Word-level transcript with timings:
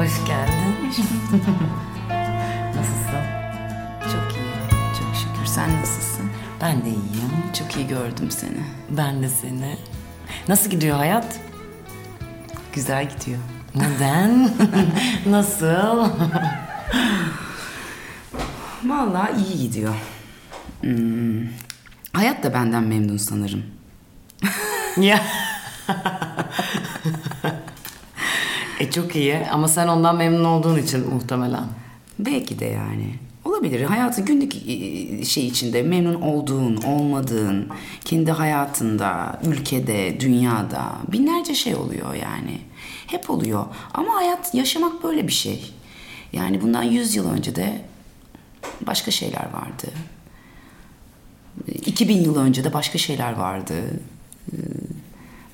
Hoş 0.00 0.26
geldin. 0.26 0.74
Nasılsın? 2.76 3.22
Çok 4.02 4.32
iyi, 4.36 4.70
çok 4.98 5.16
şükür. 5.16 5.46
Sen 5.46 5.80
nasılsın? 5.80 6.30
Ben 6.60 6.84
de 6.84 6.88
iyiyim. 6.88 7.32
Çok 7.58 7.76
iyi 7.76 7.88
gördüm 7.88 8.30
seni. 8.30 8.60
Ben 8.90 9.22
de 9.22 9.28
seni. 9.28 9.76
Nasıl 10.48 10.70
gidiyor 10.70 10.96
hayat? 10.96 11.40
Güzel 12.72 13.08
gidiyor. 13.08 13.38
Neden? 13.74 14.50
Nasıl? 15.26 16.08
Vallahi 18.84 19.44
iyi 19.44 19.58
gidiyor. 19.58 19.94
Hmm. 20.80 21.48
Hayat 22.12 22.42
da 22.42 22.54
benden 22.54 22.82
memnun 22.82 23.16
sanırım. 23.16 23.62
ya. 24.96 25.20
e 28.80 28.90
çok 28.90 29.16
iyi 29.16 29.36
ama 29.52 29.68
sen 29.68 29.88
ondan 29.88 30.16
memnun 30.16 30.44
olduğun 30.44 30.78
için 30.78 31.14
muhtemelen. 31.14 31.64
Belki 32.18 32.58
de 32.58 32.64
yani. 32.64 33.14
Olabilir. 33.44 33.82
Hayatın 33.82 34.24
günlük 34.24 34.52
şey 35.26 35.46
içinde 35.46 35.82
memnun 35.82 36.20
olduğun, 36.20 36.76
olmadığın, 36.76 37.68
kendi 38.04 38.30
hayatında, 38.30 39.40
ülkede, 39.46 40.20
dünyada 40.20 40.92
binlerce 41.12 41.54
şey 41.54 41.74
oluyor 41.74 42.14
yani. 42.14 42.58
Hep 43.06 43.30
oluyor. 43.30 43.64
Ama 43.94 44.14
hayat 44.14 44.54
yaşamak 44.54 45.04
böyle 45.04 45.26
bir 45.26 45.32
şey. 45.32 45.72
Yani 46.32 46.62
bundan 46.62 46.82
100 46.82 47.16
yıl 47.16 47.30
önce 47.30 47.56
de 47.56 47.80
başka 48.86 49.10
şeyler 49.10 49.46
vardı. 49.52 49.86
2000 51.66 52.20
yıl 52.20 52.36
önce 52.36 52.64
de 52.64 52.72
başka 52.72 52.98
şeyler 52.98 53.32
vardı. 53.32 53.74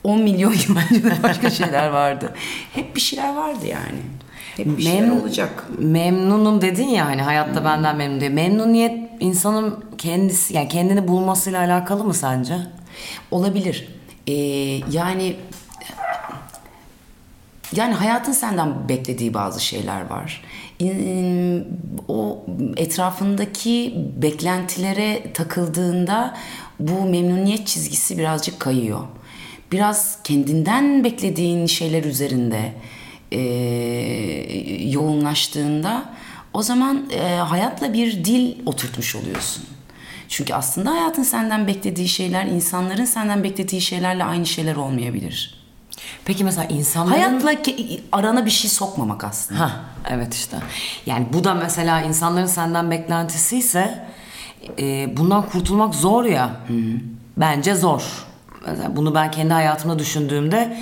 10 0.07 0.21
milyon 0.21 0.53
yıl 0.53 0.77
önce 0.77 1.05
de 1.05 1.23
başka 1.23 1.51
şeyler 1.51 1.89
vardı. 1.89 2.35
Hep 2.75 2.97
bir 2.97 3.01
şeyler 3.01 3.35
vardı 3.35 3.67
yani. 3.67 3.99
Hep 4.57 4.79
bir 4.79 4.83
şeyler 4.83 5.11
olacak. 5.11 5.65
Memnunum 5.79 6.61
dedin 6.61 6.89
ya 6.89 7.07
hani 7.07 7.23
hayatta 7.23 7.65
benden 7.65 7.97
memnun 7.97 8.21
diye. 8.21 8.31
Memnuniyet 8.31 9.11
insanın 9.21 9.85
kendisi 9.99 10.55
yani 10.55 10.69
kendini 10.69 11.09
bulmasıyla 11.09 11.61
alakalı 11.61 12.05
mı 12.05 12.15
sence? 12.15 12.57
Olabilir. 13.31 13.89
Ee, 14.27 14.33
yani 14.91 15.37
yani 17.73 17.95
hayatın 17.95 18.33
senden 18.33 18.89
beklediği 18.89 19.35
bazı 19.35 19.65
şeyler 19.65 20.11
var. 20.11 20.43
O 22.09 22.45
etrafındaki 22.77 23.95
beklentilere 24.23 25.33
takıldığında 25.33 26.37
bu 26.81 27.05
memnuniyet 27.05 27.67
çizgisi 27.67 28.19
birazcık 28.19 28.61
kayıyor. 28.61 29.01
Biraz 29.73 30.19
kendinden 30.25 31.05
beklediğin 31.05 31.67
şeyler 31.67 32.05
üzerinde 32.05 32.73
e, 33.33 33.41
yoğunlaştığında 34.89 36.05
o 36.53 36.63
zaman 36.63 37.11
e, 37.11 37.35
hayatla 37.37 37.93
bir 37.93 38.25
dil 38.25 38.67
oturtmuş 38.67 39.17
oluyorsun. 39.17 39.65
Çünkü 40.29 40.55
aslında 40.55 40.91
hayatın 40.91 41.23
senden 41.23 41.67
beklediği 41.67 42.09
şeyler 42.09 42.47
insanların 42.47 43.05
senden 43.05 43.45
beklediği 43.45 43.81
şeylerle 43.81 44.25
aynı 44.25 44.47
şeyler 44.47 44.77
olmayabilir. 44.77 45.67
Peki 46.25 46.45
mesela 46.45 46.69
insanların... 46.69 47.17
Hayatla 47.19 47.53
ke- 47.53 48.01
arana 48.13 48.47
bir 48.47 48.51
şey 48.51 48.71
sokmamak 48.71 49.25
aslında. 49.25 49.61
Ha 49.61 49.71
evet 50.11 50.35
işte. 50.35 50.57
Yani 51.07 51.27
bu 51.33 51.45
da 51.45 51.55
mesela 51.55 52.01
insanların 52.03 52.47
senden 52.47 52.91
beklentisi 52.91 53.59
ise 53.59 54.07
e, 54.79 55.17
bundan 55.17 55.49
kurtulmak 55.49 55.95
zor 55.95 56.25
ya. 56.25 56.61
Bence 57.37 57.75
zor. 57.75 58.27
Bunu 58.97 59.15
ben 59.15 59.31
kendi 59.31 59.53
hayatımda 59.53 59.99
düşündüğümde 59.99 60.77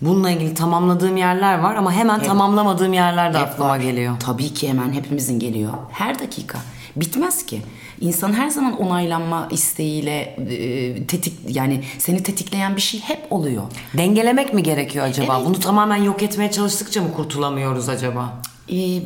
bununla 0.00 0.30
ilgili 0.30 0.54
tamamladığım 0.54 1.16
yerler 1.16 1.58
var 1.58 1.74
ama 1.74 1.92
hemen 1.92 2.22
tamamlamadığım 2.22 2.92
yerler 2.92 3.34
de 3.34 3.38
Hep 3.38 3.46
aklıma 3.46 3.70
var. 3.70 3.78
geliyor. 3.78 4.16
Tabii 4.20 4.54
ki 4.54 4.68
hemen 4.68 4.92
hepimizin 4.92 5.38
geliyor. 5.38 5.72
Her 5.90 6.18
dakika. 6.18 6.58
Bitmez 6.96 7.46
ki. 7.46 7.62
İnsan 8.00 8.32
her 8.32 8.48
zaman 8.48 8.80
onaylanma 8.80 9.48
isteğiyle 9.50 10.20
e, 10.20 11.06
tetik 11.06 11.34
yani 11.48 11.84
seni 11.98 12.22
tetikleyen 12.22 12.76
bir 12.76 12.80
şey 12.80 13.00
hep 13.00 13.26
oluyor. 13.30 13.62
Dengelemek 13.98 14.54
mi 14.54 14.62
gerekiyor 14.62 15.04
acaba? 15.04 15.36
Evet. 15.36 15.46
Bunu 15.46 15.60
tamamen 15.60 15.96
yok 15.96 16.22
etmeye 16.22 16.50
çalıştıkça 16.50 17.02
mı 17.02 17.12
kurtulamıyoruz 17.12 17.88
acaba? 17.88 18.42
Ee, 18.72 19.00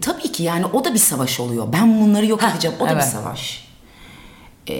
tabii 0.00 0.32
ki 0.32 0.42
yani 0.42 0.66
o 0.66 0.84
da 0.84 0.94
bir 0.94 0.98
savaş 0.98 1.40
oluyor. 1.40 1.72
Ben 1.72 2.00
bunları 2.00 2.26
yok 2.26 2.42
edeceğim. 2.42 2.76
O 2.80 2.84
da 2.86 2.90
evet. 2.90 3.02
bir 3.02 3.08
savaş. 3.08 3.64
Ee, 4.68 4.74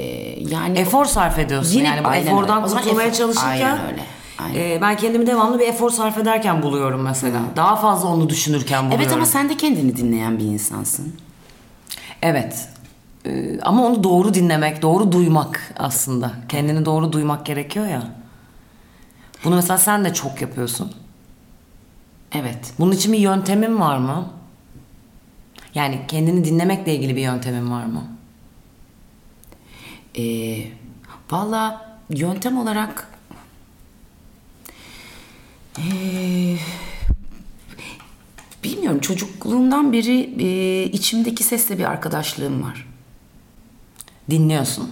yani 0.51 0.79
Efor 0.79 1.05
sarf 1.05 1.39
ediyorsun 1.39 1.79
Yine- 1.79 1.87
yani 1.89 2.05
bu 2.05 2.15
efordan 2.15 2.63
öyle. 2.63 2.75
Kurtulmaya 2.75 3.09
efor- 3.09 3.17
çalışırken 3.19 3.51
aynen 3.51 3.87
öyle. 3.87 4.03
Aynen. 4.39 4.61
e, 4.61 4.79
ben 4.81 4.97
kendimi 4.97 5.27
devamlı 5.27 5.59
bir 5.59 5.69
efor 5.69 5.91
sarf 5.91 6.19
ederken 6.19 6.63
buluyorum 6.63 7.03
mesela. 7.03 7.41
Daha 7.57 7.77
fazla 7.77 8.09
onu 8.09 8.29
düşünürken 8.29 8.85
buluyorum. 8.85 9.05
evet 9.05 9.13
ama 9.13 9.27
sen 9.27 9.49
de 9.49 9.57
kendini 9.57 9.97
dinleyen 9.97 10.39
bir 10.39 10.45
insansın. 10.45 11.15
Evet. 12.23 12.69
Ee, 13.27 13.61
ama 13.63 13.85
onu 13.87 14.05
doğru 14.05 14.35
dinlemek, 14.35 14.83
doğru 14.83 15.13
duymak 15.13 15.75
aslında. 15.79 16.33
Kendini 16.49 16.85
doğru 16.85 17.13
duymak 17.13 17.47
gerekiyor 17.47 17.87
ya. 17.87 18.03
Bunu 19.45 19.55
mesela 19.55 19.79
sen 19.79 20.05
de 20.05 20.15
çok 20.15 20.43
yapıyorsun. 20.43 20.93
Evet. 22.33 22.73
Bunun 22.79 22.93
için 22.93 23.13
bir 23.13 23.19
yöntemin 23.19 23.81
var 23.81 23.99
mı? 23.99 24.27
Yani 25.75 26.01
kendini 26.09 26.45
dinlemekle 26.45 26.95
ilgili 26.95 27.17
bir 27.17 27.23
yöntemin 27.23 27.71
var 27.71 27.85
mı? 27.85 28.03
Ee, 30.19 30.65
Valla 31.31 31.99
yöntem 32.11 32.59
olarak 32.59 33.09
ee, 35.79 36.57
bilmiyorum 38.65 39.01
çocukluğumdan 39.01 39.93
beri 39.93 40.35
ee, 40.41 40.85
içimdeki 40.85 41.45
sesle 41.45 41.79
bir 41.79 41.85
arkadaşlığım 41.85 42.63
var. 42.63 42.89
Dinliyorsun. 44.31 44.91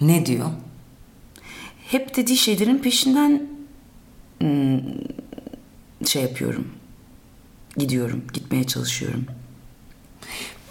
Ne 0.00 0.26
diyor? 0.26 0.50
Hep 1.86 2.16
dediği 2.16 2.36
şeylerin 2.36 2.78
peşinden 2.78 3.48
şey 6.06 6.22
yapıyorum. 6.22 6.68
Gidiyorum, 7.76 8.24
gitmeye 8.32 8.64
çalışıyorum. 8.64 9.26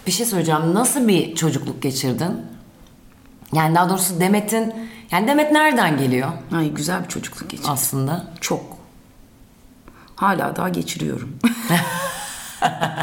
Bir 0.06 0.12
şey 0.12 0.26
söyleyeceğim. 0.26 0.74
Nasıl 0.74 1.08
bir 1.08 1.34
çocukluk 1.34 1.82
geçirdin? 1.82 2.32
Yani 3.52 3.74
daha 3.74 3.90
doğrusu 3.90 4.20
Demet'in... 4.20 4.74
Yani 5.10 5.28
Demet 5.28 5.52
nereden 5.52 5.98
geliyor 5.98 6.28
Ay 6.56 6.70
güzel 6.70 7.04
bir 7.04 7.08
çocukluk 7.08 7.50
geçirdim. 7.50 7.70
aslında? 7.72 8.26
Çok. 8.40 8.78
Hala 10.16 10.56
daha 10.56 10.68
geçiriyorum. 10.68 11.38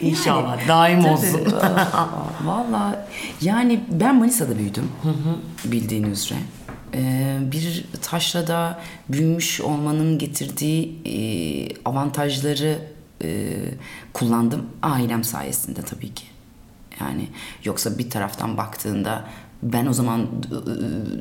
İnşallah. 0.00 0.68
Daim 0.68 1.04
olsun. 1.04 1.40
Valla 2.44 3.06
yani 3.40 3.80
ben 3.90 4.16
Manisa'da 4.16 4.58
büyüdüm. 4.58 4.92
Bildiğin 5.64 6.04
üzere. 6.04 6.38
Ee, 6.94 7.38
bir 7.40 7.84
taşrada 8.02 8.80
büyümüş 9.08 9.60
olmanın 9.60 10.18
getirdiği 10.18 10.98
e, 11.04 11.14
avantajları 11.84 12.78
e, 13.24 13.56
kullandım. 14.12 14.66
Ailem 14.82 15.24
sayesinde 15.24 15.82
tabii 15.82 16.14
ki. 16.14 16.24
Yani 17.00 17.28
yoksa 17.64 17.98
bir 17.98 18.10
taraftan 18.10 18.56
baktığında 18.56 19.24
ben 19.62 19.86
o 19.86 19.92
zaman 19.92 20.20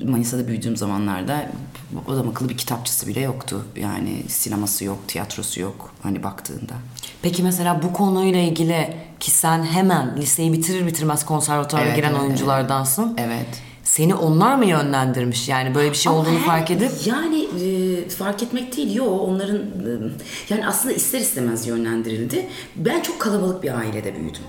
e, 0.01 0.06
Manisa'da 0.06 0.47
büyüdüğüm 0.47 0.78
zamanlarda 0.78 1.51
o 2.07 2.16
zaman 2.16 2.31
akıllı 2.31 2.50
bir 2.50 2.57
kitapçısı 2.57 3.07
bile 3.07 3.19
yoktu. 3.19 3.66
Yani 3.75 4.23
sineması 4.28 4.85
yok, 4.85 4.97
tiyatrosu 5.07 5.61
yok 5.61 5.94
hani 6.03 6.23
baktığında. 6.23 6.73
Peki 7.22 7.44
mesela 7.44 7.81
bu 7.83 7.94
konuyla 7.94 8.39
ilgili 8.39 8.94
ki 9.19 9.31
sen 9.31 9.63
hemen 9.63 10.17
liseyi 10.17 10.53
bitirir 10.53 10.88
bitirmez 10.88 11.25
konservatuara 11.25 11.85
Evet, 11.85 11.95
giren 11.95 12.12
evet, 12.12 12.22
oyunculardansın. 12.22 13.13
Evet. 13.18 13.47
Seni 13.83 14.15
onlar 14.15 14.56
mı 14.56 14.65
yönlendirmiş? 14.65 15.50
Yani 15.50 15.75
böyle 15.75 15.92
bir 15.92 15.95
şey 15.97 16.12
Ama 16.12 16.21
olduğunu 16.21 16.39
her- 16.39 16.45
fark 16.45 16.71
edip 16.71 16.92
Yani 17.06 17.44
e, 17.44 17.68
fark 18.10 18.44
etmek 18.44 18.78
değil. 18.78 18.96
Yo 18.96 19.06
onların 19.06 19.57
e, 19.57 19.63
yani 20.50 20.68
aslında 20.68 20.94
ister 20.94 21.19
istemez 21.19 21.68
yönlendirildi. 21.68 22.48
Ben 22.75 23.02
çok 23.02 23.19
kalabalık 23.19 23.63
bir 23.63 23.78
ailede 23.78 24.16
büyüdüm. 24.16 24.44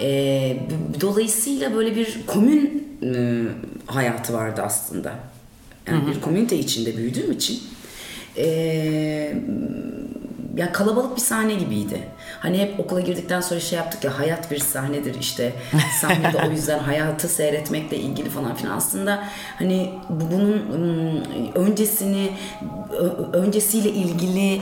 E, 0.00 0.56
dolayısıyla 1.00 1.74
böyle 1.74 1.96
bir 1.96 2.20
komün 2.26 2.88
e, 3.02 3.42
hayatı 3.86 4.32
vardı 4.32 4.62
aslında. 4.64 5.14
Yani 5.86 6.06
bir 6.06 6.20
komünite 6.20 6.58
içinde 6.58 6.96
büyüdüğüm 6.96 7.32
için 7.32 7.62
e, 8.36 9.34
ya 10.56 10.72
kalabalık 10.72 11.16
bir 11.16 11.20
sahne 11.20 11.54
gibiydi. 11.54 12.08
Hani 12.40 12.58
hep 12.58 12.80
okula 12.80 13.00
girdikten 13.00 13.40
sonra 13.40 13.60
şey 13.60 13.78
yaptık 13.78 14.04
ya 14.04 14.18
hayat 14.18 14.50
bir 14.50 14.58
sahnedir 14.58 15.14
işte. 15.20 15.52
Sahnede 16.00 16.38
o 16.48 16.50
yüzden 16.50 16.78
hayatı 16.84 17.28
seyretmekle 17.28 17.96
ilgili 17.96 18.30
falan 18.30 18.54
filan 18.54 18.76
aslında 18.76 19.24
hani 19.58 19.90
bu- 20.08 20.30
bunun 20.32 21.24
öncesini 21.54 22.30
öncesiyle 23.32 23.90
ilgili 23.92 24.60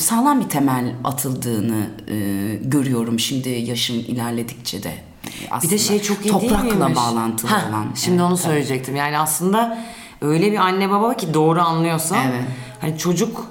sağlam 0.00 0.40
bir 0.40 0.48
temel 0.48 0.94
atıldığını 1.04 1.86
e, 2.08 2.14
görüyorum 2.62 3.18
şimdi 3.18 3.48
yaşım 3.48 3.96
ilerledikçe 3.96 4.82
de. 4.82 4.92
bir 5.24 5.46
Aslında 5.50 5.72
de 5.72 5.78
şey 5.78 6.02
çok 6.02 6.18
iyi 6.18 6.22
değil 6.22 6.32
toprakla 6.32 6.74
miymiş? 6.74 6.96
bağlantılı 6.96 7.50
Heh, 7.50 7.68
olan. 7.70 7.86
Şimdi 7.94 8.16
Evet, 8.16 8.26
onu 8.28 8.36
söyleyecektim. 8.36 8.96
Yani 8.96 9.18
aslında 9.18 9.78
öyle 10.20 10.52
bir 10.52 10.56
anne 10.56 10.90
baba 10.90 11.16
ki 11.16 11.34
doğru 11.34 11.60
anlıyorsan. 11.60 12.18
Evet. 12.30 12.44
Hani 12.80 12.98
çocuk 12.98 13.46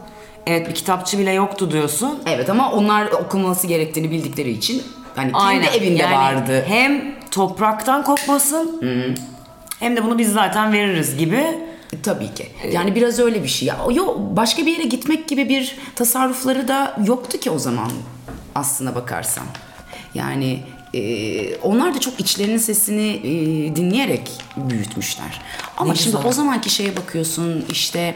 evet 0.48 0.70
bir 0.70 0.76
kitapçı 0.76 1.20
bile 1.20 1.32
yoktu 1.32 1.72
diyorsun. 1.72 2.20
Evet 2.26 2.50
ama 2.50 2.72
onlar 2.72 3.08
okuması 3.08 3.68
gerektiğini 3.68 4.12
bildikleri 4.12 4.50
için 4.52 4.84
hani 5.16 5.32
kendi 5.32 5.44
Aynen. 5.46 5.74
evinde 5.74 6.04
Yani 6.04 6.16
vardı. 6.16 6.64
Hem 6.68 7.16
topraktan 7.32 8.04
kopmasın 8.04 8.82
hem 9.80 9.96
de 9.98 10.04
bunu 10.04 10.18
biz 10.18 10.34
zaten 10.34 10.74
veririz 10.74 11.18
gibi. 11.18 11.46
E, 11.94 12.02
Tabii 12.04 12.34
ki. 12.34 12.46
Yani 12.72 12.96
biraz 12.96 13.20
öyle 13.20 13.44
bir 13.44 13.48
şey. 13.48 13.68
Ya, 13.68 13.78
yok 13.94 14.18
başka 14.20 14.66
bir 14.66 14.72
yere 14.72 14.84
gitmek 14.84 15.28
gibi 15.28 15.50
bir 15.50 15.78
tasarrufları 15.96 16.68
da 16.68 16.96
yoktu 17.06 17.38
ki 17.38 17.52
o 17.52 17.60
zaman 17.60 17.90
aslına 18.56 18.96
bakarsan. 18.96 19.44
Yani 20.14 20.60
e, 20.98 21.56
onlar 21.58 21.96
da 21.96 22.00
çok 22.00 22.20
içlerinin 22.20 22.58
sesini 22.58 23.08
e, 23.24 23.76
dinleyerek 23.76 24.32
büyütmüşler. 24.58 25.42
Ama 25.78 25.92
Ne 25.92 25.98
şimdi 25.98 26.16
güzel. 26.16 26.30
o 26.30 26.34
zamanki 26.34 26.70
şeye 26.70 26.98
bakıyorsun 26.98 27.66
işte 27.72 28.16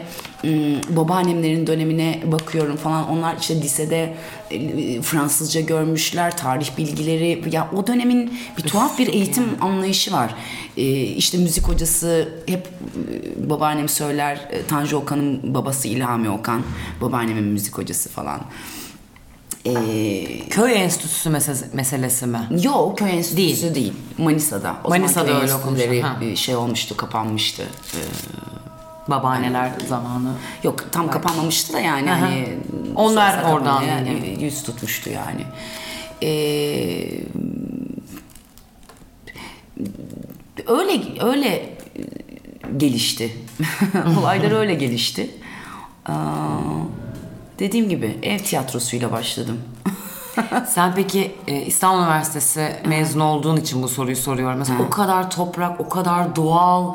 babaannemlerin 0.88 1.66
dönemine 1.66 2.22
bakıyorum 2.24 2.76
falan. 2.76 3.08
Onlar 3.08 3.36
işte 3.40 3.54
lisede 3.62 4.14
e, 4.50 5.02
Fransızca 5.02 5.60
görmüşler, 5.60 6.36
tarih 6.36 6.78
bilgileri. 6.78 7.42
Ya 7.52 7.70
o 7.76 7.86
dönemin 7.86 8.38
bir 8.58 8.62
tuhaf 8.62 8.98
bir 8.98 9.06
eğitim 9.06 9.44
anlayışı 9.60 10.12
var. 10.12 10.34
E, 10.76 10.82
işte 11.02 11.38
müzik 11.38 11.68
hocası 11.68 12.28
hep 12.46 12.68
babaannem 13.36 13.88
söyler. 13.88 14.48
e, 14.50 14.62
Tanju 14.66 14.96
Okan'ın 14.96 15.54
babası 15.54 15.88
İlhami 15.88 16.30
Okan. 16.30 16.62
Babaannemin 17.00 17.44
müzik 17.44 17.78
hocası 17.78 18.08
falan. 18.08 18.40
E, 19.66 20.48
Köy 20.48 20.74
enstitüsü 20.82 21.28
mese- 21.30 21.74
meselesi 21.76 22.26
mi? 22.26 22.48
Yok 22.62 22.98
köy 22.98 23.10
enstitüsü 23.10 23.74
değil. 23.74 23.92
Manisa'da. 24.18 24.76
O 24.84 24.88
Manisa'da 24.88 25.46
zaman 25.46 25.80
öyle 25.80 26.02
ha. 26.02 26.16
e, 26.24 26.36
şey 26.36 26.56
olmuştu, 26.56 26.96
kapanmıştı. 26.96 27.62
E, 27.94 28.00
Babaanneler 29.10 29.70
zamanı. 29.88 30.32
Yok 30.62 30.84
tam 30.92 31.10
kapanmamıştı 31.10 31.72
da 31.72 31.80
yani 31.80 32.12
Aha. 32.12 32.20
hani 32.20 32.48
Onlar 32.94 33.42
oradan 33.42 33.64
kapanmaya, 33.64 33.96
yani. 33.96 34.36
e, 34.40 34.44
yüz 34.44 34.62
tutmuştu 34.62 35.10
yani. 35.10 35.42
Ee, 36.22 37.08
öyle 40.66 41.02
öyle 41.20 41.76
gelişti. 42.76 43.36
Olaylar 44.20 44.50
öyle 44.50 44.74
gelişti. 44.74 45.30
Aa, 46.06 46.12
dediğim 47.58 47.88
gibi 47.88 48.18
ev 48.22 48.38
tiyatrosuyla 48.38 49.12
başladım. 49.12 49.60
Sen 50.68 50.94
peki 50.94 51.34
e, 51.46 51.62
İstanbul 51.62 52.02
Üniversitesi 52.02 52.76
mezun 52.86 53.20
olduğun 53.20 53.56
için 53.56 53.82
bu 53.82 53.88
soruyu 53.88 54.16
soruyorum. 54.16 54.58
Mesela 54.58 54.78
o 54.86 54.90
kadar 54.90 55.30
toprak, 55.30 55.80
o 55.80 55.88
kadar 55.88 56.36
doğal, 56.36 56.94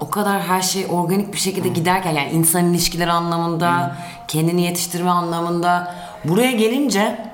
o 0.00 0.10
kadar 0.10 0.42
her 0.42 0.62
şey 0.62 0.86
organik 0.90 1.32
bir 1.32 1.38
şekilde 1.38 1.68
giderken 1.68 2.12
yani 2.12 2.30
insan 2.30 2.70
ilişkileri 2.74 3.12
anlamında, 3.12 3.96
kendini 4.28 4.62
yetiştirme 4.62 5.10
anlamında 5.10 5.94
buraya 6.24 6.52
gelince 6.52 7.30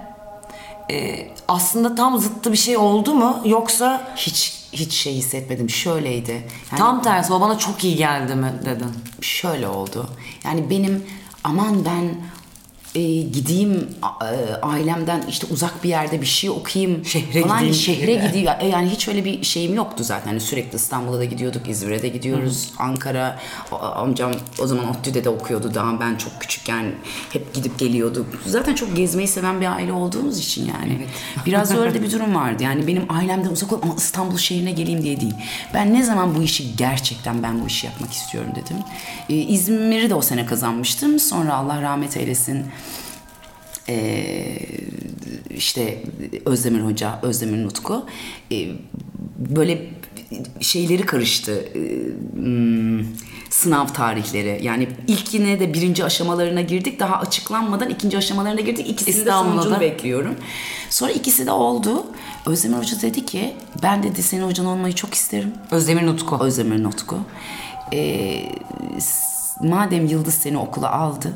e, 0.90 1.28
aslında 1.48 1.94
tam 1.94 2.18
zıttı 2.18 2.52
bir 2.52 2.56
şey 2.56 2.76
oldu 2.76 3.14
mu 3.14 3.38
yoksa 3.44 4.08
Hiç 4.16 4.56
hiç 4.72 4.92
şey 4.92 5.14
hissetmedim. 5.14 5.70
Şöyleydi. 5.70 6.32
Yani 6.32 6.78
tam 6.78 7.02
tersi 7.02 7.32
o 7.32 7.40
bana 7.40 7.58
çok 7.58 7.84
iyi 7.84 7.96
geldi 7.96 8.34
mi 8.34 8.52
dedin? 8.64 8.90
şöyle 9.20 9.68
oldu. 9.68 10.10
Yani 10.44 10.70
benim 10.70 11.04
aman 11.44 11.84
ben 11.84 12.04
e, 12.96 13.02
gideyim 13.22 13.88
e, 14.22 14.54
ailemden 14.62 15.24
işte 15.28 15.46
uzak 15.50 15.84
bir 15.84 15.88
yerde 15.88 16.20
bir 16.20 16.26
şey 16.26 16.50
okuyayım 16.50 17.04
Şehre 17.04 17.42
falan. 17.42 17.56
gideyim. 17.58 17.74
şehre 17.74 18.14
gideyim 18.26 18.48
E, 18.60 18.66
yani 18.66 18.88
hiç 18.90 19.08
öyle 19.08 19.24
bir 19.24 19.42
şeyim 19.42 19.74
yoktu 19.74 20.04
zaten. 20.04 20.26
Hani 20.28 20.40
sürekli 20.40 20.76
İstanbul'a 20.76 21.18
da 21.18 21.24
gidiyorduk 21.24 21.68
İzmir'e 21.68 22.02
de 22.02 22.08
gidiyoruz 22.08 22.70
Ankara. 22.78 23.38
O- 23.72 23.76
amcam 23.76 24.32
o 24.62 24.66
zaman 24.66 24.90
ODTÜ'de 24.90 25.24
de 25.24 25.28
okuyordu 25.28 25.74
daha. 25.74 26.00
Ben 26.00 26.16
çok 26.16 26.40
küçükken 26.40 26.94
hep 27.32 27.54
gidip 27.54 27.78
geliyorduk 27.78 28.26
zaten 28.46 28.74
çok 28.74 28.96
gezmeyi 28.96 29.28
seven 29.28 29.60
bir 29.60 29.66
aile 29.66 29.92
olduğumuz 29.92 30.38
için 30.38 30.66
yani. 30.66 31.06
Biraz 31.46 31.74
öyle 31.76 31.94
de 31.94 32.02
bir 32.02 32.12
durum 32.12 32.34
vardı. 32.34 32.62
Yani 32.62 32.86
benim 32.86 33.12
ailemden 33.12 33.50
uzak 33.50 33.72
olup 33.72 33.84
ama 33.84 33.94
İstanbul 33.96 34.36
şehrine 34.38 34.70
geleyim 34.72 35.02
diye 35.02 35.20
değil. 35.20 35.34
Ben 35.74 35.94
ne 35.94 36.02
zaman 36.02 36.34
bu 36.34 36.42
işi 36.42 36.76
gerçekten 36.76 37.42
ben 37.42 37.62
bu 37.62 37.66
işi 37.66 37.86
yapmak 37.86 38.12
istiyorum 38.12 38.50
dedim. 38.54 38.76
E, 39.28 39.34
İzmir'i 39.34 40.10
de 40.10 40.14
o 40.14 40.22
sene 40.22 40.46
kazanmıştım. 40.46 41.18
Sonra 41.18 41.54
Allah 41.54 41.82
rahmet 41.82 42.16
eylesin 42.16 42.66
ee, 43.88 44.58
işte 45.50 46.02
Özdemir 46.44 46.80
Hoca, 46.80 47.18
Özdemir 47.22 47.64
Nutku. 47.64 48.06
Ee, 48.52 48.68
böyle 49.38 49.86
şeyleri 50.60 51.02
karıştı 51.02 51.52
ee, 51.52 51.78
hmm, 52.34 53.04
sınav 53.50 53.86
tarihleri. 53.86 54.58
Yani 54.62 54.88
ilk 55.06 55.34
yine 55.34 55.60
de 55.60 55.74
birinci 55.74 56.04
aşamalarına 56.04 56.60
girdik. 56.60 57.00
Daha 57.00 57.16
açıklanmadan 57.16 57.90
ikinci 57.90 58.18
aşamalarına 58.18 58.60
girdik. 58.60 58.90
İkisinin 58.90 59.26
de 59.26 59.30
sonucunu 59.30 59.80
bekliyorum. 59.80 60.34
Sonra 60.90 61.10
ikisi 61.10 61.46
de 61.46 61.50
oldu. 61.50 62.06
Özdemir 62.46 62.76
Hoca 62.76 63.02
dedi 63.02 63.26
ki 63.26 63.54
ben 63.82 64.02
dedi 64.02 64.22
senin 64.22 64.42
hocan 64.42 64.66
olmayı 64.66 64.94
çok 64.94 65.14
isterim. 65.14 65.52
Özdemir 65.70 66.06
Nutku. 66.06 66.38
Özdemir 66.40 66.82
Nutku. 66.82 67.18
S- 68.98 69.68
madem 69.68 70.06
Yıldız 70.06 70.34
seni 70.34 70.58
okula 70.58 70.92
aldı, 70.92 71.32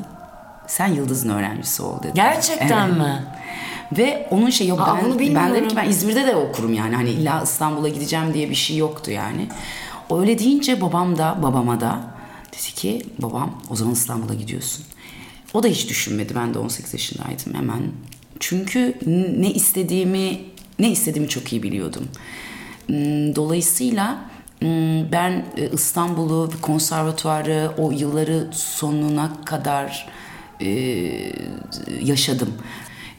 sen 0.67 0.87
Yıldız'ın 0.87 1.29
öğrencisi 1.29 1.83
ol 1.83 2.03
dedi. 2.03 2.11
Gerçekten 2.15 2.87
Evet. 2.87 2.97
mi? 2.97 3.23
Ve 3.97 4.27
onun 4.31 4.49
şey 4.49 4.67
yok 4.67 4.81
Aa, 4.81 4.97
ben, 4.97 5.05
bunu 5.05 5.19
ben 5.19 5.53
dedim 5.53 5.67
ki 5.67 5.75
ben 5.75 5.89
İzmir'de 5.89 6.27
de 6.27 6.35
okurum 6.35 6.73
yani 6.73 6.95
hani 6.95 7.09
illa 7.09 7.41
İstanbul'a 7.43 7.89
gideceğim 7.89 8.33
diye 8.33 8.49
bir 8.49 8.55
şey 8.55 8.77
yoktu 8.77 9.11
yani. 9.11 9.47
Öyle 10.11 10.39
deyince 10.39 10.81
babam 10.81 11.17
da 11.17 11.37
babama 11.43 11.81
da 11.81 12.01
dedi 12.51 12.75
ki 12.75 13.05
babam 13.19 13.51
o 13.69 13.75
zaman 13.75 13.93
İstanbul'a 13.93 14.33
gidiyorsun. 14.33 14.85
O 15.53 15.63
da 15.63 15.67
hiç 15.67 15.89
düşünmedi 15.89 16.35
ben 16.35 16.53
de 16.53 16.59
18 16.59 16.93
yaşındaydım 16.93 17.53
hemen. 17.53 17.81
Çünkü 18.39 18.97
ne 19.39 19.51
istediğimi 19.51 20.39
ne 20.79 20.91
istediğimi 20.91 21.29
çok 21.29 21.53
iyi 21.53 21.63
biliyordum. 21.63 22.07
Hmm, 22.87 23.35
Dolayısıyla 23.35 24.17
hmm, 24.59 25.11
ben 25.11 25.45
e, 25.57 25.69
İstanbul'u, 25.73 26.49
konservatuarı 26.61 27.71
o 27.77 27.91
yılları 27.91 28.47
sonuna 28.51 29.31
kadar 29.45 30.07
e, 30.61 31.33
yaşadım. 32.01 32.53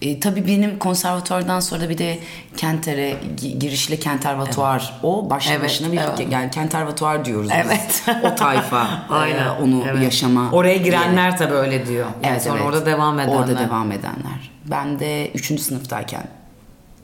E, 0.02 0.20
tabii 0.20 0.46
benim 0.46 0.78
konservatuardan 0.78 1.60
sonra 1.60 1.88
bir 1.88 1.98
de 1.98 2.18
Kenter'e 2.56 3.10
gi- 3.12 3.58
girişle 3.58 3.96
Kentervatuar 3.96 5.00
o 5.02 5.30
başlı 5.30 5.50
Evet, 5.52 5.62
başına 5.64 5.92
bir 5.92 5.98
evet. 5.98 6.26
yani 6.32 6.50
Kentervatuar 6.50 7.24
diyoruz 7.24 7.50
biz. 7.50 7.56
Evet. 7.66 8.04
o 8.32 8.34
tayfa 8.34 9.06
Aynen. 9.10 9.46
e, 9.46 9.50
onu 9.50 9.84
Evet. 9.88 10.02
yaşama. 10.02 10.50
Oraya 10.52 10.76
girenler 10.76 11.38
tabii 11.38 11.54
öyle 11.54 11.86
diyor. 11.86 12.06
Yani 12.06 12.32
Evet, 12.32 12.42
sonra 12.42 12.56
evet. 12.56 12.66
orada 12.66 12.86
devam 12.86 13.20
edenler. 13.20 13.36
Orada 13.36 13.58
devam 13.58 13.92
edenler. 13.92 14.50
Ben 14.70 14.98
de 15.00 15.30
3. 15.34 15.60
sınıftayken 15.60 16.28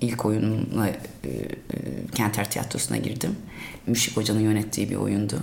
ilk 0.00 0.24
oyunumla 0.24 0.88
e, 0.88 0.90
e, 0.90 0.96
Kenter 2.14 2.50
Tiyatrosu'na 2.50 2.96
girdim. 2.96 3.36
Müşik 3.86 4.16
Hoca'nın 4.16 4.40
yönettiği 4.40 4.90
bir 4.90 4.96
oyundu. 4.96 5.36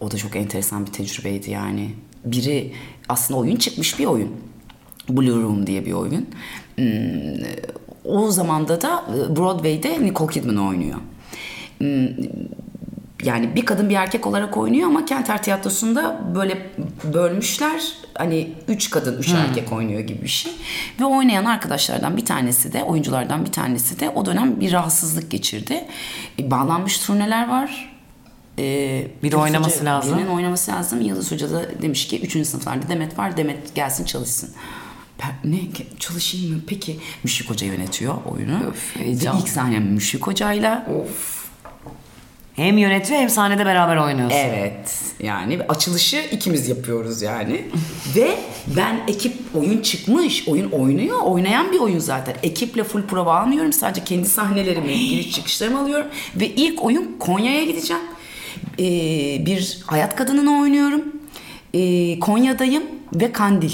O 0.00 0.10
da 0.10 0.16
çok 0.16 0.36
enteresan 0.36 0.86
bir 0.86 0.92
tecrübeydi 0.92 1.50
yani. 1.50 1.90
Biri 2.24 2.72
aslında 3.08 3.40
oyun 3.40 3.56
çıkmış 3.56 3.98
bir 3.98 4.04
oyun. 4.06 4.30
Blue 5.08 5.42
Room 5.42 5.66
diye 5.66 5.86
bir 5.86 5.92
oyun. 5.92 6.26
Hmm, 6.76 6.86
O 8.04 8.30
zamanda 8.30 8.80
da 8.82 9.04
e, 9.08 9.36
Broadway'de 9.36 10.02
Nicole 10.04 10.32
Kidman 10.32 10.56
oynuyor. 10.68 10.98
Hmm, 11.78 12.08
yani 13.24 13.54
bir 13.54 13.64
kadın 13.64 13.90
bir 13.90 13.94
erkek 13.94 14.26
olarak 14.26 14.56
oynuyor 14.56 14.86
ama 14.88 15.04
Kenter 15.04 15.42
Tiyatrosu'nda 15.42 16.20
böyle 16.34 16.70
bölmüşler. 17.14 17.82
Hani 18.14 18.52
üç 18.68 18.90
kadın, 18.90 19.18
üç 19.18 19.32
erkek 19.32 19.72
oynuyor 19.72 20.00
gibi 20.00 20.22
bir 20.22 20.28
şey. 20.28 20.52
Ve 21.00 21.04
oynayan 21.04 21.44
arkadaşlardan 21.44 22.16
bir 22.16 22.24
tanesi 22.24 22.72
de, 22.72 22.84
oyunculardan 22.84 23.44
bir 23.44 23.52
tanesi 23.52 24.00
de 24.00 24.10
o 24.10 24.26
dönem 24.26 24.60
bir 24.60 24.72
rahatsızlık 24.72 25.30
geçirdi. 25.30 25.84
E, 26.38 26.50
bağlanmış 26.50 26.98
turneler 26.98 27.48
var. 27.48 27.91
E, 28.58 28.62
Bir 29.22 29.30
de 29.30 29.36
Yıldız 29.36 29.40
oynaması 29.40 29.80
Hoca- 29.80 29.84
lazım. 29.84 30.18
birinin 30.18 30.30
oynaması 30.30 30.70
lazım. 30.70 31.00
Yıldız 31.00 31.32
Hoca 31.32 31.50
da 31.50 31.82
demiş 31.82 32.08
ki 32.08 32.20
üçüncü 32.20 32.48
sınıflarda 32.48 32.88
Demet 32.88 33.18
var. 33.18 33.36
Demet 33.36 33.74
gelsin 33.74 34.04
çalışsın. 34.04 34.50
Ben, 35.22 35.50
ne 35.52 35.58
çalışayım 35.98 36.54
mı? 36.54 36.62
Peki 36.66 36.98
Müşrik 37.24 37.50
Hoca 37.50 37.66
yönetiyor 37.66 38.14
oyunu. 38.32 38.66
Öf, 38.68 38.96
Ve 38.96 39.04
heyecan. 39.04 39.38
ilk 39.38 39.48
sahnem 39.48 39.82
Müşrik 39.84 40.26
Hoca'yla. 40.26 40.86
Hem 42.56 42.78
yönetiyor 42.78 43.20
hem 43.20 43.28
sahnede 43.30 43.66
beraber 43.66 43.96
oynuyorsun. 43.96 44.36
Evet. 44.38 44.94
Yani 45.22 45.58
açılışı 45.68 46.16
ikimiz 46.32 46.68
yapıyoruz 46.68 47.22
yani. 47.22 47.64
Ve 48.16 48.38
ben 48.76 49.00
ekip 49.08 49.34
oyun 49.54 49.82
çıkmış, 49.82 50.48
oyun 50.48 50.70
oynuyor, 50.70 51.18
oynayan 51.22 51.72
bir 51.72 51.78
oyun 51.80 51.98
zaten. 51.98 52.34
Ekiple 52.42 52.84
full 52.84 53.02
prova 53.02 53.40
almıyorum. 53.40 53.72
Sadece 53.72 54.04
kendi 54.04 54.28
sahnelerimi, 54.28 54.98
giriş 55.08 55.30
çıkışlarımı 55.32 55.78
alıyorum. 55.80 56.06
Ve 56.36 56.46
ilk 56.50 56.84
oyun 56.84 57.16
Konya'ya 57.20 57.64
gideceğim. 57.64 58.02
Ee, 58.78 59.46
bir 59.46 59.78
hayat 59.86 60.16
kadınını 60.16 60.60
oynuyorum. 60.60 61.02
Ee, 61.74 62.18
Konya'dayım 62.18 62.82
ve 63.14 63.32
Kandil. 63.32 63.72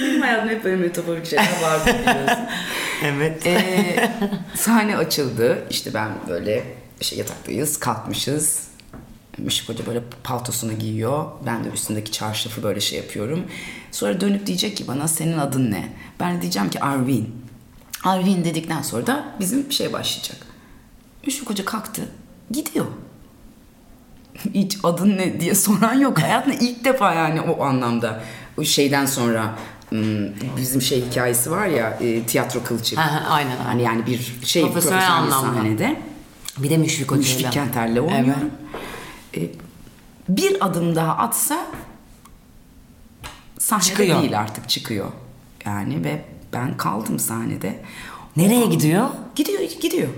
Benim 0.00 0.20
hayatımda 0.22 0.52
hep 0.52 0.64
böyle 0.64 0.76
metaforik 0.76 1.26
şeyler 1.26 1.62
vardı 1.62 1.96
biliyorsun. 2.00 2.44
Evet. 3.04 3.46
Ee, 3.46 4.10
sahne 4.54 4.96
açıldı. 4.96 5.64
İşte 5.70 5.94
ben 5.94 6.08
böyle 6.28 6.64
işte 7.00 7.16
yataktayız, 7.16 7.78
kalkmışız. 7.80 8.68
Müşrik 9.38 9.68
Hoca 9.68 9.86
böyle 9.86 10.00
paltosunu 10.24 10.72
giyiyor. 10.78 11.24
Ben 11.46 11.64
de 11.64 11.68
üstündeki 11.68 12.12
çarşafı 12.12 12.62
böyle 12.62 12.80
şey 12.80 12.98
yapıyorum. 12.98 13.44
Sonra 13.92 14.20
dönüp 14.20 14.46
diyecek 14.46 14.76
ki 14.76 14.88
bana 14.88 15.08
senin 15.08 15.38
adın 15.38 15.70
ne? 15.70 15.88
Ben 16.20 16.36
de 16.36 16.42
diyeceğim 16.42 16.70
ki 16.70 16.80
Arvin. 16.80 17.34
Arvin 18.04 18.44
dedikten 18.44 18.82
sonra 18.82 19.06
da 19.06 19.24
bizim 19.40 19.72
şey 19.72 19.92
başlayacak. 19.92 20.36
Müşrik 21.26 21.50
Hoca 21.50 21.64
kalktı. 21.64 22.08
Gidiyor. 22.50 22.86
Hiç 24.54 24.78
adın 24.82 25.18
ne 25.18 25.40
diye 25.40 25.54
soran 25.54 25.94
yok. 25.94 26.18
Hayatımda 26.22 26.56
ilk 26.60 26.84
defa 26.84 27.14
yani 27.14 27.40
o 27.40 27.64
anlamda. 27.64 28.22
O 28.58 28.64
şeyden 28.64 29.06
sonra 29.06 29.54
hmm, 29.88 30.26
bizim 30.56 30.82
şey 30.82 31.04
hikayesi 31.10 31.50
var 31.50 31.66
ya 31.66 31.90
e, 31.90 32.22
tiyatro 32.22 32.60
ha, 32.60 33.26
aynen, 33.28 33.50
aynen. 33.50 33.56
Hani 33.56 33.82
yani 33.82 34.06
bir 34.06 34.18
şey 34.44 34.62
Profesyonel 34.62 34.72
profesyonel 34.72 35.12
anlamda. 35.12 35.58
sahnede. 35.58 36.00
Bir 36.58 36.70
de 36.70 36.76
Müşfik 36.76 37.10
Hoca'yla. 37.10 37.34
Müşfik 37.34 37.52
Kenter'le 37.52 38.00
oynuyorum. 38.00 38.50
E, 39.36 39.40
bir 40.28 40.66
adım 40.66 40.96
daha 40.96 41.16
atsa 41.16 41.66
sahnede 43.58 43.88
Çıkıyor. 43.88 44.22
değil 44.22 44.40
artık 44.40 44.68
çıkıyor. 44.68 45.12
Yani 45.64 46.04
ve 46.04 46.24
ben 46.52 46.76
kaldım 46.76 47.18
sahnede. 47.18 47.78
Nereye 48.36 48.66
gidiyor? 48.66 49.08
Gidiyor 49.34 49.60
gidiyor. 49.80 50.08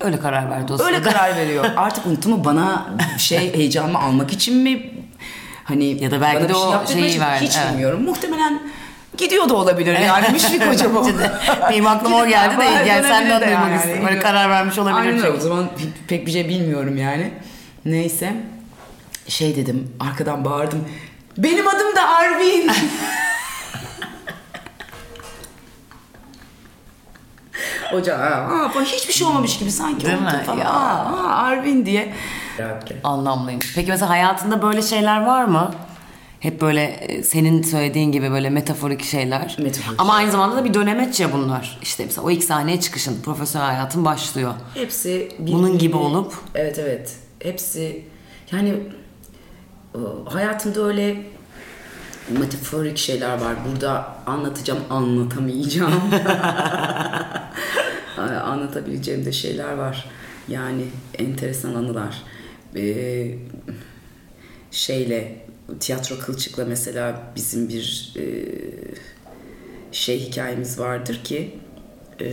Öyle 0.00 0.20
karar 0.20 0.50
verdi 0.50 0.72
o 0.72 0.82
Öyle 0.82 1.02
karar 1.02 1.36
veriyor. 1.36 1.64
Artık 1.76 2.06
unuttu 2.06 2.28
mu 2.28 2.44
bana 2.44 2.86
şey 3.18 3.54
heyecanımı 3.54 3.98
almak 3.98 4.32
için 4.32 4.56
mi? 4.56 4.90
Hani 5.64 6.04
Ya 6.04 6.10
da 6.10 6.20
belki 6.20 6.48
de 6.48 6.52
şey 6.52 6.62
o 6.62 6.72
yaptırmak 6.72 7.08
şeyi 7.08 7.20
verdi, 7.20 7.44
Hiç 7.44 7.56
evet. 7.56 7.72
bilmiyorum. 7.72 8.02
Muhtemelen 8.04 8.62
gidiyor 9.18 9.48
da 9.48 9.54
olabilir 9.54 9.98
yani. 9.98 10.26
Müşfik 10.32 10.66
Hoca 10.66 10.94
bu. 10.94 11.08
Benim 11.70 11.86
aklıma 11.86 12.16
o 12.16 12.26
geldi 12.26 12.60
de 12.60 12.64
yani 12.64 13.02
senden 13.02 13.40
de 13.40 13.46
duymak 13.46 13.68
yani. 13.70 13.76
istedim. 13.76 14.06
Böyle 14.06 14.18
karar 14.18 14.50
vermiş 14.50 14.78
olabilir 14.78 14.98
Aynen 14.98 15.16
çünkü. 15.16 15.28
O 15.28 15.40
zaman 15.40 15.68
pek 16.08 16.26
bir 16.26 16.32
şey 16.32 16.48
bilmiyorum 16.48 16.96
yani. 16.96 17.30
Neyse. 17.84 18.32
Şey 19.28 19.56
dedim 19.56 19.92
arkadan 20.00 20.44
bağırdım. 20.44 20.84
Benim 21.38 21.68
adım 21.68 21.96
da 21.96 22.08
Arvin. 22.08 22.70
Hoca 27.94 28.16
aa, 28.16 28.64
aa, 28.76 28.82
hiçbir 28.84 29.12
şey 29.12 29.26
olmamış 29.26 29.58
gibi 29.58 29.70
sanki 29.70 30.06
Değil 30.06 30.18
mi? 30.20 30.42
falan. 30.46 30.58
Ya. 30.58 30.70
Aa, 30.70 31.26
aa, 31.26 31.42
Arvin 31.42 31.86
diye. 31.86 32.14
Anlamlıymış. 33.04 33.74
Peki 33.74 33.90
mesela 33.90 34.10
hayatında 34.10 34.62
böyle 34.62 34.82
şeyler 34.82 35.26
var 35.26 35.44
mı? 35.44 35.70
Hep 36.40 36.60
böyle 36.60 36.82
e, 36.84 37.22
senin 37.22 37.62
söylediğin 37.62 38.12
gibi 38.12 38.30
böyle 38.30 38.50
metaforik 38.50 39.04
şeyler. 39.04 39.56
Metaforik. 39.58 40.00
Ama 40.00 40.14
aynı 40.14 40.30
zamanda 40.30 40.56
da 40.56 40.64
bir 40.64 40.74
dönemeç 40.74 41.20
ya 41.20 41.32
bunlar. 41.32 41.78
İşte 41.82 42.04
mesela 42.04 42.22
o 42.26 42.30
ilk 42.30 42.44
sahneye 42.44 42.80
çıkışın, 42.80 43.22
profesyonel 43.22 43.66
hayatın 43.68 44.04
başlıyor. 44.04 44.54
Hepsi 44.74 45.28
Bunun 45.38 45.78
gibi 45.78 45.96
olup? 45.96 46.34
Evet 46.54 46.78
evet. 46.78 47.16
Hepsi 47.42 48.04
yani 48.52 48.74
hayatımda 50.32 50.80
öyle 50.80 51.16
metaforik 52.28 52.98
şeyler 52.98 53.40
var. 53.40 53.56
Burada 53.68 54.16
anlatacağım, 54.26 54.80
anlatamayacağım. 54.90 56.02
Ay, 58.18 58.36
Anlatabileceğim 58.36 59.24
de 59.24 59.32
şeyler 59.32 59.72
var. 59.72 60.08
Yani 60.48 60.84
enteresan 61.18 61.74
anılar. 61.74 62.22
Ee, 62.76 63.34
şeyle 64.70 65.44
tiyatro 65.80 66.18
kılçıkla 66.18 66.64
mesela 66.64 67.22
bizim 67.36 67.68
bir 67.68 68.14
e, 68.16 68.24
şey 69.92 70.20
hikayemiz 70.20 70.78
vardır 70.78 71.20
ki 71.24 71.58
e, 72.20 72.26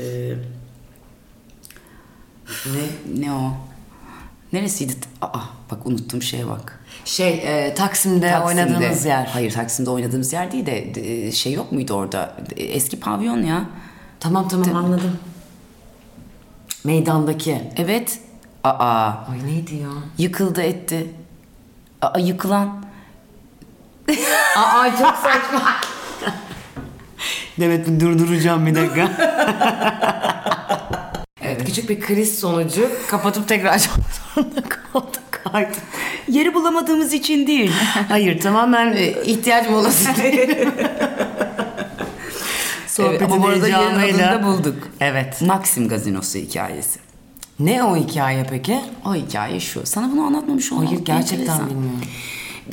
Ne? 2.65 3.19
ne 3.23 3.33
o? 3.33 3.57
Neresiydi? 4.53 4.93
Aa 5.21 5.39
bak 5.71 5.85
unuttum 5.85 6.21
şeye 6.21 6.47
bak. 6.47 6.79
Şey, 7.05 7.29
e, 7.67 7.73
Taksim'de, 7.73 8.39
oynadığınız 8.39 9.05
yer. 9.05 9.25
Hayır 9.25 9.51
Taksim'de 9.51 9.89
oynadığımız 9.89 10.33
yer 10.33 10.51
değil 10.51 10.65
de 10.65 11.01
e, 11.27 11.31
şey 11.31 11.53
yok 11.53 11.71
muydu 11.71 11.93
orada? 11.93 12.35
E, 12.57 12.63
Eski 12.63 12.99
pavyon 12.99 13.43
ya. 13.43 13.65
Tamam 14.19 14.47
tamam 14.47 14.75
anladım. 14.75 15.17
Meydandaki. 16.83 17.61
Evet. 17.77 18.19
Aa 18.63 19.07
Ay 19.31 19.45
neydi 19.45 19.75
ya? 19.75 19.89
yıkıldı 20.17 20.61
etti. 20.61 21.13
Aa 22.01 22.19
yıkılan. 22.19 22.83
Aa 24.57 24.89
çok 24.89 25.15
saçma. 25.15 25.73
Demet 27.59 28.01
durduracağım 28.01 28.65
bir 28.65 28.75
dakika. 28.75 29.11
küçük 31.75 31.89
bir 31.89 32.01
kriz 32.01 32.39
sonucu 32.39 32.89
kapatıp 33.07 33.47
tekrar 33.47 33.73
açmak 33.73 33.97
zorunda 34.35 34.61
kaldık 34.61 35.41
artık. 35.53 35.83
Yeri 36.27 36.53
bulamadığımız 36.53 37.13
için 37.13 37.47
değil. 37.47 37.71
Hayır 38.09 38.41
tamamen 38.41 38.93
e, 38.93 39.23
ihtiyaç 39.25 39.69
molası. 39.69 40.09
Sohbetin 42.87 43.09
Evet, 43.15 43.21
ama 43.21 43.43
bu 43.43 43.47
arada 43.47 43.65
heyecanıyla- 43.67 44.43
bulduk. 44.43 44.75
Evet. 44.99 45.41
Maxim 45.41 45.87
gazinosu 45.87 46.39
hikayesi. 46.39 46.99
Ne 47.59 47.83
o 47.83 47.95
hikaye 47.95 48.45
peki? 48.49 48.79
O 49.05 49.15
hikaye 49.15 49.59
şu. 49.59 49.85
Sana 49.85 50.11
bunu 50.11 50.21
anlatmamış 50.21 50.71
olmam. 50.71 50.85
Hayır, 50.85 51.05
gerçekten 51.05 51.37
enteresan. 51.39 51.69
bilmiyorum. 51.69 52.01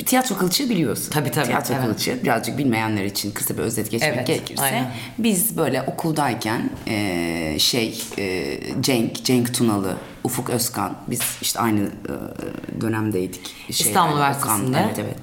Tiyatro 0.05 0.37
kılıçığı 0.37 0.69
biliyorsun. 0.69 1.11
Tabii, 1.11 1.31
tabii, 1.31 1.45
Tiyatro 1.45 1.73
evet. 1.73 1.85
kılıçığı 1.85 2.23
birazcık 2.23 2.57
bilmeyenler 2.57 3.03
için 3.03 3.31
kısa 3.31 3.57
bir 3.57 3.61
özet 3.61 3.91
geçmek 3.91 4.13
Evet, 4.13 4.27
gerekirse. 4.27 4.61
aynen. 4.63 4.91
Biz 5.17 5.57
böyle 5.57 5.81
okuldayken 5.81 6.69
e, 6.87 7.55
şey 7.59 8.01
e, 8.17 8.57
Cenk, 8.81 9.25
Cenk 9.25 9.53
Tunalı, 9.53 9.97
Ufuk 10.23 10.49
Özkan 10.49 10.97
biz 11.07 11.21
işte 11.41 11.59
aynı 11.59 11.79
e, 11.81 12.81
dönemdeydik. 12.81 13.55
Şeyler, 13.71 13.89
İstanbul 13.89 14.15
Üniversitesi'nde. 14.15 14.77
Evet 14.85 14.99
evet. 14.99 15.17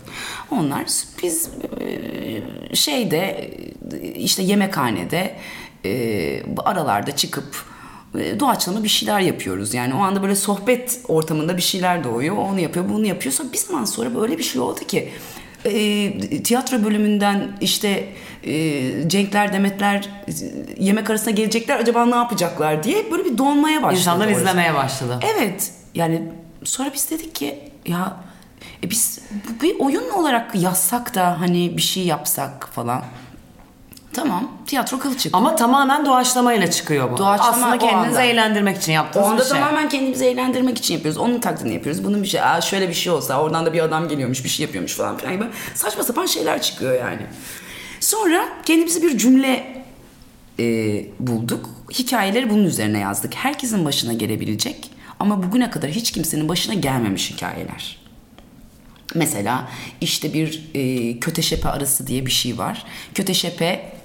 Onlar 0.51 0.87
biz 1.23 1.51
e, 2.73 2.77
şeyde 2.77 3.51
işte 4.15 4.43
yemekhanede 4.43 5.37
e, 5.85 6.43
aralarda 6.65 7.17
çıkıp 7.17 7.55
e, 7.55 7.76
doğaçlama 8.41 8.85
bir 8.85 8.89
şeyler 8.89 9.21
yapıyoruz. 9.21 9.75
Yani 9.75 9.95
o 9.95 9.99
anda 9.99 10.23
böyle 10.23 10.37
sohbet 10.37 11.01
ortamında 11.09 11.57
bir 11.57 11.63
şeyler 11.63 12.05
doğuyor. 12.05 12.37
Onu 12.37 12.61
yapıyor, 12.61 12.89
bunu 12.89 13.07
yapıyor. 13.07 13.33
Sonra 13.33 13.53
bir 13.53 13.59
zaman 13.59 13.85
sonra 13.85 14.15
böyle 14.15 14.39
bir 14.39 14.43
şey 14.43 14.61
oldu 14.61 14.81
ki 14.81 15.13
e, 15.65 16.43
tiyatro 16.43 16.85
bölümünden 16.85 17.57
işte 17.61 18.09
e, 18.45 19.09
Cenkler, 19.09 19.53
Demetler 19.53 20.09
e, 20.29 20.33
yemek 20.79 21.11
arasına 21.11 21.31
gelecekler 21.31 21.79
acaba 21.81 22.07
ne 22.07 22.17
yapacaklar 22.17 22.83
diye 22.83 23.11
böyle 23.11 23.25
bir 23.25 23.39
donmaya 23.39 23.83
başladı. 23.83 24.01
İnsanlar 24.01 24.27
orası. 24.27 24.41
izlemeye 24.41 24.75
başladı. 24.75 25.21
Evet. 25.37 25.73
Yani 25.95 26.23
sonra 26.65 26.91
biz 26.95 27.11
dedik 27.11 27.35
ki 27.35 27.59
ya 27.87 28.17
e 28.85 28.91
biz 28.91 29.19
bir 29.63 29.81
oyun 29.81 30.11
olarak 30.11 30.55
yazsak 30.55 31.15
da 31.15 31.41
hani 31.41 31.77
bir 31.77 31.83
şey 31.83 32.07
yapsak 32.07 32.69
falan. 32.73 33.03
Tamam. 34.17 34.53
Tiyatro 34.67 34.99
kılçık. 34.99 35.35
Ama 35.35 35.57
tamamen 35.57 36.07
doğaçlamayla 36.07 36.71
çıkıyor 36.71 37.13
bu. 37.13 37.17
Doğaçlama 37.19 37.51
Aslında 37.51 37.79
kendinizi 37.79 38.21
eğlendirmek 38.21 38.77
için 38.77 38.93
yaptığınız 38.93 39.27
bir 39.27 39.33
anda 39.33 39.45
şey. 39.45 39.53
tamamen 39.53 39.89
kendimizi 39.89 40.25
eğlendirmek 40.25 40.79
için 40.79 40.95
yapıyoruz. 40.95 41.21
Onun 41.21 41.41
taklidini 41.41 41.75
yapıyoruz. 41.75 42.05
Bunun 42.05 42.23
bir 42.23 42.29
şey, 42.29 42.43
Aa, 42.43 42.61
şöyle 42.61 42.89
bir 42.89 42.95
şey 42.95 43.13
olsa 43.13 43.41
oradan 43.41 43.67
da 43.67 43.73
bir 43.73 43.81
adam 43.81 44.09
geliyormuş, 44.09 44.45
bir 44.45 44.49
şey 44.49 44.67
yapıyormuş 44.67 44.95
falan 44.95 45.17
filan 45.17 45.35
gibi 45.35 45.45
saçma 45.75 46.03
sapan 46.03 46.27
şeyler 46.27 46.63
çıkıyor 46.63 47.01
yani. 47.01 47.23
Sonra 48.01 48.49
kendimize 48.65 49.03
bir 49.03 49.19
cümle 49.19 49.85
e, 50.59 50.65
bulduk. 51.21 51.71
Hikayeleri 51.93 52.51
bunun 52.51 52.65
üzerine 52.65 52.99
yazdık. 52.99 53.35
Herkesin 53.35 53.85
başına 53.85 54.13
gelebilecek 54.13 54.91
ama 55.21 55.43
bugüne 55.43 55.71
kadar 55.71 55.91
hiç 55.91 56.11
kimsenin 56.11 56.49
başına 56.49 56.75
gelmemiş 56.75 57.31
hikayeler. 57.31 57.99
Mesela 59.15 59.69
işte 60.01 60.35
bir 60.35 60.65
e, 60.75 61.19
köteşepe 61.21 61.69
arası 61.69 62.07
diye 62.07 62.27
bir 62.27 62.31
şey 62.31 62.59
var. 62.59 62.85
Köteşepe 63.15 63.96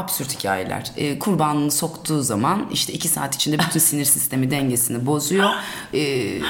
absürt 0.00 0.38
hikayeler. 0.38 0.92
E, 0.96 1.18
kurbanını 1.18 1.70
soktuğu 1.70 2.22
zaman 2.22 2.66
işte 2.72 2.92
iki 2.92 3.08
saat 3.08 3.34
içinde 3.34 3.58
bütün 3.58 3.80
sinir 3.80 4.04
sistemi 4.04 4.50
dengesini 4.50 5.06
bozuyor. 5.06 5.50
E, 5.94 6.40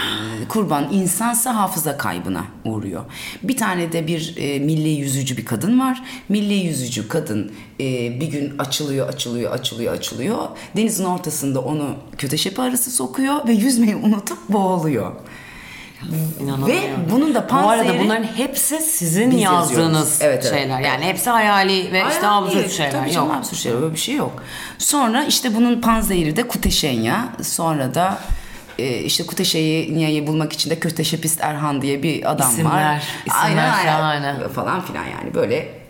kurban 0.48 0.92
insansa 0.92 1.56
hafıza 1.56 1.96
kaybına 1.96 2.44
uğruyor. 2.64 3.04
Bir 3.42 3.56
tane 3.56 3.92
de 3.92 4.06
bir 4.06 4.34
e, 4.36 4.58
milli 4.58 4.88
yüzücü 4.88 5.36
bir 5.36 5.44
kadın 5.44 5.80
var. 5.80 6.02
Milli 6.28 6.54
yüzücü 6.54 7.08
kadın 7.08 7.52
e, 7.80 8.20
bir 8.20 8.26
gün 8.26 8.58
açılıyor, 8.58 9.08
açılıyor, 9.08 9.52
açılıyor, 9.52 9.94
açılıyor. 9.94 10.48
Denizin 10.76 11.04
ortasında 11.04 11.60
onu 11.60 11.94
köteşepe 12.18 12.62
arası 12.62 12.90
sokuyor 12.90 13.48
ve 13.48 13.52
yüzmeyi 13.52 13.96
unutup 13.96 14.48
boğuluyor. 14.48 15.12
İnanamıyorum. 16.40 16.84
Ve 16.84 17.10
bunun 17.10 17.34
da 17.34 17.46
Bu 17.50 17.68
arada 17.68 17.98
bunların 17.98 18.24
hepsi 18.24 18.78
sizin 18.80 19.30
Biz 19.30 19.40
yazdığınız 19.40 19.70
yazıyoruz. 19.94 20.18
Evet, 20.20 20.44
evet. 20.44 20.54
şeyler. 20.60 20.80
Yani 20.80 21.04
hepsi 21.04 21.30
hayali 21.30 21.92
ve 21.92 22.02
işte 22.10 22.26
Hayal 22.26 22.42
absürt 22.42 22.58
değil. 22.58 22.70
şeyler. 22.70 22.92
Tabii 22.92 23.06
Yok. 23.06 23.14
canım 23.14 23.30
absürt 23.30 23.58
şeyler 23.58 23.82
öyle 23.82 23.92
bir 23.92 23.98
şey 23.98 24.14
yok. 24.14 24.42
Sonra 24.78 25.24
işte 25.24 25.54
bunun 25.54 25.80
panzehiri 25.80 26.36
de 26.36 26.48
Kuteşenya. 26.48 27.28
Sonra 27.42 27.94
da 27.94 28.18
e, 28.78 28.98
işte 28.98 29.26
Kuteşenya'yı 29.26 30.26
bulmak 30.26 30.52
için 30.52 30.70
de 30.70 30.78
Köteşepist 30.78 31.40
Erhan 31.40 31.82
diye 31.82 32.02
bir 32.02 32.30
adam 32.30 32.46
var. 32.46 32.52
İsimler, 32.52 33.02
isimler 33.26 33.72
şahane. 33.84 34.48
Falan 34.48 34.80
filan 34.80 35.04
yani 35.04 35.34
böyle. 35.34 35.80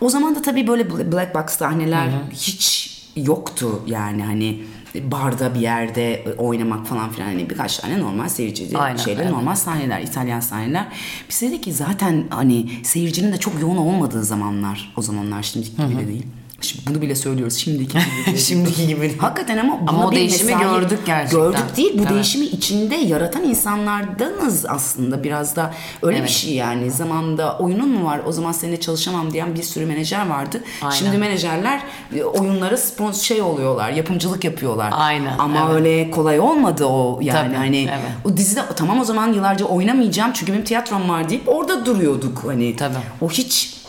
O 0.00 0.08
zaman 0.08 0.34
da 0.34 0.42
tabii 0.42 0.66
böyle 0.66 0.90
Black 1.12 1.34
Box 1.34 1.44
sahneler 1.58 2.08
hiç 2.32 2.90
yoktu 3.16 3.82
yani 3.86 4.22
hani 4.24 4.62
barda 4.94 5.54
bir 5.54 5.60
yerde 5.60 6.24
oynamak 6.38 6.86
falan 6.86 7.10
filan 7.10 7.26
hani 7.26 7.50
birkaç 7.50 7.78
tane 7.78 8.00
normal 8.00 8.28
seyirci 8.28 8.78
Aynen, 8.78 8.96
şeyler 8.96 9.30
normal 9.32 9.54
sahneler 9.54 10.00
İtalyan 10.00 10.40
sahneler. 10.40 10.86
Biz 11.30 11.42
dedik 11.42 11.62
ki 11.62 11.72
zaten 11.72 12.24
hani 12.30 12.70
seyircinin 12.84 13.32
de 13.32 13.36
çok 13.36 13.60
yoğun 13.60 13.76
olmadığı 13.76 14.24
zamanlar 14.24 14.92
o 14.96 15.02
zamanlar 15.02 15.42
şimdiki 15.42 15.76
gibi 15.76 15.98
de 15.98 16.08
değil. 16.08 16.26
Şimdi 16.60 16.86
bunu 16.90 17.00
bile 17.02 17.14
söylüyoruz 17.14 17.56
şimdiki 17.56 17.98
gibi. 18.26 18.38
Şimdiki 18.38 18.86
gibi. 18.86 19.18
Hakikaten 19.18 19.58
ama 19.58 19.78
Ama 19.86 20.06
o 20.06 20.10
bir 20.10 20.16
değişimi 20.16 20.52
mesai- 20.52 20.60
gördük 20.80 20.98
gerçekten. 21.06 21.40
Gördük 21.40 21.76
değil. 21.76 21.92
Bu 21.98 22.02
Evet. 22.02 22.10
değişimi 22.10 22.44
içinde 22.46 22.94
yaratan 22.96 23.44
insanlardanız 23.44 24.66
aslında. 24.68 25.24
Biraz 25.24 25.56
da 25.56 25.74
öyle 26.02 26.16
bir 26.16 26.20
Evet. 26.20 26.30
şey 26.30 26.54
yani. 26.54 26.90
Zamanında 26.90 27.58
oyunun 27.58 27.88
mu 27.88 28.04
var? 28.04 28.20
O 28.26 28.32
zaman 28.32 28.52
seninle 28.52 28.80
çalışamam 28.80 29.32
diyen 29.32 29.54
bir 29.54 29.62
sürü 29.62 29.86
menajer 29.86 30.26
vardı. 30.28 30.62
Aynen. 30.82 30.94
Şimdi 30.94 31.18
menajerler 31.18 31.80
e, 32.16 32.22
oyunlara 32.24 32.76
sponsor 32.76 33.22
şey 33.24 33.42
oluyorlar. 33.42 33.90
Yapımcılık 33.90 34.44
yapıyorlar. 34.44 34.90
Aynen, 34.96 35.38
Ama 35.38 35.58
evet. 35.66 35.74
öyle 35.74 36.10
kolay 36.10 36.40
olmadı 36.40 36.84
o 36.84 37.18
yani. 37.22 37.46
Tabii, 37.46 37.56
hani 37.56 37.78
evet. 37.82 38.10
o 38.24 38.36
dizide 38.36 38.60
tamam 38.76 39.00
o 39.00 39.04
zaman 39.04 39.32
yıllarca 39.32 39.64
oynamayacağım 39.64 40.32
çünkü 40.34 40.52
benim 40.52 40.64
tiyatrom 40.64 41.08
var 41.08 41.28
deyip 41.28 41.42
orada 41.48 41.86
duruyorduk 41.86 42.42
hani. 42.46 42.76
Tabii. 42.76 42.94
O 43.20 43.28
hiç 43.30 43.79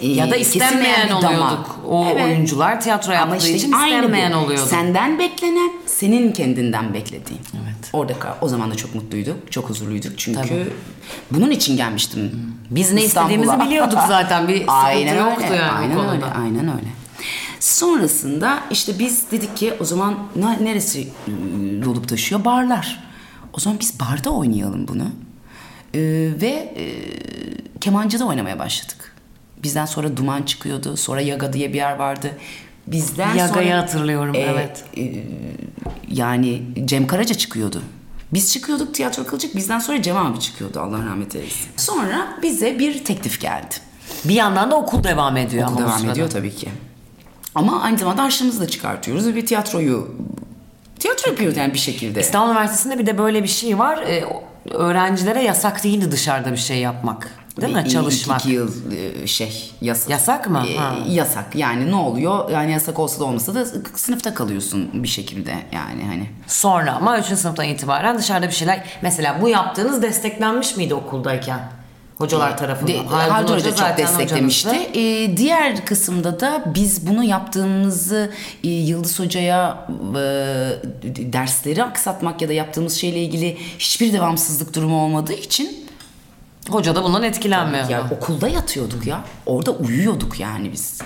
Ya 0.00 0.30
da 0.30 0.36
istenmeyen 0.36 1.08
bir 1.08 1.12
oluyorduk. 1.12 1.80
O 1.88 2.06
Evet. 2.12 2.24
oyuncular 2.24 2.80
tiyatro 2.80 3.12
Ama 3.12 3.20
yaptığı 3.20 3.36
işte 3.36 3.56
için 3.58 3.72
istenmeyen 3.72 4.32
oluyordu. 4.32 4.66
Senden 4.68 5.18
beklenen, 5.18 5.70
senin 5.86 6.32
kendinden 6.32 6.94
beklediğin. 6.94 7.40
Evet. 7.54 7.90
Orada 7.92 8.14
o 8.40 8.48
zaman 8.48 8.70
da 8.70 8.74
çok 8.74 8.94
mutluyduk, 8.94 9.52
çok 9.52 9.68
huzurluyduk 9.70 10.18
çünkü 10.18 10.40
Tabii. 10.48 10.66
bunun 11.30 11.50
için 11.50 11.76
gelmiştim. 11.76 12.54
Biz 12.70 12.92
ne 12.92 13.04
istediğimizi 13.04 13.60
biliyorduk 13.60 13.98
zaten. 14.08 14.48
Bir 14.48 14.64
aynen 14.68 15.16
yoktu 15.16 15.44
öyle, 15.50 15.56
yani 15.56 15.70
bu 15.72 15.76
aynen 15.78 15.96
konuda. 15.96 16.12
öyle, 16.12 16.24
aynen 16.26 16.68
öyle. 16.68 16.88
Sonrasında 17.60 18.58
işte 18.70 18.98
biz 18.98 19.30
dedik 19.30 19.56
ki 19.56 19.74
o 19.80 19.84
zaman 19.84 20.18
ne- 20.36 20.64
neresi 20.64 21.08
ıı, 21.28 21.84
dolup 21.84 22.08
taşıyor? 22.08 22.44
Barlar. 22.44 23.04
O 23.52 23.60
zaman 23.60 23.80
biz 23.80 24.00
barda 24.00 24.30
oynayalım 24.30 24.88
bunu. 24.88 25.02
Ee, 25.94 26.00
ve 26.40 26.46
e, 26.76 26.84
kemancıda 27.80 28.24
oynamaya 28.24 28.58
başladık. 28.58 29.16
Bizden 29.62 29.86
sonra 29.86 30.16
Duman 30.16 30.42
çıkıyordu. 30.42 30.96
Sonra 30.96 31.20
Yaga 31.20 31.52
diye 31.52 31.68
bir 31.68 31.78
yer 31.78 31.96
vardı. 31.96 32.30
Bizden 32.86 33.34
Yaga'yı 33.34 33.68
sonra... 33.68 33.82
hatırlıyorum, 33.82 34.34
evet. 34.34 34.84
e, 34.96 35.24
yani 36.08 36.62
Cem 36.84 37.06
Karaca 37.06 37.34
çıkıyordu. 37.34 37.82
Biz 38.32 38.52
çıkıyorduk 38.52 38.94
tiyatro 38.94 39.24
kılacak. 39.24 39.56
Bizden 39.56 39.78
sonra 39.78 40.02
Cem 40.02 40.16
abi 40.16 40.40
çıkıyordu. 40.40 40.80
Allah 40.80 41.06
rahmet 41.06 41.36
eylesin. 41.36 41.68
Sonra 41.76 42.38
bize 42.42 42.78
bir 42.78 43.04
teklif 43.04 43.40
geldi. 43.40 43.74
Bir 44.24 44.34
yandan 44.34 44.70
da 44.70 44.76
okul 44.76 45.04
devam 45.04 45.36
ediyor 45.36 45.68
Okul 45.68 45.78
devam 45.78 45.98
sırada. 45.98 46.12
ediyor 46.12 46.30
tabii 46.30 46.54
ki. 46.54 46.68
Ama 47.54 47.82
aynı 47.82 47.98
zamanda 47.98 48.22
harçlığımızı 48.22 48.60
da 48.60 48.68
çıkartıyoruz 48.68 49.26
ve 49.26 49.34
bir 49.34 49.46
tiyatroyu 49.46 50.14
tiyatro 50.98 51.30
yapıyoruz 51.30 51.56
yani 51.56 51.74
bir 51.74 51.78
şekilde. 51.78 52.20
İstanbul 52.20 52.50
Üniversitesi'nde 52.50 52.98
bir 52.98 53.06
de 53.06 53.18
böyle 53.18 53.42
bir 53.42 53.48
şey 53.48 53.78
var. 53.78 53.98
Ee, 53.98 54.24
öğrencilere 54.70 55.42
yasak 55.42 55.84
değildi 55.84 56.12
dışarıda 56.12 56.52
bir 56.52 56.56
şey 56.56 56.78
yapmak. 56.78 57.30
Değil 57.60 57.74
mi? 57.74 57.82
İlk 57.84 57.90
Çalışmak. 57.90 58.40
iki 58.40 58.50
yıl 58.50 58.92
e, 58.92 59.26
şey 59.26 59.72
yasak. 59.80 60.10
Yasak 60.10 60.50
mı? 60.50 60.64
E, 60.68 60.76
Ha. 60.76 60.94
yasak 61.08 61.54
yani 61.54 61.90
ne 61.90 61.94
oluyor? 61.94 62.50
Yani 62.50 62.72
yasak 62.72 62.98
olsa 62.98 63.20
da 63.20 63.24
olmasa 63.24 63.54
da 63.54 63.64
sınıfta 63.94 64.34
kalıyorsun 64.34 64.90
bir 65.02 65.08
şekilde 65.08 65.54
yani 65.72 66.04
hani. 66.04 66.30
Sonra 66.46 66.92
ama 66.92 67.18
3. 67.18 67.24
sınıftan 67.26 67.66
itibaren 67.66 68.18
dışarıda 68.18 68.46
bir 68.46 68.52
şeyler... 68.52 68.84
Mesela 69.02 69.38
bu 69.42 69.48
yaptığınız 69.48 70.02
desteklenmiş 70.02 70.76
miydi 70.76 70.94
okuldayken? 70.94 71.60
Hocalar 72.18 72.58
tarafından. 72.58 72.94
De, 72.94 72.98
Haldun 72.98 73.30
Haldun 73.32 73.54
Hoca 73.54 73.76
çok 73.76 73.96
desteklemişti. 73.98 74.76
Ee, 74.94 75.36
diğer 75.36 75.86
kısımda 75.86 76.40
da 76.40 76.62
biz 76.74 77.06
bunu 77.06 77.24
yaptığımızı 77.24 78.30
e, 78.64 78.68
Yıldız 78.68 79.18
Hoca'ya 79.20 79.88
e, 80.14 80.22
dersleri 81.32 81.84
aksatmak 81.84 82.42
ya 82.42 82.48
da 82.48 82.52
yaptığımız 82.52 82.94
şeyle 82.94 83.22
ilgili 83.24 83.58
hiçbir 83.78 84.12
devamsızlık 84.12 84.74
durumu 84.74 85.04
olmadığı 85.04 85.32
için 85.32 85.89
Hoca 86.68 86.94
da 86.94 87.04
bundan 87.04 87.22
etkilenmiyor. 87.22 87.88
ya 87.88 88.08
okulda 88.10 88.48
yatıyorduk 88.48 89.06
ya. 89.06 89.24
Orada 89.46 89.70
uyuyorduk 89.70 90.40
yani 90.40 90.72
biz. 90.72 91.00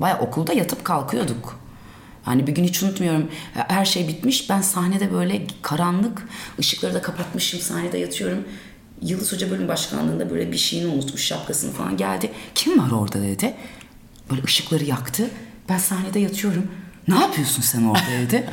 Baya 0.00 0.18
okulda 0.20 0.52
yatıp 0.52 0.84
kalkıyorduk. 0.84 1.60
Yani 2.26 2.46
bir 2.46 2.52
gün 2.52 2.64
hiç 2.64 2.82
unutmuyorum. 2.82 3.28
Her 3.54 3.84
şey 3.84 4.08
bitmiş. 4.08 4.50
Ben 4.50 4.60
sahnede 4.60 5.12
böyle 5.12 5.46
karanlık. 5.62 6.22
ışıkları 6.58 6.94
da 6.94 7.02
kapatmışım. 7.02 7.60
Sahnede 7.60 7.98
yatıyorum. 7.98 8.44
Yıldız 9.02 9.32
Hoca 9.32 9.50
bölüm 9.50 9.68
başkanlığında 9.68 10.30
böyle 10.30 10.52
bir 10.52 10.56
şeyini 10.56 10.86
unutmuş. 10.86 11.24
Şapkasını 11.24 11.72
falan 11.72 11.96
geldi. 11.96 12.30
Kim 12.54 12.78
var 12.78 12.90
orada 12.90 13.22
dedi. 13.22 13.54
Böyle 14.30 14.42
ışıkları 14.42 14.84
yaktı. 14.84 15.30
Ben 15.68 15.78
sahnede 15.78 16.18
yatıyorum. 16.18 16.66
Ne 17.08 17.14
yapıyorsun 17.20 17.62
sen 17.62 17.84
orada 17.84 18.10
dedi. 18.22 18.50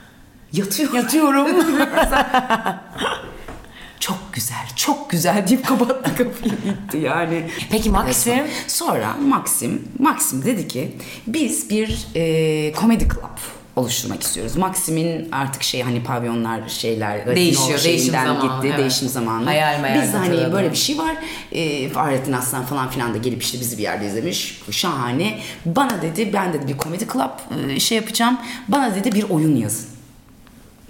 Yatıyorum. 0.52 0.96
Yatıyorum. 0.96 1.46
Çok 4.00 4.18
güzel, 4.32 4.66
çok 4.76 5.10
güzel 5.10 5.48
deyip 5.48 5.66
kapattı 5.66 6.16
kapıyı 6.16 6.54
gitti 6.54 6.98
yani. 6.98 7.50
Peki 7.70 7.90
Maxim? 7.90 8.44
Sonra 8.66 9.16
Maxim, 9.28 9.88
Maxim 9.98 10.44
dedi 10.44 10.68
ki 10.68 10.96
biz 11.26 11.70
bir 11.70 12.06
e, 12.14 12.72
komedi 12.72 13.08
club 13.08 13.38
oluşturmak 13.76 14.22
istiyoruz. 14.22 14.56
Maxim'in 14.56 15.28
artık 15.32 15.62
şey 15.62 15.82
hani 15.82 16.02
pavyonlar 16.02 16.68
şeyler 16.68 17.36
Değişiyor, 17.36 17.84
değişim 17.84 18.12
zamanı, 18.12 18.42
gitti 18.42 18.66
evet. 18.68 18.78
değişim 18.78 19.08
zamanı. 19.08 19.44
Hayal 19.44 19.80
meyal 19.80 20.02
Biz 20.02 20.14
hani 20.14 20.52
böyle 20.52 20.70
bir 20.70 20.76
şey 20.76 20.98
var. 20.98 21.16
E, 21.52 21.88
Fahrettin 21.88 22.32
Aslan 22.32 22.64
falan 22.64 22.90
filan 22.90 23.14
da 23.14 23.18
gelip 23.18 23.42
işte 23.42 23.60
bizi 23.60 23.78
bir 23.78 23.82
yerde 23.82 24.06
izlemiş. 24.06 24.60
Şahane. 24.70 25.38
Bana 25.66 26.02
dedi 26.02 26.32
ben 26.32 26.52
dedi 26.52 26.68
bir 26.68 26.76
komedi 26.76 27.06
club 27.12 27.70
e, 27.70 27.80
şey 27.80 27.96
yapacağım. 27.96 28.38
Bana 28.68 28.94
dedi 28.94 29.12
bir 29.12 29.30
oyun 29.30 29.56
yazın. 29.56 29.93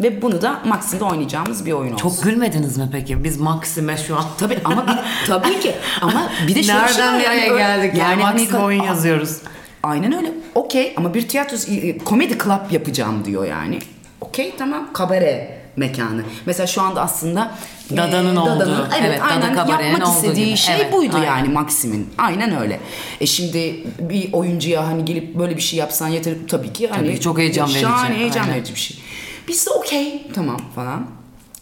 Ve 0.01 0.23
bunu 0.23 0.43
da 0.43 0.61
Maxim'de 0.65 1.05
oynayacağımız 1.05 1.67
bir 1.67 1.73
oyun 1.73 1.93
olsun. 1.93 2.09
Çok 2.09 2.23
gülmediniz 2.23 2.79
mi 2.79 2.89
peki? 2.93 3.25
Biz 3.25 3.41
Maxim'e 3.41 3.97
şu 3.97 4.17
an... 4.17 4.25
Tabii 4.39 4.59
ama 4.65 4.87
bir, 4.87 4.99
tabii 5.27 5.61
ki 5.61 5.75
ama 6.01 6.31
bir 6.49 6.55
de 6.55 6.63
şöyle 6.63 6.83
bir 6.83 6.89
şey 6.89 7.05
var 7.05 7.13
Nereden 7.13 7.19
nereye 7.19 7.47
yani, 7.47 7.59
geldik? 7.59 7.99
Yani, 7.99 8.23
hani 8.23 8.41
Maxim 8.41 8.61
oyun 8.61 8.83
yazıyoruz. 8.83 9.39
Aynen 9.83 10.17
öyle. 10.17 10.33
Okey 10.55 10.95
ama 10.97 11.15
bir 11.15 11.29
tiyatro 11.29 11.57
e, 11.73 11.99
komedi 11.99 12.39
club 12.39 12.71
yapacağım 12.71 13.25
diyor 13.25 13.45
yani. 13.47 13.79
Okey 14.21 14.55
tamam 14.59 14.93
kabare 14.93 15.59
mekanı. 15.77 16.23
Mesela 16.47 16.67
şu 16.67 16.83
anda 16.83 17.03
aslında 17.03 17.55
e, 17.93 17.97
Dada'nın 17.97 18.37
olduğu, 18.37 18.89
evet, 18.99 19.09
evet, 19.09 19.21
Dada 19.21 19.29
aynen 19.29 19.55
kabarenin 19.55 19.91
yapmak 19.91 20.09
istediği 20.09 20.47
gibi. 20.47 20.57
şey 20.57 20.75
Evet, 20.75 20.93
buydu 20.93 21.17
aynen. 21.17 21.27
yani 21.27 21.49
Maxim'in. 21.49 22.09
Aynen 22.19 22.61
öyle. 22.61 22.81
E 23.21 23.27
şimdi 23.27 23.85
bir 23.99 24.33
oyuncuya 24.33 24.87
hani 24.87 25.05
gelip 25.05 25.35
böyle 25.35 25.57
bir 25.57 25.63
şey 25.63 25.79
yapsan 25.79 26.09
yeter 26.09 26.35
tabii 26.49 26.73
ki 26.73 26.89
hani 26.89 27.09
Tabii 27.09 27.21
çok 27.21 27.39
heyecan 27.39 27.69
verici. 27.69 27.81
Şahane 27.81 28.15
heyecan 28.15 28.43
Aynen. 28.43 28.55
verici 28.55 28.75
bir 28.75 28.81
şey. 28.81 29.04
Biz 29.49 29.67
de 29.67 29.71
okey 29.71 30.27
tamam 30.35 30.61
falan. 30.75 31.07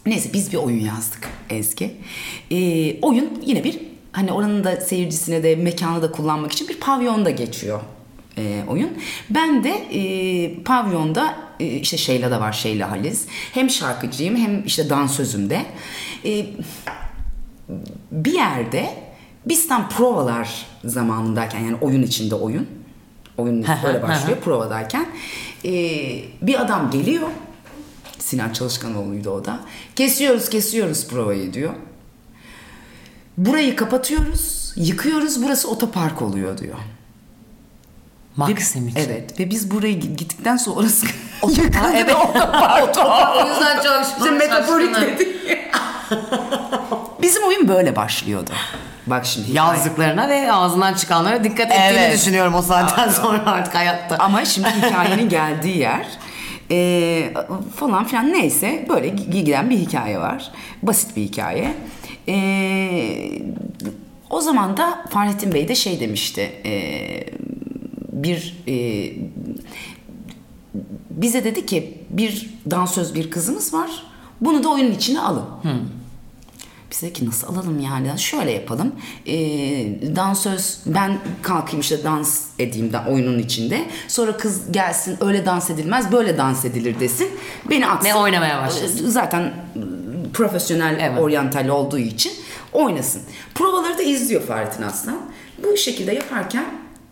Neyse 0.05 0.29
biz 0.33 0.51
bir 0.51 0.57
oyun 0.57 0.79
yazdık 0.79 1.29
Ezgi. 1.49 1.95
Ee, 2.51 3.01
oyun 3.01 3.41
yine 3.45 3.63
bir 3.63 3.79
hani 4.11 4.31
oranın 4.31 4.63
da 4.63 4.81
seyircisine 4.81 5.43
de 5.43 5.55
mekanı 5.55 6.01
da 6.01 6.11
kullanmak 6.11 6.51
için 6.51 6.67
bir 6.67 6.79
pavyonda 6.79 7.29
geçiyor 7.29 7.79
e, 8.37 8.63
oyun. 8.67 8.89
Ben 9.29 9.63
de 9.63 9.69
e, 9.69 10.63
pavyonda 10.63 11.35
e, 11.59 11.65
işte 11.65 11.97
Şeyla 11.97 12.31
da 12.31 12.41
var 12.41 12.53
Şeyla 12.53 12.91
Haliz. 12.91 13.27
Hem 13.53 13.69
şarkıcıyım 13.69 14.35
hem 14.35 14.65
işte 14.65 14.89
dansözüm 14.89 15.49
de. 15.49 15.65
E, 16.25 16.45
bir 18.11 18.33
yerde 18.33 18.89
biz 19.45 19.67
tam 19.67 19.89
provalar 19.89 20.65
zamanındayken 20.85 21.59
yani 21.59 21.77
oyun 21.81 22.03
içinde 22.03 22.35
oyun. 22.35 22.67
Oyun 23.37 23.65
böyle 23.83 24.01
başlıyor 24.01 24.37
provadayken. 24.39 25.05
e, 25.65 25.71
bir 26.41 26.61
adam 26.61 26.91
geliyor. 26.91 27.27
Sinan 28.23 28.53
Çalışkanoğlu'ydu 28.53 29.29
o 29.29 29.45
da. 29.45 29.59
Kesiyoruz 29.95 30.49
kesiyoruz 30.49 31.07
provayı 31.07 31.53
diyor. 31.53 31.73
Burayı 33.37 33.75
kapatıyoruz, 33.75 34.73
yıkıyoruz, 34.75 35.43
burası 35.43 35.69
otopark 35.69 36.21
oluyor 36.21 36.57
diyor. 36.57 36.77
Maxim 38.35 38.87
için. 38.87 38.99
Evet 38.99 39.39
ve 39.39 39.49
biz 39.49 39.71
burayı 39.71 39.99
gittikten 39.99 40.57
sonra 40.57 40.75
orası 40.79 41.05
Ha, 41.05 41.91
evet. 41.95 42.15
o 42.15 43.47
yüzden 43.49 43.81
çok 43.83 44.17
İşte 44.17 44.31
metaforik 44.31 44.95
dedi. 44.95 45.37
Bizim 47.21 47.43
oyun 47.43 47.67
böyle 47.67 47.95
başlıyordu. 47.95 48.51
Bak 49.07 49.25
şimdi. 49.25 49.51
Yazdıklarına 49.51 50.29
ve 50.29 50.51
ağzından 50.51 50.93
çıkanlara 50.93 51.43
dikkat 51.43 51.71
ettiğini 51.71 51.97
Evet. 51.97 52.17
düşünüyorum 52.17 52.53
o 52.55 52.61
saatten 52.61 53.09
sonra 53.09 53.45
artık 53.45 53.75
hayatta. 53.75 54.15
Ama 54.19 54.45
şimdi 54.45 54.67
hikayenin 54.69 55.29
geldiği 55.29 55.77
yer 55.77 56.07
e, 56.73 57.33
falan 57.75 58.03
filan 58.03 58.33
neyse 58.33 58.85
böyle 58.89 59.07
giden 59.09 59.69
bir 59.69 59.77
hikaye 59.77 60.19
var. 60.19 60.51
Basit 60.83 61.15
bir 61.17 61.21
hikaye. 61.21 61.73
E, 62.27 62.35
o 64.29 64.41
zaman 64.41 64.77
da 64.77 65.05
Fahrettin 65.09 65.53
Bey 65.53 65.67
de 65.67 65.75
şey 65.75 65.99
demişti. 65.99 66.41
E, 66.65 66.73
bir 68.11 68.63
e, 68.67 68.75
bize 71.09 71.43
dedi 71.43 71.65
ki 71.65 71.97
bir 72.09 72.49
dansöz 72.71 73.15
bir 73.15 73.31
kızımız 73.31 73.73
var. 73.73 74.03
Bunu 74.41 74.63
da 74.63 74.69
oyunun 74.69 74.91
içine 74.91 75.19
alın. 75.21 75.45
Biz 75.63 76.02
dedik 77.01 77.15
ki 77.15 77.25
nasıl 77.25 77.47
alalım 77.47 77.79
yani? 77.79 78.19
Şöyle 78.19 78.51
yapalım. 78.51 78.95
E, 79.25 79.35
dansöz 80.15 80.79
ben 80.85 81.19
kalkayım 81.41 81.81
işte 81.81 82.03
dans 82.03 82.41
edeyim 82.59 82.93
da 82.93 83.05
oyunun 83.09 83.39
içinde. 83.39 83.85
Sonra 84.07 84.37
kız 84.37 84.71
gelsin 84.71 85.17
öyle 85.21 85.45
dans 85.45 85.69
edilmez 85.69 86.11
böyle 86.11 86.37
dans 86.37 86.65
edilir 86.65 86.99
desin. 86.99 87.27
Beni 87.69 87.87
atsın. 87.87 88.09
Ve 88.09 88.15
oynamaya 88.15 88.61
başlasın. 88.61 89.09
Zaten 89.09 89.41
ıı, 89.41 90.31
profesyonel 90.33 90.97
Evet. 91.01 91.19
oryantal 91.19 91.67
olduğu 91.67 91.97
için 91.99 92.31
oynasın. 92.73 93.21
Provaları 93.55 93.97
da 93.97 94.03
izliyor 94.03 94.41
Fahrettin 94.41 94.83
Aslan. 94.83 95.21
Bu 95.63 95.77
şekilde 95.77 96.11
yaparken 96.13 96.65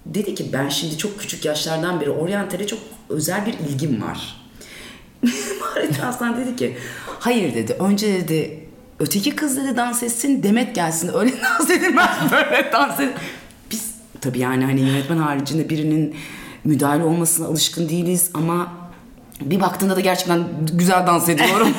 dedi 0.06 0.36
ki 0.36 0.50
ben 0.54 0.70
şimdi 0.70 0.98
çok 0.98 1.20
küçük 1.20 1.46
yaşlardan 1.46 2.02
beri 2.02 2.10
oryantale 2.10 2.68
çok 2.68 2.80
özel 3.10 3.46
bir 3.46 3.54
ilgim 3.54 4.02
var. 4.02 4.42
Fahrettin 5.60 6.02
Aslan 6.02 6.38
dedi 6.38 6.56
ki 6.56 6.78
hayır 7.20 7.56
dedi 7.56 7.74
önce 7.80 8.08
dedi 8.08 8.61
öteki 9.02 9.36
kız 9.36 9.58
dedi 9.58 9.78
dans 9.78 10.04
etsin 10.04 10.44
Demet 10.44 10.76
gelsin 10.76 11.12
öyle 11.14 11.32
dans 11.60 11.70
edilmez 11.70 12.10
böyle 12.32 12.70
dans 12.74 12.96
edilmez. 12.96 13.22
Biz 13.72 13.92
tabii 14.22 14.40
yani 14.40 14.66
hani 14.66 14.82
yönetmen 14.82 15.18
haricinde 15.18 15.70
birinin 15.70 16.16
müdahale 16.64 17.04
olmasına 17.04 17.48
alışkın 17.48 17.90
değiliz 17.90 18.32
ama 18.34 18.68
bir 19.42 19.62
baktığında 19.62 19.96
da 19.96 20.00
gerçekten 20.00 20.44
güzel 20.74 21.08
dans 21.08 21.30
ediyorum. 21.30 21.74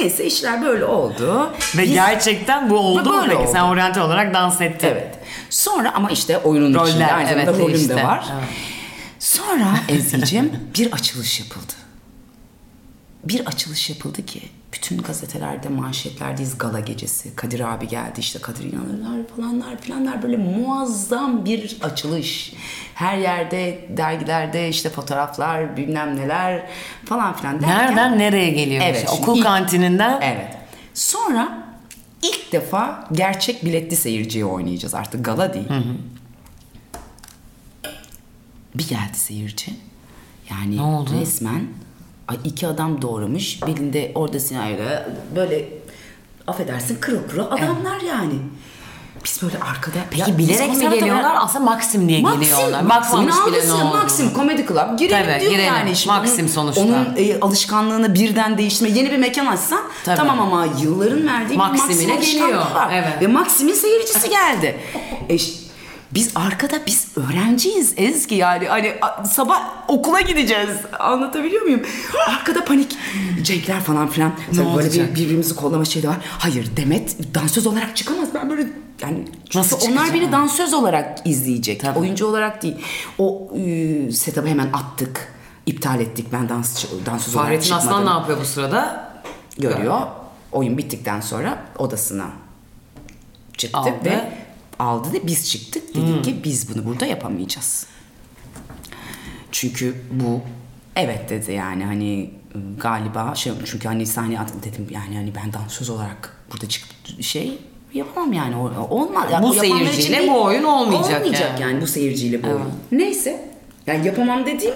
Neyse 0.00 0.24
işler 0.24 0.62
böyle 0.62 0.84
oldu. 0.84 1.52
Ve 1.76 1.82
Biz- 1.82 1.92
gerçekten 1.92 2.70
bu 2.70 2.76
oldu 2.76 3.12
mu 3.12 3.22
peki? 3.24 3.36
oldu. 3.36 3.48
Sen 3.52 3.62
oryantal 3.62 4.02
olarak 4.06 4.34
dans 4.34 4.60
ettin. 4.60 4.88
Evet. 4.88 5.18
Sonra 5.50 5.94
ama 5.94 6.10
işte 6.10 6.38
oyunun 6.38 6.74
Roller, 6.74 6.88
içinde 6.88 7.06
aynı 7.06 7.28
zamanda 7.28 7.50
evet, 7.50 7.60
rolüm 7.60 7.74
işte. 7.74 7.96
de 7.96 8.04
var. 8.04 8.24
Evet. 8.38 8.48
Sonra 9.18 9.66
Ezgi'cim 9.88 10.52
bir 10.78 10.92
açılış 10.92 11.40
yapıldı. 11.40 11.72
Bir 13.24 13.46
açılış 13.46 13.90
yapıldı 13.90 14.26
ki 14.26 14.42
bütün 14.72 14.98
gazetelerde 14.98 15.68
manşetlerdeyiz 15.68 16.58
gala 16.58 16.80
gecesi. 16.80 17.36
Kadir 17.36 17.60
abi 17.60 17.88
geldi 17.88 18.20
işte 18.20 18.38
Kadir 18.38 18.72
İnanırlar 18.72 19.26
falanlar 19.36 19.80
filanlar 19.80 20.22
böyle 20.22 20.36
muazzam 20.36 21.44
bir 21.44 21.76
açılış. 21.82 22.52
Her 22.94 23.18
yerde 23.18 23.88
dergilerde 23.96 24.68
işte 24.68 24.90
fotoğraflar 24.90 25.76
bilmem 25.76 26.16
neler 26.16 26.66
falan 27.04 27.36
filan 27.36 27.60
derken. 27.60 27.78
Nereden 27.78 28.18
nereye 28.18 28.50
geliyor? 28.50 28.82
Evet, 28.84 29.06
şimdi 29.10 29.22
Okul 29.22 29.36
ilk- 29.36 29.44
kantininden. 29.44 30.20
Evet. 30.22 30.56
Sonra 30.94 31.66
ilk 32.22 32.52
defa 32.52 33.08
gerçek 33.12 33.64
biletli 33.64 33.96
seyirciye 33.96 34.44
oynayacağız 34.44 34.94
artık 34.94 35.24
gala 35.24 35.54
değil. 35.54 35.68
Bir 38.74 38.88
geldi 38.88 39.14
seyirci. 39.18 39.72
Yani 40.50 40.78
resmen 41.20 41.66
ay 42.28 42.36
iki 42.44 42.66
adam 42.66 43.02
doğramış. 43.02 43.62
Belinde 43.66 44.12
orada 44.14 44.40
sinayla 44.40 45.08
böyle 45.36 45.68
affedersin 46.46 46.98
kırı 47.00 47.28
kırı 47.28 47.44
adamlar 47.50 48.00
yani. 48.08 48.34
Biz 49.24 49.42
böyle 49.42 49.58
arkada... 49.58 49.94
Peki 50.10 50.20
Ya 50.30 50.38
biz 50.38 50.48
bilerek 50.48 50.68
mi 50.68 50.74
konservatuvar- 50.84 50.94
geliyorlar? 50.94 51.34
Aslında 51.40 51.64
Maxim 51.64 52.08
diye 52.08 52.20
geliyorlar. 52.20 52.82
Maxim'in 52.82 53.26
Bakmamış 53.26 53.34
bile 53.46 53.56
ne 53.58 53.72
algısı, 53.72 53.74
olduğunu. 53.74 54.02
Maxim 54.02 54.34
Comedy 54.34 54.66
Club. 54.66 54.98
Girelim 54.98 55.26
Tabii, 55.26 55.40
diyor 55.40 55.52
girelim. 55.52 55.74
yani. 55.74 55.96
Şimdi 55.96 56.16
Maxim 56.16 56.44
onun- 56.44 56.52
sonuçta. 56.52 56.80
Onun 56.80 57.14
e, 57.16 57.40
alışkanlığını 57.40 58.14
birden 58.14 58.58
değiştirme. 58.58 58.98
Yeni 58.98 59.10
bir 59.12 59.16
mekan 59.18 59.46
açsan 59.46 59.80
Tabii. 60.04 60.16
tamam 60.16 60.40
ama 60.40 60.66
yılların 60.82 61.26
verdiği 61.26 61.56
Maxim'ine 61.56 61.88
bir 62.08 62.14
Maxim 62.14 62.32
geliyor. 62.40 62.58
alışkanlığı 62.58 62.74
var. 62.74 62.90
Evet. 62.92 63.20
Ve 63.22 63.26
Maxim'in 63.26 63.74
seyircisi 63.74 64.30
geldi. 64.40 64.76
e, 65.28 65.38
ş- 65.38 65.52
biz 66.14 66.32
arkada 66.34 66.80
biz 66.86 67.08
öğrenciyiz 67.16 67.94
Ezgi 67.96 68.34
yani 68.34 68.66
hani 68.68 68.94
sabah 69.26 69.62
okula 69.88 70.20
gideceğiz 70.20 70.70
anlatabiliyor 70.98 71.62
muyum? 71.62 71.82
Arkada 72.28 72.64
panik 72.64 72.96
Cenkler 73.42 73.80
falan 73.80 74.08
filan 74.08 74.32
Tabii 74.56 74.76
böyle 74.76 74.92
bir, 74.92 75.14
birbirimizi 75.14 75.56
kollama 75.56 75.84
şeyi 75.84 76.02
de 76.02 76.08
var. 76.08 76.16
Hayır 76.38 76.76
Demet 76.76 77.34
dansöz 77.34 77.66
olarak 77.66 77.96
çıkamaz 77.96 78.28
ben 78.34 78.50
böyle 78.50 78.66
yani 79.02 79.24
çünkü 79.44 79.58
Nasıl 79.58 79.90
onlar 79.90 80.14
beni 80.14 80.32
dansöz 80.32 80.74
olarak 80.74 81.26
izleyecek. 81.26 81.80
Tabii. 81.80 81.98
Oyuncu 81.98 82.26
olarak 82.26 82.62
değil. 82.62 82.76
O 83.18 83.50
e, 83.56 84.12
setup'ı 84.12 84.48
hemen 84.48 84.68
attık. 84.72 85.28
iptal 85.66 86.00
ettik. 86.00 86.26
Ben 86.32 86.48
dans 86.48 86.84
dansöz 87.06 87.34
olarak 87.34 87.48
Fahrettin 87.48 87.68
çıkmadım. 87.68 87.88
Aslan 87.88 88.06
ne 88.06 88.10
yapıyor 88.10 88.40
bu 88.40 88.44
sırada? 88.44 89.10
Görüyor. 89.58 90.00
Oyun 90.52 90.78
bittikten 90.78 91.20
sonra 91.20 91.58
odasına 91.78 92.26
çıktı 93.56 93.78
Aldı. 93.78 93.90
ve 94.04 94.43
aldı 94.78 95.12
da 95.12 95.26
biz 95.26 95.50
çıktık. 95.50 95.94
Dedik 95.94 96.24
ki 96.24 96.36
biz 96.44 96.74
bunu 96.74 96.84
burada 96.86 97.06
yapamayacağız. 97.06 97.86
Çünkü 99.52 99.94
bu 100.10 100.40
evet 100.96 101.30
dedi 101.30 101.52
yani 101.52 101.84
hani 101.84 102.30
galiba 102.78 103.34
şey 103.34 103.52
çünkü 103.64 103.88
hani 103.88 104.06
sahneye 104.06 104.38
at 104.40 104.52
dedim 104.64 104.86
yani 104.90 105.16
hani 105.16 105.32
ben 105.34 105.52
dansöz 105.52 105.90
olarak 105.90 106.36
burada 106.52 106.68
çıkıp 106.68 107.22
şey 107.22 107.58
yapamam 107.94 108.32
yani 108.32 108.56
olmaz. 108.90 109.30
Ya 109.32 109.42
Bu 109.42 109.54
seyirciyle 109.54 110.18
değil. 110.18 110.30
bu 110.30 110.42
oyun 110.42 110.62
olmayacak 110.64 111.20
Olmayacak 111.20 111.60
yani. 111.60 111.72
yani, 111.72 111.82
bu 111.82 111.86
seyirciyle 111.86 112.42
bu 112.42 112.46
oyun. 112.46 112.72
Neyse 112.92 113.48
yani 113.86 114.06
yapamam 114.06 114.46
dediğim 114.46 114.74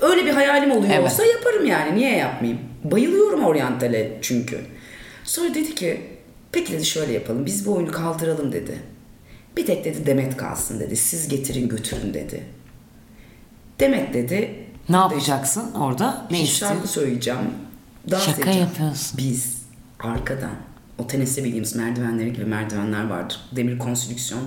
öyle 0.00 0.26
bir 0.26 0.30
hayalim 0.30 0.70
oluyor 0.70 0.92
Evet. 0.94 1.04
olsa 1.12 1.24
yaparım 1.26 1.66
yani 1.66 1.94
niye 1.98 2.16
yapmayayım? 2.16 2.60
Bayılıyorum 2.84 3.44
oryantale 3.44 4.18
çünkü. 4.22 4.60
Sonra 5.24 5.54
dedi 5.54 5.74
ki 5.74 6.00
peki 6.56 6.72
dedi 6.72 6.84
şöyle 6.84 7.12
yapalım 7.12 7.46
biz 7.46 7.66
bu 7.66 7.72
oyunu 7.72 7.92
kaldıralım 7.92 8.52
dedi. 8.52 8.82
Bir 9.56 9.66
tek 9.66 9.84
dedi 9.84 10.06
Demet 10.06 10.36
kalsın 10.36 10.80
dedi. 10.80 10.96
Siz 10.96 11.28
getirin 11.28 11.68
götürün 11.68 12.14
dedi. 12.14 12.42
Demet 13.80 14.14
dedi. 14.14 14.66
Ne 14.88 14.96
yapacaksın 14.96 15.72
orada? 15.72 16.26
Ne 16.30 16.42
istiyorsun? 16.42 16.76
şarkı 16.76 16.88
söyleyeceğim. 16.88 17.40
Dans 18.10 18.24
Şaka 18.26 18.40
edeceğim. 18.42 18.60
yapıyorsun. 18.60 19.18
Biz 19.18 19.62
arkadan 20.00 20.50
o 20.98 21.06
teniste 21.06 21.44
bildiğimiz 21.44 21.76
merdivenleri 21.76 22.32
gibi 22.32 22.44
merdivenler 22.44 23.06
vardır. 23.06 23.40
Demir 23.52 23.78
konstrüksiyon. 23.78 24.42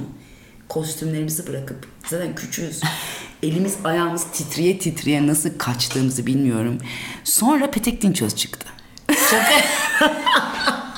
Kostümlerimizi 0.70 1.48
bırakıp 1.48 1.88
zaten 2.06 2.36
küçüğüz. 2.36 2.82
Elimiz 3.44 3.78
ayağımız 3.84 4.24
titriye 4.34 4.80
titriye 4.80 5.28
nasıl 5.28 5.50
kaçtığımızı 5.58 6.26
bilmiyorum. 6.26 6.78
Sonra 7.24 7.72
Petek 7.72 8.02
Dinçöz 8.02 8.36
çıktı. 8.36 8.66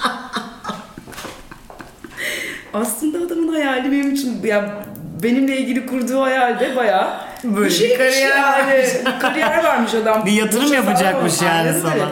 Aslında 2.73 3.25
adamın 3.25 3.53
hayali 3.53 3.91
benim 3.91 4.13
için 4.13 4.43
ya 4.43 4.83
benimle 5.23 5.57
ilgili 5.57 5.85
kurduğu 5.85 6.21
hayalde 6.21 6.75
bayağı 6.75 7.17
Böyle 7.43 7.65
bir 7.65 7.71
şeymiş 7.71 7.97
kariyer 7.97 8.37
yani. 8.37 8.85
kariyer 9.21 9.63
varmış 9.63 9.93
adam. 9.93 10.25
Bir 10.25 10.31
yatırım 10.31 10.67
Şey 10.67 10.75
yapacakmış 10.75 11.41
yani 11.41 11.69
Aynen 11.69 11.79
sana. 11.81 11.93
öyle. 11.93 12.03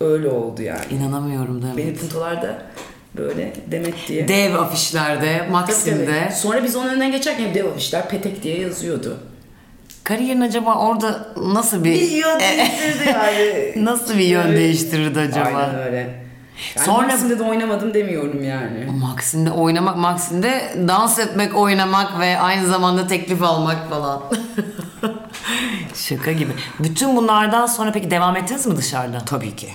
Öyle 0.00 0.28
oldu 0.28 0.62
yani. 0.62 0.80
İnanamıyorum 0.90 1.56
mi? 1.56 1.64
Benim 1.76 1.96
puntolarda 1.96 2.58
böyle 3.16 3.52
Demet 3.70 3.94
diye. 4.08 4.28
Dev 4.28 4.54
afişlerde, 4.54 5.38
Tabii, 5.38 5.50
Maxim'de. 5.50 6.04
tabii. 6.06 6.34
Sonra 6.34 6.64
biz 6.64 6.76
onun 6.76 6.88
önünden 6.88 7.12
geçerken 7.12 7.54
dev 7.54 7.64
afişler 7.66 8.08
Petek 8.08 8.42
diye 8.42 8.60
yazıyordu. 8.60 9.18
Kariyerin 10.04 10.40
acaba 10.40 10.74
orada 10.74 11.28
nasıl 11.36 11.84
bir... 11.84 11.92
Bir 11.94 12.10
yön 12.10 12.40
değiştirdi 12.40 13.08
yani. 13.08 13.72
Nasıl 13.84 14.14
bir 14.18 14.24
yön 14.24 14.46
Evet. 14.46 14.58
değiştirirdi 14.58 15.20
acaba? 15.20 15.58
Aynen 15.58 15.78
öyle. 15.86 16.23
Yani 16.76 16.86
Sonra- 16.86 17.06
Maxim'de 17.06 17.38
de 17.38 17.42
oynamadım 17.42 17.94
demiyorum 17.94 18.42
yani. 18.42 18.86
Maxim'de 19.00 19.50
oynamak, 19.50 19.96
Maxim'de 19.96 20.74
dans 20.88 21.18
etmek, 21.18 21.56
oynamak 21.56 22.20
ve 22.20 22.38
aynı 22.40 22.66
zamanda 22.66 23.06
teklif 23.06 23.42
almak 23.42 23.90
falan. 23.90 24.22
Şaka 25.94 26.32
gibi. 26.32 26.52
Bütün 26.78 27.16
bunlardan 27.16 27.66
sonra 27.66 27.92
peki 27.92 28.10
devam 28.10 28.36
ettiniz 28.36 28.66
mi 28.66 28.76
dışarıda? 28.76 29.18
Tabii 29.18 29.56
ki. 29.56 29.68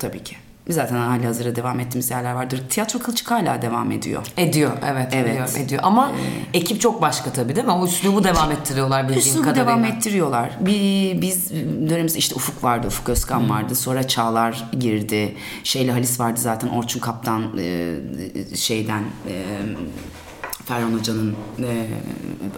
Tabii 0.00 0.24
ki. 0.24 0.36
Zaten 0.68 0.96
hali 0.96 1.26
hazırda 1.26 1.56
devam 1.56 1.80
ettiğimiz 1.80 2.10
yerler 2.10 2.32
vardır. 2.32 2.62
Tiyatro 2.68 2.98
Kılçık 2.98 3.30
hala 3.30 3.62
devam 3.62 3.90
ediyor. 3.90 4.26
Ediyor 4.36 4.70
evet, 4.86 5.08
Evet. 5.12 5.28
ediyor 5.30 5.48
ediyor 5.56 5.80
ama 5.84 6.12
ekip 6.54 6.80
çok 6.80 7.02
başka 7.02 7.32
tabii 7.32 7.56
değil 7.56 7.66
mi? 7.66 7.72
O 7.72 7.84
üslubu 7.86 8.24
devam 8.24 8.50
ettiriyorlar 8.52 9.04
bildiğim 9.04 9.20
Üslubu 9.20 9.42
kadarıyla. 9.44 9.66
devam 9.66 9.84
ettiriyorlar. 9.84 10.50
Bir, 10.60 11.20
biz 11.20 11.50
dönemimizde 11.90 12.18
işte 12.18 12.34
Ufuk 12.34 12.64
vardı, 12.64 12.86
Ufuk 12.86 13.08
Özkan 13.08 13.50
vardı. 13.50 13.74
Sonra 13.74 14.08
Çağlar 14.08 14.64
girdi. 14.80 15.36
Şeyle 15.64 15.92
Halis 15.92 16.20
vardı 16.20 16.40
zaten. 16.40 16.68
Orçun 16.68 17.00
Kaptan 17.00 17.58
e, 17.58 17.96
şeyden 18.56 19.02
e, 19.28 19.44
Ferhan 20.64 20.92
Hoca'nın 20.98 21.34
e, 21.58 21.86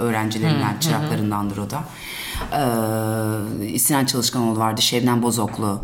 öğrencilerinden, 0.00 0.78
çıraklarındandır 0.80 1.56
o 1.58 1.70
da. 1.70 1.84
E, 3.74 3.78
Sinan 3.78 4.04
Çalışkanoğlu 4.04 4.58
vardı, 4.58 4.82
Şebnem 4.82 5.22
Bozoklu. 5.22 5.80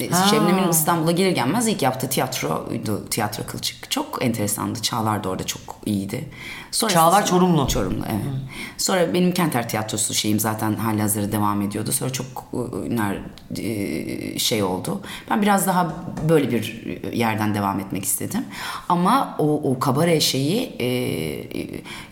E, 0.00 0.10
Şebnem'in 0.30 0.68
İstanbul'a 0.68 1.12
gelir 1.12 1.30
gelmez 1.30 1.68
ilk 1.68 1.82
yaptığı 1.82 2.08
tiyatroydu 2.08 3.04
Tiyatro 3.10 3.46
Kılçık. 3.46 3.90
Çok 3.90 4.24
enteresandı. 4.24 4.82
Çağlar 4.82 5.24
da 5.24 5.28
orada 5.28 5.46
çok 5.46 5.60
iyiydi. 5.86 6.28
Sonra 6.70 6.92
Çağlar 6.92 7.26
Çorumlu. 7.26 7.68
Çorumlu 7.68 8.04
evet. 8.08 8.34
Sonra 8.78 9.14
benim 9.14 9.32
Kenter 9.32 9.68
Tiyatrosu 9.68 10.14
şeyim 10.14 10.40
zaten 10.40 10.74
halihazırda 10.74 11.32
devam 11.32 11.62
ediyordu. 11.62 11.92
Sonra 11.92 12.10
çok 12.12 12.26
e, 12.54 12.96
ner 12.96 13.18
e, 13.58 14.38
şey 14.38 14.62
oldu. 14.62 15.00
Ben 15.30 15.42
biraz 15.42 15.66
daha 15.66 15.94
böyle 16.28 16.50
bir 16.50 16.82
yerden 17.12 17.54
devam 17.54 17.80
etmek 17.80 18.04
istedim. 18.04 18.44
Ama 18.88 19.36
o, 19.38 19.70
o 19.70 19.78
kabare 19.78 20.20
şeyi 20.20 20.76
e, 20.80 20.86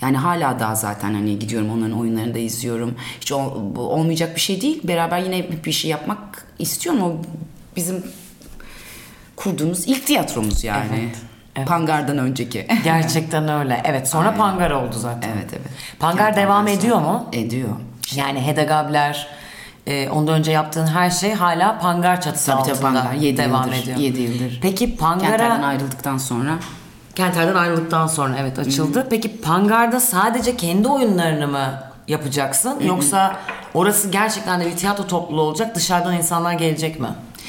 yani 0.00 0.16
hala 0.16 0.60
daha 0.60 0.74
zaten 0.74 1.14
hani 1.14 1.38
gidiyorum 1.38 1.70
onların 1.70 1.98
oyunlarını 2.00 2.34
da 2.34 2.38
izliyorum. 2.38 2.94
Hiç 3.20 3.32
ol- 3.32 3.76
olmayacak 3.76 4.36
bir 4.36 4.40
şey 4.40 4.60
değil. 4.60 4.80
Beraber 4.84 5.18
yine 5.18 5.64
bir 5.64 5.72
şey 5.72 5.90
yapmak 5.90 6.46
istiyorum. 6.58 7.02
O 7.02 7.16
bizim 7.76 8.04
kurduğumuz 9.36 9.88
ilk 9.88 10.06
tiyatromuz 10.06 10.64
yani. 10.64 10.86
Evet, 11.02 11.16
evet. 11.56 11.68
Pangar'dan 11.68 12.18
önceki. 12.18 12.66
Gerçekten 12.84 13.48
öyle. 13.48 13.82
Evet 13.84 14.08
sonra 14.08 14.34
Pangar 14.34 14.70
oldu 14.70 14.96
zaten. 14.98 15.30
evet 15.34 15.48
evet. 15.52 15.68
Pangar 15.98 16.24
Yani 16.24 16.36
devam 16.36 16.68
ediyor 16.68 17.00
mu? 17.00 17.28
Ediyor. 17.32 17.68
Yani 18.14 18.40
Hedegabler, 18.46 19.28
e, 19.86 20.08
ondan 20.08 20.34
önce 20.34 20.52
yaptığın 20.52 20.86
her 20.86 21.10
şey 21.10 21.32
hala 21.32 21.78
Pangar 21.78 22.20
çatısı 22.20 22.46
Tabii 22.46 22.60
altında 22.60 22.74
tabii 22.74 22.82
Pangar 22.94 23.12
7 23.12 23.36
devam 23.38 23.64
yıldır. 23.66 23.82
ediyor. 23.82 23.98
7 23.98 24.20
yıldır. 24.20 24.58
Peki 24.62 24.96
Kenter'den 24.96 25.28
Pangar'a 25.38 25.66
ayrıldıktan 25.66 26.18
sonra 26.18 26.58
Kenter'den 27.14 27.54
ayrıldıktan 27.54 28.06
sonra 28.06 28.36
evet 28.38 28.58
açıldı. 28.58 29.06
Peki 29.10 29.40
Pangar'da 29.40 30.00
sadece 30.00 30.56
kendi 30.56 30.88
oyunlarını 30.88 31.48
mı 31.48 31.66
yapacaksın 32.08 32.80
yoksa 32.80 33.36
orası 33.74 34.08
gerçekten 34.08 34.60
de 34.60 34.66
bir 34.66 34.76
tiyatro 34.76 35.06
topluluğu 35.06 35.42
olacak 35.42 35.74
dışarıdan 35.74 36.14
insanlar 36.16 36.52
gelecek 36.52 37.00
mi? 37.00 37.08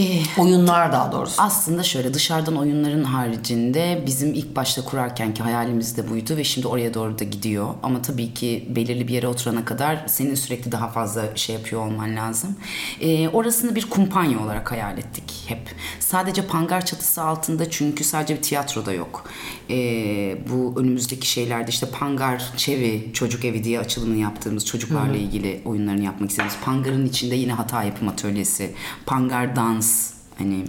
e, 0.00 0.40
Oyunlar 0.40 0.92
daha 0.92 1.12
doğrusu. 1.12 1.42
Aslında 1.42 1.82
şöyle 1.82 2.14
dışarıdan 2.14 2.56
oyunların 2.56 3.04
haricinde 3.04 4.02
bizim 4.06 4.34
ilk 4.34 4.56
başta 4.56 4.84
kurarkenki 4.84 5.42
hayalimiz 5.42 5.96
de 5.96 6.10
buydu 6.10 6.36
ve 6.36 6.44
şimdi 6.44 6.66
oraya 6.66 6.94
doğru 6.94 7.18
da 7.18 7.24
gidiyor. 7.24 7.74
Ama 7.82 8.02
tabii 8.02 8.34
ki 8.34 8.68
belirli 8.68 9.08
bir 9.08 9.14
yere 9.14 9.28
oturana 9.28 9.64
kadar 9.64 10.04
senin 10.06 10.34
sürekli 10.34 10.72
daha 10.72 10.88
fazla 10.88 11.36
şey 11.36 11.56
yapıyor 11.56 11.86
olman 11.86 12.16
lazım. 12.16 12.56
Ee, 13.00 13.28
orasını 13.28 13.74
bir 13.74 13.90
kumpanya 13.90 14.40
olarak 14.40 14.72
hayal 14.72 14.98
ettik 14.98 15.44
hep. 15.46 15.74
Sadece 16.00 16.46
pangar 16.46 16.86
çatısı 16.86 17.22
altında 17.22 17.70
çünkü 17.70 18.04
sadece 18.04 18.36
bir 18.36 18.42
tiyatro 18.42 18.86
da 18.86 18.92
yok. 18.92 19.24
Ee, 19.70 20.38
bu 20.50 20.74
önümüzdeki 20.80 21.30
şeylerde 21.30 21.70
işte 21.70 21.86
pangar 21.86 22.42
çevi 22.56 23.10
çocuk 23.12 23.44
evi 23.44 23.64
diye 23.64 23.80
açılımını 23.80 24.18
yaptığımız 24.18 24.66
çocuklarla 24.66 25.16
ilgili 25.16 25.60
oyunlarını 25.64 26.04
yapmak 26.04 26.30
istediğimiz. 26.30 26.56
Pangarın 26.64 27.06
içinde 27.06 27.34
yine 27.34 27.52
hata 27.52 27.82
yapım 27.82 28.08
atölyesi, 28.08 28.74
pangar 29.06 29.56
dans 29.56 29.89
hani 30.38 30.64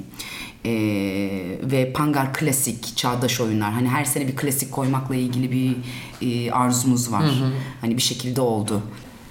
e, 0.66 0.72
ve 1.64 1.94
Pangar 1.94 2.34
klasik 2.34 2.98
çağdaş 2.98 3.42
oyunlar. 3.42 3.72
Hani 3.72 3.88
her 3.90 4.06
sene 4.06 4.28
bir 4.28 4.36
klasik 4.36 4.72
koymakla 4.72 5.16
ilgili 5.16 5.52
bir 5.52 5.76
e, 6.28 6.52
arzumuz 6.52 7.12
var. 7.12 7.24
Hani 7.82 7.98
bir 7.98 8.02
şekilde 8.02 8.42
oldu. 8.42 8.82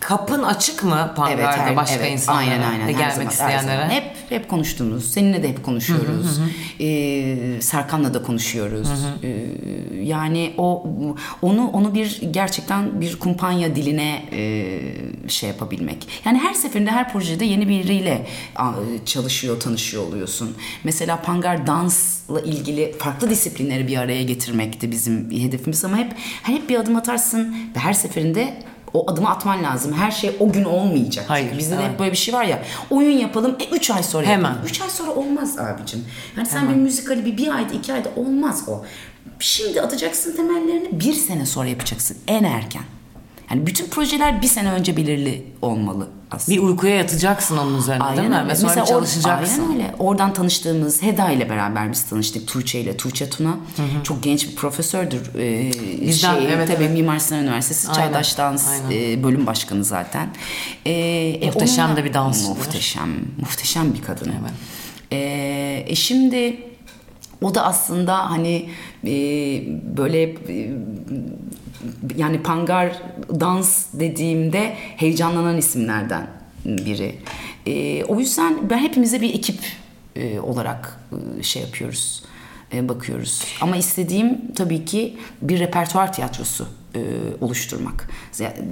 Kapın 0.00 0.42
açık 0.42 0.84
mı 0.84 1.12
Pangar'da 1.16 1.52
her- 1.52 1.76
başka 1.76 1.96
evet, 1.96 2.12
insanlara 2.12 2.50
aynen, 2.50 2.70
aynen. 2.70 2.86
ve 2.86 2.92
gelmek 2.92 3.12
zaman, 3.12 3.28
isteyenlere? 3.28 3.76
zaman. 3.76 3.90
Hep 3.90 4.04
hep 4.28 4.48
konuştuğumuz. 4.48 5.12
Seninle 5.12 5.42
de 5.42 5.48
hep 5.48 5.64
konuşuyoruz. 5.64 6.40
Ee, 6.80 7.36
Serkan'la 7.60 8.14
da 8.14 8.22
konuşuyoruz. 8.22 8.88
Ee, 9.22 9.46
yani 10.02 10.54
o 10.58 10.86
onu 11.42 11.68
onu 11.68 11.94
bir 11.94 12.20
gerçekten 12.30 13.00
bir 13.00 13.18
kumpanya 13.18 13.76
diline 13.76 14.24
e, 14.32 14.80
şey 15.28 15.48
yapabilmek. 15.48 16.08
Yani 16.24 16.38
her 16.38 16.54
seferinde 16.54 16.90
her 16.90 17.12
projede 17.12 17.44
yeni 17.44 17.68
biriyle 17.68 18.26
çalışıyor, 19.04 19.60
tanışıyor 19.60 20.06
oluyorsun. 20.06 20.56
Mesela 20.84 21.22
Pangar 21.22 21.66
dansla 21.66 22.40
ilgili 22.40 22.94
farklı 22.98 23.30
disiplinleri 23.30 23.88
bir 23.88 23.96
araya 23.96 24.22
getirmekti 24.22 24.90
bizim 24.90 25.30
hedefimiz 25.30 25.84
ama 25.84 25.96
hep 25.96 26.12
hep 26.42 26.68
bir 26.68 26.76
adım 26.76 26.96
atarsın 26.96 27.56
ve 27.76 27.78
her 27.78 27.92
seferinde 27.92 28.62
o 28.94 29.11
adımı 29.11 29.31
atman 29.31 29.62
lazım. 29.62 29.92
Her 29.92 30.11
şey 30.11 30.37
o 30.40 30.53
gün 30.53 30.64
olmayacak. 30.64 31.24
Hayır, 31.29 31.59
Bizde 31.59 31.79
de 31.79 31.88
hep 31.88 31.98
böyle 31.98 32.12
bir 32.12 32.16
şey 32.16 32.35
var 32.35 32.44
ya. 32.44 32.62
Oyun 32.90 33.18
yapalım. 33.18 33.57
E 33.61 33.76
3 33.76 33.90
ay 33.90 34.03
sonra 34.03 34.26
Hemen. 34.26 34.48
yapalım. 34.50 34.66
3 34.66 34.81
ay 34.81 34.90
sonra 34.90 35.11
olmaz 35.11 35.59
abicim. 35.59 36.05
Yani 36.37 36.46
sen 36.46 36.68
bir 36.68 36.74
müzikali 36.74 37.24
bir, 37.24 37.37
bir 37.37 37.55
ayda 37.55 37.72
iki 37.74 37.92
ayda 37.92 38.09
olmaz 38.16 38.64
o. 38.68 38.85
Şimdi 39.38 39.81
atacaksın 39.83 40.37
temellerini 40.37 41.00
bir 41.00 41.12
sene 41.12 41.46
sonra 41.46 41.68
yapacaksın. 41.68 42.16
En 42.29 42.44
erken. 42.44 42.83
Yani 43.50 43.66
bütün 43.66 43.86
projeler 43.86 44.42
bir 44.42 44.46
sene 44.46 44.72
önce 44.72 44.96
belirli 44.96 45.44
olmalı 45.62 46.08
aslında. 46.30 46.58
Bir 46.58 46.62
uykuya 46.62 46.96
yatacaksın 46.96 47.56
onun 47.56 47.78
üzerine 47.78 48.16
değil 48.16 48.28
mi? 48.28 48.48
Ve 48.48 48.56
sonra 48.56 48.68
Mesela 48.68 48.86
çalışacaksın. 48.86 49.62
Aynen 49.62 49.74
öyle. 49.74 49.94
Oradan 49.98 50.32
tanıştığımız 50.32 51.02
Heda 51.02 51.30
ile 51.30 51.50
beraber 51.50 51.92
biz 51.92 52.02
tanıştık. 52.02 52.48
Tuğçe 52.48 52.80
ile. 52.80 52.96
Tuğçe 52.96 53.30
Tuna. 53.30 53.56
Çok 54.02 54.22
genç 54.22 54.48
bir 54.48 54.54
profesördür. 54.54 55.20
Ee, 55.38 55.70
Bizden, 56.06 56.34
şey, 56.34 56.52
evet, 56.54 56.68
tabii 56.68 56.84
evet. 56.84 56.94
Mimar 56.94 57.18
Sinan 57.18 57.42
Üniversitesi 57.42 57.88
Aynen, 57.88 58.08
Çağdaş 58.08 58.38
Dans 58.38 58.68
aynen. 58.68 59.12
e, 59.18 59.22
bölüm 59.22 59.46
başkanı 59.46 59.84
zaten. 59.84 60.28
Ee, 60.86 60.92
e, 61.40 61.46
Muhteşem 61.46 61.86
onunla- 61.86 61.96
de 61.96 62.04
bir 62.04 62.14
dansçıdır. 62.14 62.56
Muhteşem. 62.56 63.08
Muhteşem 63.40 63.94
bir 63.94 64.02
kadın. 64.02 64.32
Evet. 64.40 64.52
Ee, 65.12 65.84
e 65.86 65.94
şimdi 65.94 66.60
o 67.42 67.54
da 67.54 67.64
aslında 67.64 68.30
hani 68.30 68.70
e, 69.04 69.12
böyle 69.96 70.22
e, 70.22 70.70
yani 72.16 72.42
pangar 72.42 73.02
dans 73.40 73.86
dediğimde 73.92 74.74
heyecanlanan 74.76 75.56
isimlerden 75.56 76.26
biri. 76.64 77.18
E, 77.66 78.04
o 78.04 78.18
yüzden 78.20 78.70
ben 78.70 78.78
hepimize 78.78 79.20
bir 79.20 79.34
ekip 79.34 79.58
e, 80.16 80.40
olarak 80.40 81.00
e, 81.38 81.42
şey 81.42 81.62
yapıyoruz, 81.62 82.22
e, 82.74 82.88
bakıyoruz. 82.88 83.44
Ama 83.60 83.76
istediğim 83.76 84.52
tabii 84.54 84.84
ki 84.84 85.16
bir 85.42 85.60
repertuar 85.60 86.12
tiyatrosu 86.12 86.79
e, 86.94 87.00
oluşturmak. 87.40 88.09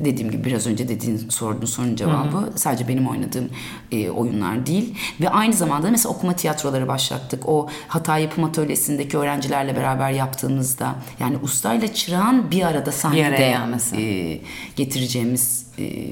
Dediğim 0.05 0.31
gibi 0.31 0.45
biraz 0.45 0.67
önce 0.67 0.89
dediğin 0.89 1.29
sorduğun 1.29 1.67
sorunun 1.67 1.97
cevabı 1.97 2.53
sadece 2.57 2.89
benim 2.89 3.09
oynadığım 3.09 3.51
e, 3.93 4.11
oyunlar 4.11 4.67
değil 4.67 4.95
ve 5.21 5.29
aynı 5.29 5.53
zamanda 5.55 5.91
mesela 5.91 6.15
okuma 6.15 6.33
tiyatroları 6.33 6.89
başlattık. 6.89 7.49
O 7.49 7.69
hata 7.89 8.19
yapım 8.19 8.45
atölyesindeki 8.45 9.19
öğrencilerle 9.19 9.77
beraber 9.77 10.11
yaptığımızda 10.11 10.95
yani 11.21 11.37
ustayla 11.43 11.95
çırağın 11.95 12.51
bir 12.51 12.63
arada 12.63 12.93
sahnede 12.93 13.37
gelmesi. 13.37 13.97
e, 13.97 14.41
getireceğimiz 14.77 15.67
e, 15.79 16.09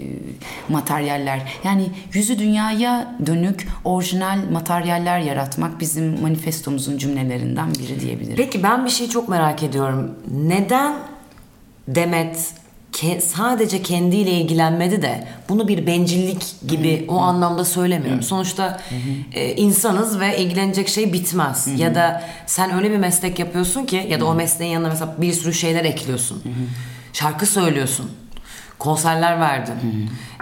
materyaller 0.68 1.52
yani 1.64 1.90
yüzü 2.12 2.38
dünyaya 2.38 3.16
dönük 3.26 3.68
orijinal 3.84 4.38
materyaller 4.52 5.18
yaratmak 5.18 5.80
bizim 5.80 6.20
manifestomuzun 6.20 6.98
cümlelerinden 6.98 7.74
biri 7.74 8.00
diyebilirim. 8.00 8.36
Peki 8.36 8.62
ben 8.62 8.84
bir 8.84 8.90
şey 8.90 9.08
çok 9.08 9.28
merak 9.28 9.62
ediyorum. 9.62 10.14
Neden 10.30 10.94
Demet 11.88 12.52
ke- 12.92 13.20
sadece 13.20 13.82
kendiyle 13.82 14.30
ilgilenmedi 14.30 15.02
de 15.02 15.28
bunu 15.48 15.68
bir 15.68 15.86
bencillik 15.86 16.44
gibi 16.68 17.04
o 17.08 17.16
anlamda 17.18 17.64
söylemiyorum. 17.64 18.22
Sonuçta 18.22 18.80
e, 19.34 19.54
insanız 19.54 20.20
ve 20.20 20.38
ilgilenecek 20.38 20.88
şey 20.88 21.12
bitmez. 21.12 21.68
Ya 21.80 21.94
da 21.94 22.22
sen 22.46 22.74
öyle 22.74 22.90
bir 22.90 22.96
meslek 22.96 23.38
yapıyorsun 23.38 23.84
ki 23.86 24.06
ya 24.10 24.20
da 24.20 24.24
o 24.26 24.34
mesleğin 24.34 24.72
yanına 24.72 24.88
mesela 24.88 25.14
bir 25.18 25.32
sürü 25.32 25.54
şeyler 25.54 25.84
ekliyorsun. 25.84 26.42
Şarkı 27.12 27.46
söylüyorsun. 27.46 28.10
Konserler 28.78 29.40
verdin. 29.40 29.74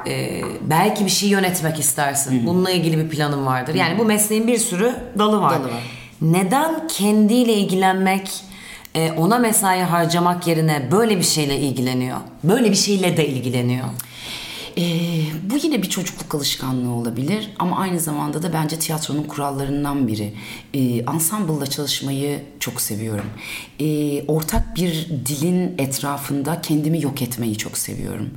E, 0.06 0.40
belki 0.62 1.04
bir 1.04 1.10
şey 1.10 1.28
yönetmek 1.28 1.78
istersin. 1.80 2.46
Bununla 2.46 2.70
ilgili 2.70 2.98
bir 2.98 3.08
planın 3.08 3.46
vardır. 3.46 3.74
Yani 3.74 3.98
bu 3.98 4.04
mesleğin 4.04 4.46
bir 4.46 4.58
sürü 4.58 4.94
dalı 5.18 5.40
var. 5.40 5.50
Dalı 5.50 5.64
var. 5.64 5.82
Neden 6.20 6.88
kendiyle 6.88 7.54
ilgilenmek 7.54 8.30
e, 8.94 9.12
ona 9.12 9.38
mesai 9.38 9.82
harcamak 9.82 10.46
yerine 10.46 10.88
böyle 10.92 11.18
bir 11.18 11.22
şeyle 11.22 11.58
ilgileniyor. 11.58 12.18
Böyle 12.44 12.70
bir 12.70 12.76
şeyle 12.76 13.16
de 13.16 13.28
ilgileniyor. 13.28 13.88
Ee, 14.78 14.82
bu 15.50 15.56
yine 15.62 15.82
bir 15.82 15.90
çocukluk 15.90 16.34
alışkanlığı 16.34 16.90
olabilir 16.90 17.50
ama 17.58 17.78
aynı 17.78 18.00
zamanda 18.00 18.42
da 18.42 18.52
bence 18.52 18.78
tiyatronun 18.78 19.22
kurallarından 19.22 20.08
biri. 20.08 20.34
Ee, 20.74 20.80
ensemble'la 20.80 21.66
çalışmayı 21.66 22.42
çok 22.60 22.80
seviyorum. 22.80 23.26
Ee, 23.80 24.24
ortak 24.26 24.76
bir 24.76 25.08
dilin 25.26 25.74
etrafında 25.78 26.60
kendimi 26.60 27.02
yok 27.02 27.22
etmeyi 27.22 27.58
çok 27.58 27.78
seviyorum. 27.78 28.30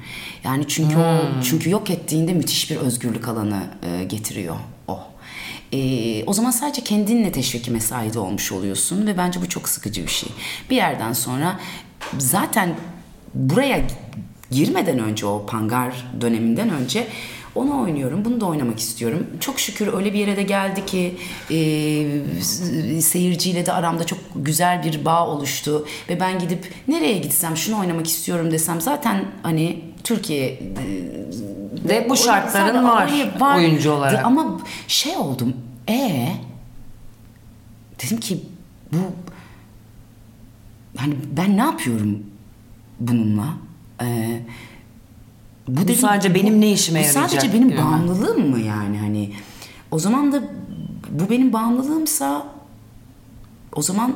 Yani 0.44 0.68
çünkü 0.68 0.98
o 0.98 1.44
çünkü 1.44 1.70
yok 1.70 1.90
ettiğinde 1.90 2.34
müthiş 2.34 2.72
bir 2.72 2.76
özgürlük 2.76 3.28
alanı 3.28 3.64
e, 3.84 4.04
getiriyor 4.04 4.56
Ee, 5.74 6.24
o 6.26 6.34
zaman 6.34 6.52
sadece 6.52 6.84
kendinle 6.84 7.32
teşviki 7.32 7.72
mesaide 7.72 8.20
olmuş 8.20 8.52
oluyorsun 8.52 9.08
ve 9.08 9.18
bence 9.18 9.42
bu 9.42 9.50
çok 9.50 9.70
sıkıcı 9.70 10.04
bir 10.04 10.12
şey. 10.12 10.30
Bir 10.70 10.76
yerden 10.76 11.14
sonra 11.14 11.60
zaten 12.18 12.76
buraya 13.34 13.82
girmeden 14.52 15.00
önce 15.00 15.26
o 15.26 15.46
pangar 15.46 16.08
döneminden 16.22 16.70
önce 16.70 17.08
onu 17.58 17.82
oynuyorum, 17.82 18.26
bunu 18.26 18.42
da 18.42 18.46
oynamak 18.46 18.80
istiyorum. 18.80 19.28
Çok 19.40 19.60
şükür 19.60 19.94
öyle 19.94 20.14
bir 20.14 20.20
yere 20.20 20.38
de 20.38 20.44
geldi 20.44 20.86
ki 20.86 21.18
e, 21.52 23.02
seyirciyle 23.02 23.66
de 23.66 23.74
aramda 23.74 24.04
çok 24.04 24.20
güzel 24.36 24.84
bir 24.84 25.06
bağ 25.06 25.28
oluştu. 25.28 25.86
Ve 26.10 26.20
ben 26.20 26.40
gidip 26.40 26.74
nereye 26.88 27.18
gitsem 27.18 27.58
şunu 27.58 27.80
oynamak 27.80 28.08
istiyorum 28.08 28.52
desem 28.52 28.82
zaten 28.82 29.26
hani 29.44 29.84
Türkiye 30.04 30.48
e, 30.48 30.60
Ve 31.90 32.10
bu 32.10 32.18
şartların 32.18 32.84
var, 32.84 33.08
oraya 33.40 33.58
oyuncu 33.58 33.92
olarak. 33.92 34.26
Ama 34.26 34.62
şey 34.88 35.18
oldum. 35.18 35.54
E 35.90 36.30
dedim 38.04 38.20
ki 38.20 38.40
bu 38.94 38.98
hani 40.98 41.16
ben 41.38 41.58
ne 41.58 41.62
yapıyorum 41.62 42.20
bununla? 43.00 43.48
Ee, 44.02 44.40
bu, 45.68 45.94
sadece 45.94 46.36
benim 46.36 46.62
ne 46.62 46.72
işime 46.72 47.00
bu 47.00 47.04
yarayacak 47.04 47.30
Sadece 47.32 47.54
benim 47.54 47.78
bağımlılığım 47.78 48.50
mı 48.50 48.60
yani 48.60 48.98
hani? 48.98 49.32
O 49.92 50.00
zaman 50.00 50.32
da 50.32 50.44
bu 51.10 51.30
benim 51.30 51.54
bağımlılığımsa 51.54 52.48
o 53.76 53.82
zaman 53.82 54.16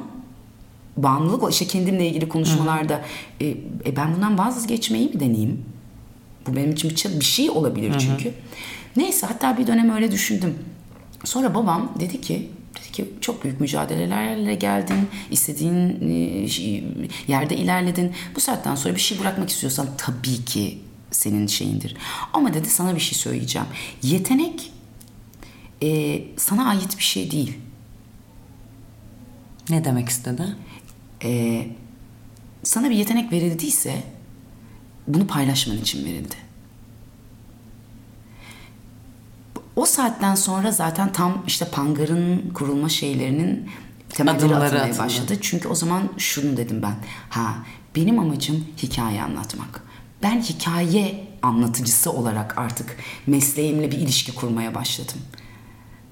bağımlılık 0.98 1.44
o 1.44 1.50
işte 1.50 1.68
kendimle 1.68 2.08
ilgili 2.08 2.30
konuşmalarda 2.30 3.02
e, 3.42 3.48
e, 3.86 3.96
ben 3.96 4.16
bundan 4.16 4.38
vazgeçmeyi 4.38 5.10
mi 5.10 5.20
deneyeyim? 5.20 5.66
Bu 6.48 6.56
benim 6.56 6.72
için 6.72 6.90
bir 6.90 6.96
şey- 6.96 7.20
bir 7.20 7.26
şey 7.26 7.50
olabilir 7.50 7.96
çünkü. 8.00 8.34
Neyse 8.96 9.28
hatta 9.28 9.58
bir 9.58 9.68
dönem 9.68 9.90
öyle 9.90 10.12
düşündüm. 10.12 10.56
Sonra 11.24 11.56
babam 11.56 11.92
dedi 12.00 12.22
ki 12.22 12.50
Dedi 12.80 12.92
ki 12.92 13.10
çok 13.22 13.44
büyük 13.44 13.62
mücadelelerle 13.62 14.56
geldin, 14.56 15.08
istediğin 15.32 16.10
e, 16.10 16.48
şey- 16.48 16.84
yerde 17.28 17.58
ilerledin. 17.58 18.12
Bu 18.36 18.40
saatten 18.40 18.76
sonra 18.76 18.96
bir 18.96 19.00
şey 19.00 19.20
bırakmak 19.20 19.50
istiyorsan 19.50 19.88
tabii 19.98 20.46
ki 20.46 20.78
senin 21.12 21.48
şeyindir. 21.48 21.96
Ama 22.34 22.54
dedi 22.54 22.70
sana 22.70 22.96
bir 22.96 23.00
şey 23.00 23.18
söyleyeceğim. 23.20 23.68
Yetenek 24.04 24.72
e, 25.84 26.22
sana 26.38 26.70
ait 26.70 26.98
bir 26.98 27.04
şey 27.04 27.32
değil. 27.32 27.58
Ne 29.70 29.86
demek 29.86 30.10
istedi? 30.10 30.56
E, 31.24 31.68
sana 32.64 32.90
bir 32.90 32.96
yetenek 32.96 33.32
verildiyse 33.32 34.04
bunu 35.08 35.28
paylaşman 35.28 35.78
için 35.78 36.06
verildi. 36.06 36.36
O 39.76 39.86
saatten 39.86 40.36
sonra 40.36 40.72
zaten 40.72 41.14
tam 41.14 41.44
işte 41.48 41.66
Pangar'ın 41.66 42.50
kurulma 42.54 42.90
şeylerinin 42.90 43.70
temelleri 44.10 44.38
Adımları 44.46 44.64
atılmaya 44.66 44.84
atıldı. 44.86 45.00
başladı. 45.00 45.38
Çünkü 45.42 45.68
o 45.68 45.76
zaman 45.76 46.10
şunu 46.18 46.58
dedim 46.58 46.82
ben. 46.82 46.96
Ha 47.30 47.56
benim 47.96 48.20
amacım 48.20 48.66
hikaye 48.84 49.24
anlatmak. 49.24 49.84
Ben 50.24 50.42
hikaye 50.42 51.24
anlatıcısı 51.42 52.12
olarak 52.12 52.58
artık 52.58 52.98
mesleğimle 53.28 53.92
bir 53.92 53.98
ilişki 53.98 54.36
kurmaya 54.36 54.76
başladım. 54.76 55.18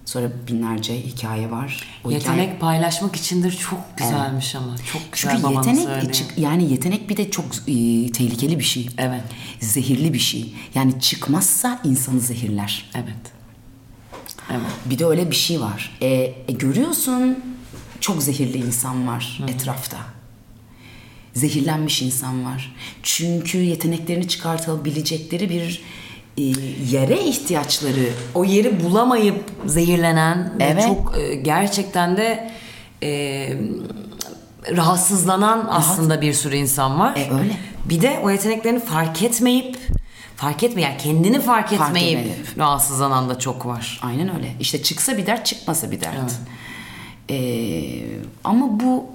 Sonra 0.06 0.32
binlerce 0.48 1.02
hikaye 1.02 1.52
var. 1.52 1.88
O 2.04 2.12
Yetenek 2.12 2.50
hikaye- 2.50 2.60
paylaşmak 2.60 3.15
içindir 3.15 3.52
çok 3.58 3.98
güzelmiş 3.98 4.56
ama. 4.56 4.76
Çok 4.93 5.02
güzel 5.12 5.36
çünkü 5.41 5.54
yetenek 5.54 6.13
çık- 6.13 6.38
yani 6.38 6.72
yetenek 6.72 7.10
bir 7.10 7.17
de 7.17 7.32
çok 7.32 7.45
e, 7.67 8.12
tehlikeli 8.12 8.60
bir 8.60 8.63
şey. 8.63 8.89
Evet. 8.98 9.24
Zehirli 9.60 10.13
bir 10.13 10.19
şey. 10.19 10.54
Yani 10.76 11.02
çıkmazsa 11.02 11.80
insanı 11.84 12.19
zehirler. 12.19 12.89
Evet. 12.95 13.32
Evet. 14.52 14.62
Bir 14.86 15.00
de 15.00 15.06
öyle 15.06 15.32
bir 15.32 15.36
şey 15.36 15.62
var. 15.62 15.98
E, 16.02 16.08
e, 16.08 16.52
görüyorsun 16.60 17.39
çok 18.00 18.24
zehirli 18.24 18.58
insan 18.58 19.08
var 19.08 19.39
etrafta. 19.48 19.98
Zehirlenmiş 21.34 22.02
insan 22.02 22.46
var. 22.46 22.76
Çünkü 23.04 23.58
yeteneklerini 23.58 24.28
çıkartabilecekleri 24.28 25.50
bir 25.50 25.82
e, 26.38 26.42
yere 26.92 27.24
ihtiyaçları 27.24 28.10
O 28.36 28.44
yeri 28.44 28.84
bulamayıp 28.84 29.44
zehirlenen 29.65 30.54
ve 30.60 30.63
Evet. 30.63 30.84
çok 30.84 31.18
e, 31.18 31.36
gerçekten 31.36 32.18
de 32.18 32.52
e, 33.04 33.50
rahatsızlanan 34.78 35.68
aslında 35.70 36.22
bir 36.22 36.34
sürü 36.34 36.56
insan 36.56 37.00
var. 37.00 37.15
E, 37.15 37.32
öyle. 37.39 37.58
Bir 37.86 38.02
de 38.02 38.20
o 38.24 38.30
yeteneklerini 38.32 38.80
fark 38.80 39.24
etmeyip 39.24 39.78
fark 40.36 40.63
etme 40.63 40.82
yani 40.82 40.98
kendini 40.98 41.42
fark 41.42 41.70
Fark 41.70 41.88
etmeyip 41.89 42.20
etmeyip. 42.20 42.58
rahatsızlanan 42.58 43.30
da 43.30 43.39
çok 43.39 43.65
var. 43.65 44.00
Aynen 44.04 44.36
öyle. 44.36 44.54
İşte 44.60 44.84
çıksa 44.84 45.18
bir 45.18 45.26
dert, 45.26 45.46
çıkmasa 45.46 45.92
bir 45.92 46.02
dert. 46.02 46.32
Ee, 47.30 48.02
ama 48.44 48.80
bu 48.80 49.06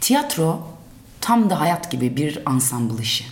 tiyatro 0.00 0.68
tam 1.26 1.50
da 1.50 1.60
hayat 1.60 1.90
gibi 1.90 2.16
bir 2.16 2.38
ansambl 2.50 3.02
işi. 3.02 3.24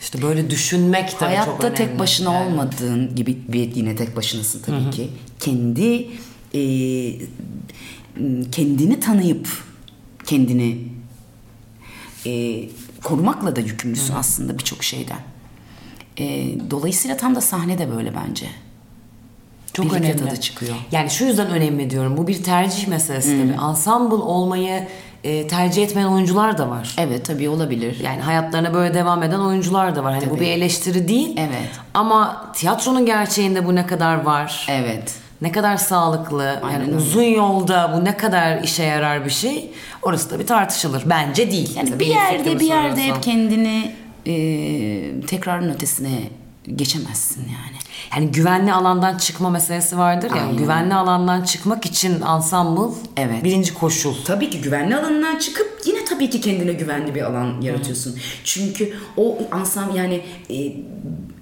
İşte 0.00 0.22
böyle 0.22 0.50
düşünmek 0.50 1.10
tabii 1.10 1.18
çok 1.18 1.22
Hayatta 1.28 1.66
önemli. 1.66 1.76
tek 1.76 1.98
başına 1.98 2.34
Yani. 2.34 2.46
olmadığın 2.46 3.14
gibi 3.14 3.38
bir 3.48 3.74
yine 3.74 3.96
tek 3.96 4.16
başınasın 4.16 4.62
tabii 4.62 4.90
ki. 4.90 5.10
Kendi 5.40 6.08
e, 6.54 6.62
kendini 8.52 9.00
tanıyıp 9.00 9.48
kendini 10.26 10.78
e, 12.26 12.62
korumakla 13.04 13.56
da 13.56 13.60
yükümlüsün 13.60 14.14
aslında 14.14 14.58
birçok 14.58 14.84
şeyden. 14.84 15.20
E, 16.18 16.54
dolayısıyla 16.70 17.16
tam 17.16 17.34
da 17.34 17.40
sahne 17.40 17.78
de 17.78 17.90
böyle 17.96 18.12
bence. 18.14 18.46
Çok 19.72 19.86
Birlikte 19.86 20.04
önemli. 20.12 20.24
tadı 20.28 20.40
çıkıyor. 20.40 20.76
Yani 20.92 21.10
şu 21.10 21.24
yüzden 21.24 21.50
önemli 21.50 21.90
diyorum. 21.90 22.16
Bu 22.16 22.26
bir 22.26 22.42
tercih 22.42 22.86
meselesi 22.88 23.38
tabii. 23.42 23.66
Ensemble 23.70 24.14
olmayı 24.14 24.88
e, 25.24 25.46
tercih 25.46 25.82
etmeyen 25.84 26.08
oyuncular 26.08 26.58
da 26.58 26.70
var. 26.70 26.94
Evet 26.98 27.24
tabii 27.26 27.48
olabilir. 27.48 28.00
Yani 28.02 28.20
hayatlarına 28.20 28.74
böyle 28.74 28.94
devam 28.94 29.22
eden 29.22 29.38
oyuncular 29.38 29.96
da 29.96 30.04
var. 30.04 30.12
Hani 30.12 30.24
bu 30.30 30.34
Tabii. 30.34 30.40
bir 30.40 30.50
eleştiri 30.50 31.08
değil. 31.08 31.36
Evet. 31.38 31.70
Ama 31.94 32.46
tiyatronun 32.54 33.06
gerçeğinde 33.06 33.66
bu 33.66 33.74
ne 33.74 33.86
kadar 33.86 34.22
var? 34.22 34.66
Evet. 34.70 35.14
Ne 35.42 35.52
kadar 35.52 35.76
sağlıklı, 35.76 36.60
Aynen 36.62 36.78
yani 36.78 36.84
öyle. 36.86 36.96
uzun 36.96 37.22
yolda 37.22 37.94
bu 37.96 38.04
ne 38.04 38.16
kadar 38.16 38.62
işe 38.62 38.82
yarar 38.82 39.24
bir 39.24 39.30
şey? 39.30 39.70
Orası 40.02 40.30
da 40.30 40.38
bir 40.38 40.46
tartışılır. 40.46 41.02
Bence 41.06 41.50
değil. 41.50 41.76
Yani 41.76 41.90
Tabii 41.90 42.00
bir 42.00 42.06
yerde 42.06 42.60
bir 42.60 42.66
yerde 42.66 43.02
hep 43.02 43.22
kendini 43.22 43.94
e, 44.26 45.26
tekrarın 45.26 45.68
ötesine 45.74 46.18
geçemezsin 46.76 47.42
yani. 47.42 47.73
Yani 48.16 48.32
güvenli 48.32 48.72
alandan 48.72 49.18
çıkma 49.18 49.50
meselesi 49.50 49.98
vardır 49.98 50.30
ya. 50.30 50.42
Aynen. 50.42 50.56
Güvenli 50.56 50.94
alandan 50.94 51.42
çıkmak 51.42 51.86
için 51.86 52.20
ensemble 52.20 52.94
Evet. 53.16 53.44
birinci 53.44 53.74
koşul. 53.74 54.14
Tabii 54.24 54.50
ki 54.50 54.60
güvenli 54.60 54.96
alanından 54.96 55.38
çıkıp 55.38 55.80
yine 55.86 56.04
tabii 56.04 56.30
ki 56.30 56.40
kendine 56.40 56.72
güvenli 56.72 57.14
bir 57.14 57.22
alan 57.22 57.60
yaratıyorsun. 57.60 58.18
Çünkü 58.44 58.94
o 59.16 59.38
ansam 59.52 59.96
yani 59.96 60.20
e, 60.50 60.76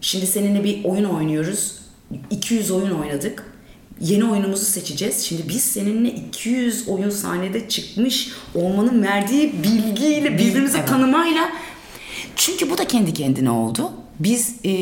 şimdi 0.00 0.26
seninle 0.26 0.64
bir 0.64 0.84
oyun 0.84 1.04
oynuyoruz. 1.04 1.82
200 2.30 2.70
oyun 2.70 2.90
oynadık. 2.90 3.52
Yeni 4.00 4.24
oyunumuzu 4.24 4.64
seçeceğiz. 4.64 5.22
Şimdi 5.24 5.48
biz 5.48 5.64
seninle 5.64 6.10
200 6.10 6.88
oyun 6.88 7.10
sahnede 7.10 7.68
çıkmış 7.68 8.32
olmanın 8.54 9.02
verdiği 9.02 9.52
bilgiyle 9.62 10.32
birbirimizi 10.32 10.78
evet. 10.78 10.88
tanımayla 10.88 11.48
çünkü 12.36 12.70
bu 12.70 12.78
da 12.78 12.86
kendi 12.86 13.12
kendine 13.12 13.50
oldu. 13.50 13.92
Biz 14.24 14.54
e, 14.64 14.72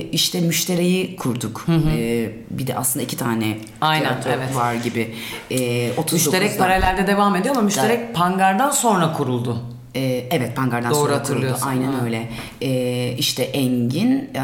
işte 0.00 0.40
müşteriyi 0.40 1.16
kurduk. 1.16 1.66
E, 1.96 2.30
bir 2.50 2.66
de 2.66 2.76
aslında 2.76 3.04
iki 3.04 3.16
tane 3.16 3.58
Aynen, 3.80 4.16
evet. 4.26 4.56
var 4.56 4.74
gibi. 4.74 5.14
E, 5.50 5.56
39'da. 5.90 6.12
Müşterek 6.12 6.58
paralelde 6.58 7.06
devam 7.06 7.36
ediyor 7.36 7.54
ama 7.56 7.64
müşterek 7.64 8.14
Pangar'dan 8.14 8.70
sonra 8.70 9.12
kuruldu. 9.12 9.62
Ee, 9.96 10.26
evet 10.30 10.56
Pangar'dan 10.56 10.90
Doğru 10.90 10.98
sonra 11.10 11.22
kuruldu. 11.22 11.56
Aynen 11.62 11.92
ha. 11.92 12.04
öyle. 12.04 12.28
Ee, 12.62 13.14
işte 13.18 13.42
Engin, 13.42 14.10
e, 14.10 14.42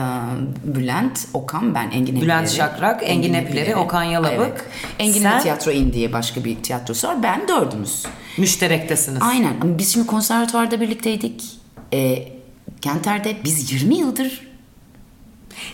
Bülent, 0.65 1.29
Okan, 1.35 1.75
ben 1.75 1.91
Engin 1.91 2.21
Bülent 2.21 2.49
Epileri. 2.49 2.57
Şakrak, 2.57 3.03
Engin 3.03 3.35
Epileri, 3.35 3.77
Okan 3.77 4.03
Yalabık. 4.03 4.37
Evet. 4.39 4.65
Engin'in 4.99 5.23
Sen- 5.23 5.41
Tiyatro 5.43 5.71
In 5.71 5.93
diye 5.93 6.13
başka 6.13 6.45
bir 6.45 6.57
tiyatrosu 6.57 7.09
var. 7.09 7.23
Ben 7.23 7.49
dördümüz. 7.49 8.07
Müşterektesiniz. 8.39 9.23
Aynen. 9.23 9.55
Ama 9.61 9.79
biz 9.79 9.93
şimdi 9.93 10.07
konservatuvarda 10.07 10.81
birlikteydik. 10.81 11.45
Ee, 11.93 12.29
Kenter'de 12.81 13.37
biz 13.45 13.73
20 13.73 13.95
yıldır 13.95 14.46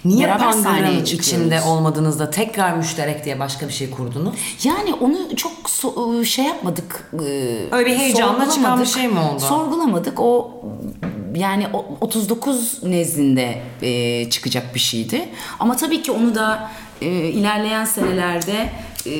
Niye 0.05 0.27
Beraber 0.27 0.53
çıkıyoruz. 0.53 1.13
içinde 1.13 1.63
olmadığınızda 1.63 2.31
tekrar 2.31 2.77
müşterek 2.77 3.25
diye 3.25 3.39
başka 3.41 3.69
bir 3.69 3.73
şey 3.73 3.91
kurdunuz? 3.91 4.35
Yani 4.65 4.95
onu 4.95 5.37
çok 5.37 5.53
so- 5.53 6.25
şey 6.25 6.45
yapmadık. 6.45 7.11
e, 7.13 7.59
Öyle 7.73 7.87
bir 7.91 7.97
heyecanla 7.97 8.51
çıkan 8.51 8.81
bir 8.81 8.87
şey 8.87 9.09
mi 9.09 9.19
oldu? 9.19 9.41
Sorgulamadık. 9.41 10.21
O 10.21 10.51
yani 11.37 11.67
o 11.73 11.85
39 12.01 12.83
nezdinde 12.83 13.63
e, 13.83 14.31
çıkacak 14.31 14.75
bir 14.75 14.81
şeydi. 14.81 15.29
Ama 15.61 15.77
tabii 15.77 16.03
ki 16.03 16.13
onu 16.13 16.35
da 16.35 16.71
e, 17.01 17.07
ilerleyen 17.11 17.85
senelerde 17.85 18.71
e, 19.07 19.11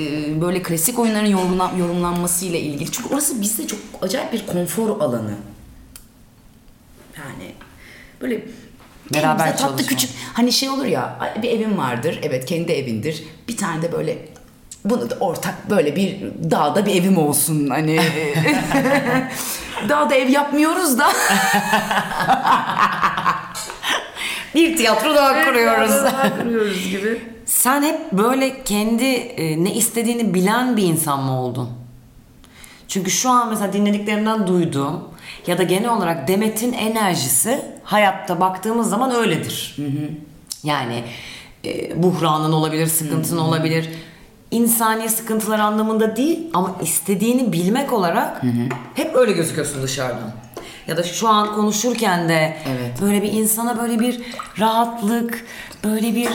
böyle 0.41 0.63
klasik 0.63 0.99
oyunların 0.99 1.27
yorumlan, 1.27 1.77
yorumlanmasıyla 1.77 2.59
ilgili. 2.59 2.93
Çünkü 2.93 3.15
orası 3.15 3.41
bizde 3.41 3.67
çok 3.67 3.79
acayip 4.03 4.33
bir 4.33 4.47
konfor 4.47 5.01
alanı. 5.01 5.35
Yani 7.19 7.53
böyle 8.21 8.45
Beraber 9.15 9.45
tatlı 9.59 9.59
çalışma. 9.69 9.87
küçük 9.89 10.11
hani 10.35 10.53
şey 10.53 10.69
olur 10.69 10.85
ya 10.85 11.33
bir 11.43 11.51
evin 11.51 11.79
vardır 11.79 12.19
evet 12.23 12.47
kendi 12.47 12.73
evindir 12.73 13.25
bir 13.49 13.57
tane 13.57 13.83
de 13.83 13.93
böyle 13.93 14.19
bunu 14.85 15.11
da 15.11 15.15
ortak 15.21 15.71
böyle 15.71 15.97
bir 15.97 16.17
dağda 16.51 16.87
bir 16.87 16.95
evim 17.01 17.19
olsun 17.19 17.69
hani 17.71 18.01
dağda 19.89 20.15
ev 20.15 20.29
yapmıyoruz 20.29 20.99
da 20.99 21.09
Bir 24.55 24.77
tiyatro 24.77 25.15
daha 25.15 25.45
kuruyoruz. 25.45 25.91
kuruyoruz 26.43 26.91
gibi. 26.91 27.23
Sen 27.47 27.83
hep 27.83 28.13
böyle 28.13 28.63
kendi 28.65 29.05
e, 29.05 29.65
ne 29.65 29.75
istediğini 29.75 30.35
bilen 30.35 30.77
bir 30.77 30.83
insan 30.83 31.23
mı 31.23 31.41
oldun? 31.41 31.71
Çünkü 32.89 33.11
şu 33.11 33.31
an 33.31 33.49
mesela 33.49 33.73
dinlediklerimden 33.73 34.47
duyduğum 34.47 35.09
ya 35.47 35.59
da 35.59 35.63
genel 35.63 35.91
olarak 35.91 36.29
Demet'in 36.29 36.73
enerjisi 36.73 37.65
hayatta 37.85 38.41
baktığımız 38.41 38.91
zaman 38.91 39.11
öyledir. 39.15 39.77
Yani 40.65 41.05
e, 41.65 42.03
buhranın 42.03 42.53
olabilir, 42.53 42.87
sıkıntın 42.87 43.39
olabilir. 43.39 43.89
İnsani 44.51 45.09
sıkıntılar 45.09 45.59
anlamında 45.59 46.17
değil 46.17 46.39
ama 46.55 46.77
istediğini 46.83 47.53
bilmek 47.53 47.93
olarak 47.93 48.43
hep 48.95 49.15
öyle 49.17 49.33
gözüküyorsun 49.33 49.83
dışarıdan. 49.83 50.33
Ya 50.87 50.97
da 50.97 51.03
şu 51.03 51.29
an 51.29 51.55
konuşurken 51.55 52.29
de 52.29 52.57
Evet. 52.69 53.03
böyle 53.03 53.23
bir 53.23 53.33
insana 53.33 53.79
böyle 53.83 54.01
bir 54.01 54.21
rahatlık, 54.59 55.45
böyle 55.85 56.15
bir 56.15 56.29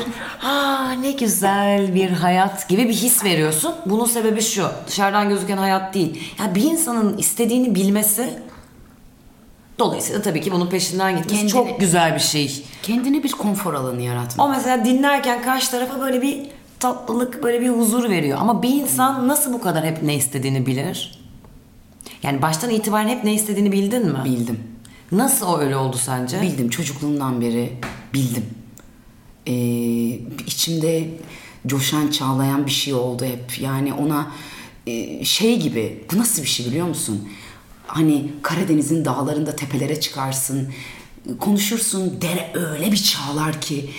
aa 0.43 0.91
ne 0.91 1.11
güzel 1.11 1.95
bir 1.95 2.09
hayat 2.09 2.69
gibi 2.69 2.89
bir 2.89 2.93
his 2.93 3.23
veriyorsun. 3.25 3.75
Bunun 3.85 4.05
sebebi 4.05 4.41
şu. 4.41 4.67
Dışarıdan 4.87 5.29
gözüken 5.29 5.57
hayat 5.57 5.93
değil. 5.93 6.33
Ya 6.39 6.55
bir 6.55 6.63
insanın 6.63 7.17
istediğini 7.17 7.75
bilmesi 7.75 8.29
dolayısıyla 9.79 10.21
tabii 10.21 10.41
ki 10.41 10.51
bunun 10.51 10.67
peşinden 10.69 11.17
gitmesi 11.17 11.35
Kendini- 11.35 11.51
çok 11.51 11.79
güzel 11.79 12.15
bir 12.15 12.19
şey. 12.19 12.63
Kendine 12.83 13.23
bir 13.23 13.31
konfor 13.31 13.73
alanı 13.73 14.01
yaratmak. 14.01 14.47
O 14.47 14.49
mesela 14.49 14.85
dinlerken 14.85 15.41
karşı 15.41 15.71
tarafa 15.71 16.01
böyle 16.01 16.21
bir 16.21 16.39
tatlılık 16.79 17.43
böyle 17.43 17.61
bir 17.61 17.69
huzur 17.69 18.09
veriyor. 18.09 18.37
Ama 18.41 18.63
bir 18.63 18.69
insan 18.69 19.27
nasıl 19.27 19.53
bu 19.53 19.61
kadar 19.61 19.85
hep 19.85 20.03
ne 20.03 20.15
istediğini 20.15 20.65
bilir? 20.65 21.19
Yani 22.23 22.41
baştan 22.41 22.69
itibaren 22.69 23.07
hep 23.07 23.23
ne 23.23 23.33
istediğini 23.33 23.71
bildin 23.71 24.05
mi? 24.05 24.19
Bildim. 24.25 24.59
Nasıl 25.11 25.47
o 25.47 25.57
öyle 25.59 25.77
oldu 25.77 25.97
sence? 25.97 26.41
Bildim 26.41 26.69
çocukluğumdan 26.69 27.41
beri 27.41 27.73
bildim. 28.13 28.45
Ee, 29.47 29.53
içimde 30.47 31.09
coşan 31.67 32.07
çağlayan 32.11 32.65
bir 32.65 32.71
şey 32.71 32.93
oldu 32.93 33.25
hep. 33.25 33.59
Yani 33.61 33.93
ona 33.93 34.31
e, 34.87 35.25
şey 35.25 35.59
gibi 35.59 36.03
bu 36.13 36.17
nasıl 36.17 36.41
bir 36.43 36.47
şey 36.47 36.65
biliyor 36.65 36.87
musun? 36.87 37.29
Hani 37.87 38.31
Karadeniz'in 38.41 39.05
dağlarında 39.05 39.55
tepelere 39.55 39.99
çıkarsın. 39.99 40.73
Konuşursun 41.39 42.21
dere 42.21 42.51
öyle 42.53 42.91
bir 42.91 42.97
çağlar 42.97 43.61
ki 43.61 43.89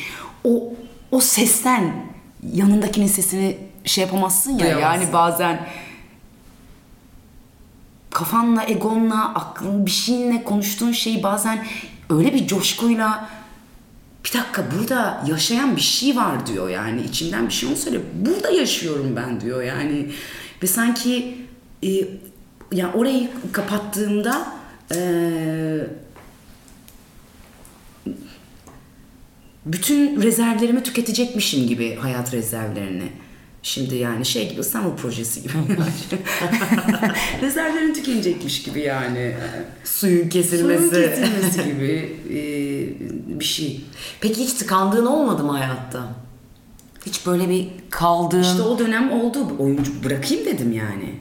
o 0.44 0.72
o 1.10 1.20
sesten 1.20 2.06
yanındakinin 2.52 3.06
sesini 3.06 3.58
şey 3.84 4.04
yapamazsın 4.04 4.50
ya 4.50 4.58
Duyamazsın. 4.58 5.00
yani 5.00 5.12
bazen 5.12 5.68
kafanla, 8.10 8.64
egonla, 8.66 9.34
aklın 9.34 9.86
bir 9.86 9.90
şeyinle 9.90 10.44
konuştuğun 10.44 10.92
şeyi 10.92 11.22
bazen 11.22 11.66
öyle 12.10 12.34
bir 12.34 12.46
coşkuyla 12.46 13.28
bir 14.24 14.38
dakika 14.38 14.64
burada 14.78 15.24
yaşayan 15.26 15.76
bir 15.76 15.80
şey 15.80 16.16
var 16.16 16.46
diyor 16.46 16.68
yani 16.68 17.02
içimden 17.02 17.48
bir 17.48 17.52
şey 17.52 17.68
onu 17.68 17.76
söylüyor. 17.76 18.02
Burada 18.14 18.50
yaşıyorum 18.50 19.16
ben 19.16 19.40
diyor 19.40 19.62
yani 19.62 20.10
ve 20.62 20.66
sanki 20.66 21.38
e, 21.84 21.88
yani 22.72 22.94
orayı 22.94 23.30
kapattığımda 23.52 24.52
e, 24.94 25.00
bütün 29.66 30.22
rezervlerimi 30.22 30.82
tüketecekmişim 30.82 31.66
gibi 31.66 31.96
hayat 31.96 32.34
rezervlerini. 32.34 33.12
Şimdi 33.62 33.96
yani 33.96 34.26
şey 34.26 34.50
gibi 34.50 34.60
İstanbul 34.60 34.96
projesi 34.96 35.42
gibi. 35.42 35.52
Rezervlerin 37.42 37.94
tükenecekmiş 37.94 38.62
gibi 38.62 38.80
yani. 38.80 39.34
Suyun 39.84 40.28
kesilmesi. 40.28 40.88
Suyun 40.88 41.10
kesilmesi 41.10 41.64
gibi 41.64 42.16
e, 42.30 42.38
bir 43.40 43.44
şey. 43.44 43.80
Peki 44.20 44.44
hiç 44.44 44.52
tıkandığın 44.52 45.06
olmadı 45.06 45.44
mı 45.44 45.52
hayatta? 45.52 46.08
Hiç 47.06 47.26
böyle 47.26 47.48
bir 47.48 47.68
kaldığın... 47.90 48.42
İşte 48.42 48.62
o 48.62 48.78
dönem 48.78 49.12
oldu. 49.12 49.38
Oyuncu 49.58 50.04
bırakayım 50.04 50.44
dedim 50.46 50.72
yani. 50.72 51.14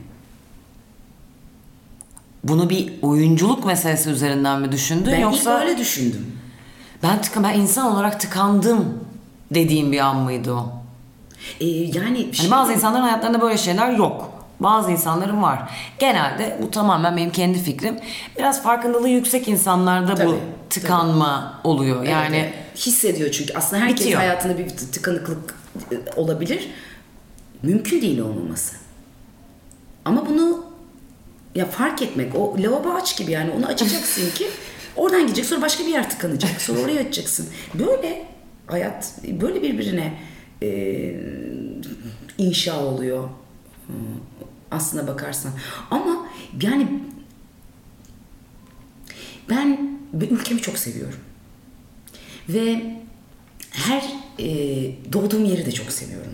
Bunu 2.47 2.69
bir 2.69 2.93
oyunculuk 3.01 3.65
meselesi 3.65 4.09
üzerinden 4.09 4.61
mi 4.61 4.71
düşündün 4.71 5.11
Ben 5.13 5.19
yoksa 5.19 5.53
ilk 5.63 5.69
öyle 5.69 5.77
düşündüm. 5.77 6.37
ben 7.03 7.21
tıka 7.21 7.43
ben 7.43 7.53
insan 7.59 7.91
olarak 7.95 8.19
tıkandım 8.19 8.99
dediğim 9.53 9.91
bir 9.91 9.99
an 9.99 10.17
mıydı 10.17 10.53
o? 10.53 10.71
E, 11.59 11.65
yani 11.67 12.31
Hani 12.37 12.51
bazı 12.51 12.73
insanların 12.73 13.03
hayatlarında 13.03 13.41
böyle 13.41 13.57
şeyler 13.57 13.91
yok. 13.91 14.31
Bazı 14.59 14.91
insanların 14.91 15.41
var. 15.41 15.69
Genelde 15.99 16.59
bu 16.61 16.71
tamamen 16.71 17.17
benim 17.17 17.29
kendi 17.31 17.59
fikrim. 17.59 17.95
Biraz 18.37 18.63
farkındalığı 18.63 19.09
yüksek 19.09 19.47
insanlarda 19.47 20.15
Tabii, 20.15 20.27
bu 20.27 20.35
tıkanma 20.69 21.53
oluyor. 21.63 22.03
Yani 22.03 22.35
Evet, 22.35 22.53
evet. 22.55 22.77
hissediyor 22.87 23.31
çünkü 23.31 23.53
aslında 23.57 23.81
herkes 23.81 23.99
Bitiyor. 23.99 24.19
hayatında 24.21 24.57
bir 24.57 24.67
tık- 24.69 24.91
tıkanıklık 24.93 25.55
e, 25.91 25.95
olabilir. 26.15 26.67
Mümkün 27.63 28.01
değil 28.01 28.19
olmaması. 28.19 28.75
Ama 30.05 30.25
bunu 30.29 30.66
ya 31.57 31.65
fark 31.65 32.01
etmek 32.01 32.35
o 32.35 32.55
lavabo 32.63 32.91
aç 32.93 33.17
gibi 33.17 33.31
yani 33.31 33.51
onu 33.51 33.65
açacaksın 33.65 34.31
ki 34.31 34.47
oradan 34.95 35.21
gidecek 35.21 35.45
sonra 35.45 35.61
başka 35.61 35.83
bir 35.83 35.91
yer 35.91 36.09
tıkanacak 36.09 36.61
sonra 36.61 36.79
oraya 36.79 36.99
açacaksın. 36.99 37.49
Böyle 37.73 38.25
hayat 38.67 39.13
böyle 39.41 39.61
birbirine 39.61 40.13
e, 40.63 40.69
inşa 42.37 42.83
oluyor 42.85 43.23
Hı, 43.87 43.93
aslına 44.71 45.07
bakarsan. 45.07 45.51
Ama 45.91 46.27
yani 46.61 46.87
ben 49.49 49.99
ülkemi 50.13 50.61
çok 50.61 50.77
seviyorum. 50.77 51.19
Ve 52.49 52.95
her 53.71 54.03
e, 54.39 54.45
doğduğum 55.13 55.45
yeri 55.45 55.65
de 55.65 55.71
çok 55.71 55.91
seviyorum. 55.91 56.31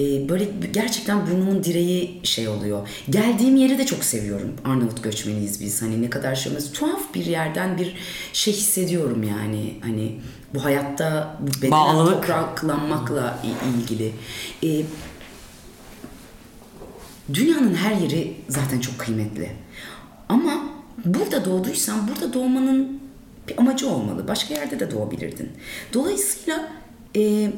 E, 0.00 0.28
böyle 0.28 0.48
gerçekten 0.72 1.26
burnumun 1.26 1.64
direği 1.64 2.20
şey 2.22 2.48
oluyor. 2.48 2.88
Geldiğim 3.10 3.56
yeri 3.56 3.78
de 3.78 3.86
çok 3.86 4.04
seviyorum. 4.04 4.54
Arnavut 4.64 5.02
göçmeniyiz 5.02 5.60
biz. 5.60 5.82
Hani 5.82 6.02
ne 6.02 6.10
kadar 6.10 6.34
şey. 6.34 6.52
Tuhaf 6.74 7.14
bir 7.14 7.26
yerden 7.26 7.78
bir 7.78 7.94
şey 8.32 8.54
hissediyorum 8.54 9.22
yani. 9.22 9.74
Hani 9.82 10.20
bu 10.54 10.64
hayatta 10.64 11.38
bu 11.40 11.46
bedenen 11.62 11.70
Bağlılık. 11.70 12.14
topraklanmakla 12.14 13.38
ilgili. 13.78 14.12
E, 14.62 14.84
dünyanın 17.34 17.74
her 17.74 17.96
yeri 17.96 18.36
zaten 18.48 18.80
çok 18.80 18.98
kıymetli. 18.98 19.50
Ama 20.28 20.64
burada 21.04 21.44
doğduysan 21.44 22.08
burada 22.08 22.32
doğmanın 22.32 23.00
bir 23.48 23.58
amacı 23.58 23.88
olmalı. 23.88 24.28
Başka 24.28 24.54
yerde 24.54 24.80
de 24.80 24.90
doğabilirdin. 24.90 25.48
Dolayısıyla 25.94 26.72
e, 27.16 27.52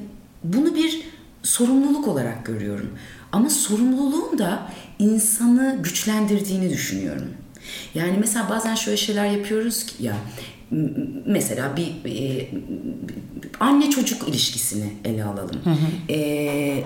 bunu 0.44 0.74
bir 0.74 1.02
sorumluluk 1.42 2.08
olarak 2.08 2.46
görüyorum. 2.46 2.90
Ama 3.32 3.50
sorumluluğun 3.50 4.38
da 4.38 4.62
insanı 4.98 5.78
güçlendirdiğini 5.82 6.70
düşünüyorum. 6.70 7.26
Yani 7.94 8.12
mesela 8.20 8.48
bazen 8.50 8.74
şöyle 8.74 8.96
şeyler 8.96 9.26
yapıyoruz 9.26 9.86
ki 9.86 10.04
ya 10.04 10.14
mesela 11.26 11.76
bir 11.76 12.10
e, 12.10 12.48
anne 13.60 13.90
çocuk 13.90 14.28
ilişkisini 14.28 14.92
ele 15.04 15.24
alalım. 15.24 15.60
E, 16.10 16.84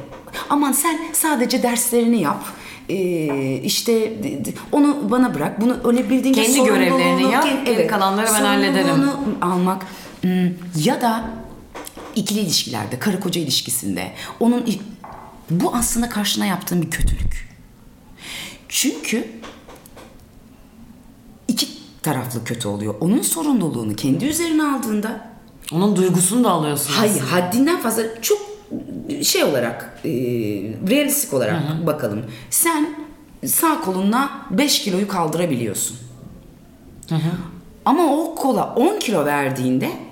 aman 0.51 0.73
sen 0.73 0.99
sadece 1.13 1.63
derslerini 1.63 2.23
yap. 2.23 2.45
E, 2.89 2.97
işte 3.57 4.13
onu 4.73 5.11
bana 5.11 5.35
bırak. 5.35 5.61
Bunu 5.61 5.77
öyle 5.85 6.11
bildiğince 6.11 6.43
Kendi 6.43 6.65
görevlerini 6.65 6.93
sorumluluğunu- 7.23 7.33
yap, 7.33 7.45
kend- 7.45 7.65
geri 7.65 7.87
kalanları 7.87 8.27
ben 8.35 8.45
hallederim. 8.45 9.11
almak 9.43 9.83
ya 10.85 11.01
da 11.01 11.25
ikili 12.17 12.41
ilişkilerde, 12.41 12.99
karı 12.99 13.21
koca 13.21 13.41
ilişkisinde 13.41 14.13
onun 14.41 14.65
bu 15.51 15.75
aslında 15.75 16.09
karşına 16.09 16.47
yaptığın 16.47 16.83
bir 16.83 16.91
kötülük. 16.91 17.49
Çünkü 18.69 19.29
iki 21.49 21.69
taraflı 22.03 22.45
kötü 22.45 22.69
oluyor. 22.69 22.95
Onun 23.01 23.23
sorumluluğunu 23.23 23.97
kendi 23.97 24.25
üzerine 24.25 24.65
aldığında 24.65 25.31
onun 25.73 25.97
duygusunu 25.97 26.45
da 26.45 26.51
alıyorsun. 26.51 26.93
hayır 26.93 27.21
haddinden 27.21 27.81
fazla 27.81 28.03
çok 28.23 28.39
şey 29.23 29.45
olarak 29.45 30.01
e, 30.05 30.11
realistik 30.91 31.35
olarak 31.35 31.87
bakalım. 31.87 32.25
Sen 32.51 32.97
sağ 33.47 33.81
kolunla 33.81 34.31
5 34.51 34.83
kiloyu 34.83 35.09
kaldırabiliyorsun. 35.09 35.97
Ama 37.85 38.03
o 38.17 38.35
kola 38.35 38.75
10 38.75 38.99
kilo 38.99 39.25
verdiğinde 39.25 40.06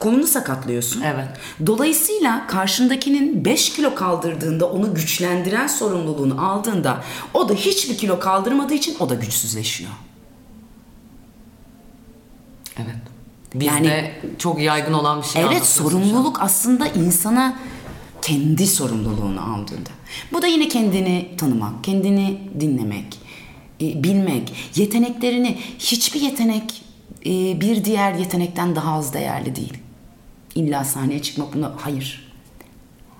kolunu 0.00 0.26
sakatlıyorsun. 0.26 1.00
Evet. 1.00 1.28
Dolayısıyla 1.66 2.46
karşındakinin 2.46 3.44
5 3.44 3.72
kilo 3.72 3.94
kaldırdığında 3.94 4.70
onu 4.70 4.94
güçlendiren 4.94 5.66
sorumluluğunu 5.66 6.46
aldığında 6.50 7.04
o 7.34 7.48
da 7.48 7.54
hiçbir 7.54 7.98
kilo 7.98 8.20
kaldırmadığı 8.20 8.74
için 8.74 8.96
o 9.00 9.08
da 9.08 9.14
güçsüzleşiyor. 9.14 9.90
Evet. 12.76 12.96
Bizde 13.54 13.66
Yani- 13.66 14.12
çok 14.38 14.60
yaygın 14.60 14.92
olan 14.92 15.22
bir 15.22 15.26
şey 15.26 15.42
Evet 15.42 15.66
sorumluluk 15.66 16.42
aslında 16.42 16.86
insana 16.86 17.56
kendi 18.22 18.66
sorumluluğunu 18.66 19.54
aldığında. 19.54 19.90
Bu 20.32 20.42
da 20.42 20.46
yine 20.46 20.68
kendini 20.68 21.30
tanımak, 21.36 21.84
kendini 21.84 22.40
dinlemek, 22.60 23.18
e, 23.80 24.02
bilmek, 24.02 24.52
yeteneklerini 24.76 25.58
hiçbir 25.78 26.20
yetenek 26.20 26.82
e, 27.26 27.60
bir 27.60 27.84
diğer 27.84 28.14
yetenekten 28.14 28.76
daha 28.76 28.92
az 28.92 29.14
değerli 29.14 29.56
değil. 29.56 29.79
İlla 30.60 30.84
sahneye 30.84 31.22
çıkmak 31.22 31.54
buna 31.54 31.72
hayır. 31.76 32.32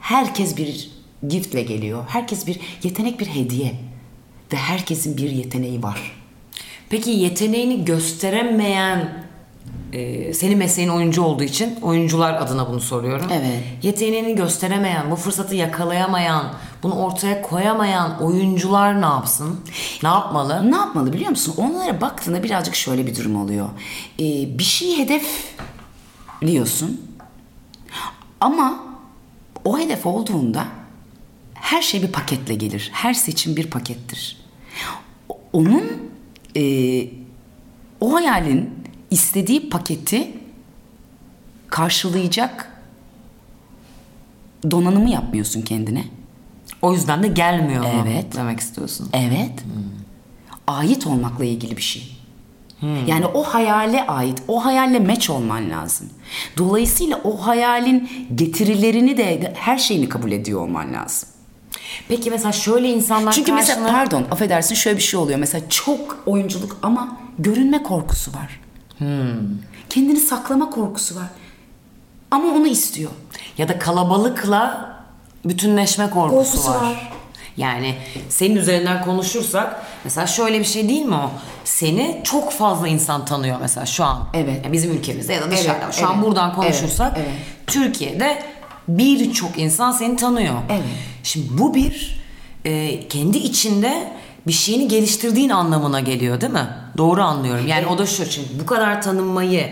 Herkes 0.01 0.57
bir 0.57 0.91
giftle 1.29 1.63
geliyor. 1.63 2.05
Herkes 2.09 2.47
bir 2.47 2.61
yetenek 2.83 3.21
bir 3.21 3.27
hediye 3.27 3.75
ve 4.53 4.57
herkesin 4.57 5.17
bir 5.17 5.31
yeteneği 5.31 5.83
var. 5.83 6.13
Peki 6.91 7.11
yeteneğini 7.11 7.85
gösteremeyen 7.85 9.31
e, 9.93 10.35
senin 10.35 10.59
mesleğin 10.59 10.89
oyuncu 10.89 11.23
olduğu 11.23 11.43
için 11.43 11.79
oyuncular 11.83 12.35
adına 12.35 12.69
bunu 12.69 12.81
soruyorum. 12.81 13.27
Evet. 13.33 13.63
Yeteneğini 13.83 14.35
gösteremeyen, 14.35 15.11
bu 15.11 15.17
fırsatı 15.17 15.55
yakalayamayan, 15.55 16.55
bunu 16.83 16.95
ortaya 16.95 17.43
koyamayan 17.43 18.23
oyuncular 18.23 19.03
ne 19.03 19.07
yapsın? 19.07 19.61
Ne 20.03 20.09
yapmalı? 20.09 20.71
Ne 20.71 20.77
yapmalı 20.77 21.13
biliyor 21.13 21.31
musun? 21.31 21.55
Onlara 21.57 22.01
baktığında 22.01 22.43
birazcık 22.43 22.75
şöyle 22.75 23.07
bir 23.07 23.17
durum 23.17 23.37
oluyor. 23.37 23.69
Ee, 24.21 24.59
bir 24.59 24.65
şeyi 24.65 24.99
hedefliyorsun. 24.99 27.10
Ama 28.41 28.85
o 29.65 29.79
hedef 29.79 30.07
olduğunda 30.07 30.67
her 31.55 31.83
şey 31.83 32.03
bir 32.03 32.13
paketle 32.13 32.55
gelir. 32.55 32.91
Her 32.93 33.15
seçim 33.15 33.57
bir 33.57 33.71
pakettir. 33.71 34.37
Onun 35.53 36.11
e, 36.57 36.63
o 38.01 38.15
hayalin 38.15 38.71
istediği 39.11 39.71
paketi 39.71 40.33
karşılayacak 41.69 42.81
donanımı 44.71 45.11
yapmıyorsun 45.11 45.63
kendine. 45.63 46.05
O 46.83 46.95
yüzden 46.95 47.23
de 47.23 47.29
gelmiyor 47.29 47.83
mu 47.83 48.05
Evet. 48.07 48.37
demek 48.37 48.61
istiyorsun. 48.61 49.09
Evet. 49.13 49.65
Ait 50.67 51.07
olmakla 51.07 51.45
ilgili 51.45 51.77
bir 51.77 51.83
şey. 51.83 52.17
Yani 53.07 53.27
o 53.27 53.43
hayale 53.43 54.07
ait, 54.07 54.43
o 54.49 54.65
hayalle 54.65 54.99
meç 54.99 55.31
olman 55.31 55.71
lazım. 55.71 56.09
Dolayısıyla 56.57 57.21
o 57.25 57.47
hayalin 57.47 58.11
getirilerini 58.35 59.17
de 59.17 59.53
her 59.57 59.79
şeyini 59.79 60.09
kabul 60.09 60.33
ediyor 60.33 60.61
olman 60.61 60.93
lazım. 60.95 61.29
Peki 62.09 62.31
mesela 62.31 62.53
şöyle 62.53 62.89
insanlar 62.89 63.33
Çünkü 63.33 63.53
mesela 63.53 63.81
karşına... 63.81 63.97
pardon 63.99 64.25
affedersin 64.31 64.75
şöyle 64.75 64.97
bir 64.97 65.03
şey 65.03 65.21
oluyor. 65.21 65.39
Mesela 65.39 65.69
çok 65.69 66.19
oyunculuk 66.27 66.77
ama 66.83 67.17
görünme 67.39 67.83
korkusu 67.83 68.31
var. 68.35 68.61
Kendini 69.91 70.17
saklama 70.21 70.71
korkusu 70.71 71.17
var. 71.17 71.27
Ama 72.31 72.45
onu 72.49 72.67
istiyor. 72.67 73.11
Ya 73.59 73.69
da 73.69 73.79
kalabalıkla 73.79 74.91
bütünleşme 75.45 76.11
korkusu, 76.11 76.37
Korkusu 76.53 76.71
var. 76.71 76.81
var. 76.83 77.13
Yani 77.57 77.95
senin 78.29 78.57
üzerinden 78.57 79.05
konuşursak 79.05 79.83
mesela 80.05 80.27
şöyle 80.27 80.61
bir 80.61 80.65
şey 80.65 80.89
değil 80.89 81.05
mi 81.05 81.15
o? 81.15 81.31
Seni 81.65 82.21
çok 82.25 82.53
fazla 82.53 82.89
insan 82.89 83.25
tanıyor 83.25 83.59
mesela 83.61 83.87
şu 83.87 84.05
an. 84.05 84.29
Evet. 84.35 84.61
Yani 84.65 84.73
bizim 84.73 84.93
ülkemizde 84.93 85.33
ya 85.33 85.43
da 85.43 85.51
dışarıda. 85.51 85.85
Evet, 85.85 85.95
şu 85.95 86.09
an 86.09 86.15
evet. 86.15 86.27
buradan 86.27 86.55
konuşursak 86.55 87.13
Evet, 87.17 87.29
evet. 87.31 87.41
Türkiye'de 87.67 88.43
birçok 88.89 89.59
insan 89.59 89.93
seni 89.93 90.17
tanıyor. 90.17 90.55
Evet. 90.71 90.83
Şimdi 91.23 91.59
bu 91.59 91.75
bir 91.75 92.21
e, 92.65 93.09
kendi 93.09 93.39
içinde 93.39 94.13
bir 94.47 94.53
şeyini 94.53 94.89
geliştirdiğin 94.89 95.51
anlamına 95.51 96.01
geliyor 96.01 96.41
değil 96.41 96.53
mi? 96.53 96.69
Doğru 96.97 97.23
anlıyorum. 97.23 97.67
Yani 97.67 97.87
o 97.87 97.99
da 97.99 98.07
şu 98.07 98.27
şimdi 98.27 98.49
bu 98.61 98.67
kadar 98.67 99.03
tanınmayı 99.03 99.69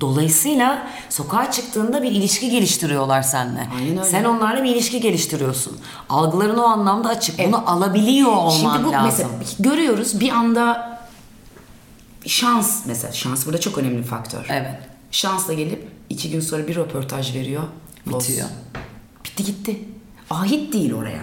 Dolayısıyla 0.00 0.86
sokağa 1.08 1.50
çıktığında 1.50 2.02
bir 2.02 2.12
ilişki 2.12 2.50
geliştiriyorlar 2.50 3.22
seninle. 3.22 3.68
Aynen 3.76 3.90
öyle. 3.98 4.04
Sen 4.04 4.24
onlarla 4.24 4.64
bir 4.64 4.70
ilişki 4.70 5.00
geliştiriyorsun. 5.00 5.78
Algıların 6.08 6.58
o 6.58 6.62
anlamda 6.62 7.08
açık. 7.08 7.38
Bunu 7.46 7.70
alabiliyor 7.70 8.32
olman 8.32 8.50
Şimdi 8.74 8.84
bu 8.88 8.92
lazım. 8.92 9.06
mesela 9.06 9.28
görüyoruz 9.58 10.20
bir 10.20 10.30
anda 10.30 10.98
şans 12.26 12.86
mesela 12.86 13.12
şans 13.12 13.46
burada 13.46 13.60
çok 13.60 13.78
önemli 13.78 13.98
bir 13.98 14.02
faktör. 14.04 14.46
Evet. 14.48 14.78
Şansla 15.10 15.52
gelip 15.52 15.88
iki 16.10 16.30
gün 16.30 16.40
sonra 16.40 16.68
bir 16.68 16.76
röportaj 16.76 17.34
veriyor. 17.34 17.62
Bitiyor. 18.06 18.48
Bitti 19.24 19.44
gitti. 19.44 19.80
Ait 20.30 20.72
değil 20.72 20.94
oraya. 20.94 21.22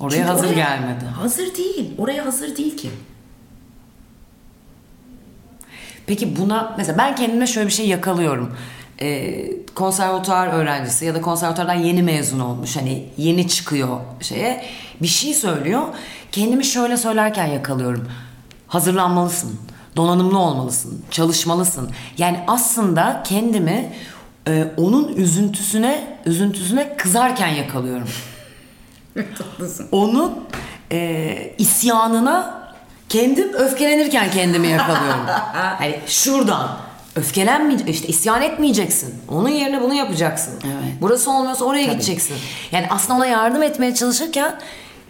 Oraya 0.00 0.16
Çünkü 0.16 0.28
hazır 0.28 0.44
oraya- 0.44 0.54
gelmedi. 0.54 1.04
Hazır 1.04 1.54
değil. 1.56 1.90
Oraya 1.98 2.26
hazır 2.26 2.56
değil 2.56 2.76
ki. 2.76 2.90
Peki 6.08 6.36
buna 6.36 6.74
mesela 6.78 6.98
ben 6.98 7.16
kendime 7.16 7.46
şöyle 7.46 7.66
bir 7.66 7.72
şey 7.72 7.88
yakalıyorum. 7.88 8.56
Ee, 9.00 9.50
konservatuar 9.74 10.48
öğrencisi 10.48 11.04
ya 11.04 11.14
da 11.14 11.20
konservatuardan 11.20 11.74
yeni 11.74 12.02
mezun 12.02 12.40
olmuş 12.40 12.76
hani 12.76 13.04
yeni 13.16 13.48
çıkıyor 13.48 14.00
şeye 14.20 14.64
bir 15.02 15.06
şey 15.06 15.34
söylüyor. 15.34 15.82
Kendimi 16.32 16.64
şöyle 16.64 16.96
söylerken 16.96 17.46
yakalıyorum. 17.46 18.08
Hazırlanmalısın. 18.68 19.60
Donanımlı 19.96 20.38
olmalısın. 20.38 21.04
Çalışmalısın. 21.10 21.90
Yani 22.18 22.40
aslında 22.46 23.22
kendimi 23.26 23.92
e, 24.48 24.66
onun 24.76 25.08
üzüntüsüne 25.16 26.18
üzüntüsüne 26.26 26.96
kızarken 26.96 27.48
yakalıyorum. 27.48 28.08
Tatlısın. 29.38 29.88
onun 29.92 30.32
e, 30.92 31.54
isyanına 31.58 32.57
kendim 33.08 33.52
öfkelenirken 33.52 34.30
kendimi 34.30 34.68
yakalıyorum. 34.68 35.26
hani 35.52 36.00
şuradan 36.06 36.68
öfkelenmeyeceksin, 37.16 37.92
işte 37.92 38.08
isyan 38.08 38.42
etmeyeceksin. 38.42 39.14
Onun 39.28 39.48
yerine 39.48 39.82
bunu 39.82 39.94
yapacaksın. 39.94 40.54
Evet. 40.64 40.94
Burası 41.00 41.30
olmuyorsa 41.30 41.64
oraya 41.64 41.84
Tabii. 41.84 41.94
gideceksin. 41.94 42.36
Yani 42.72 42.86
aslında 42.90 43.18
ona 43.18 43.26
yardım 43.26 43.62
etmeye 43.62 43.94
çalışırken 43.94 44.58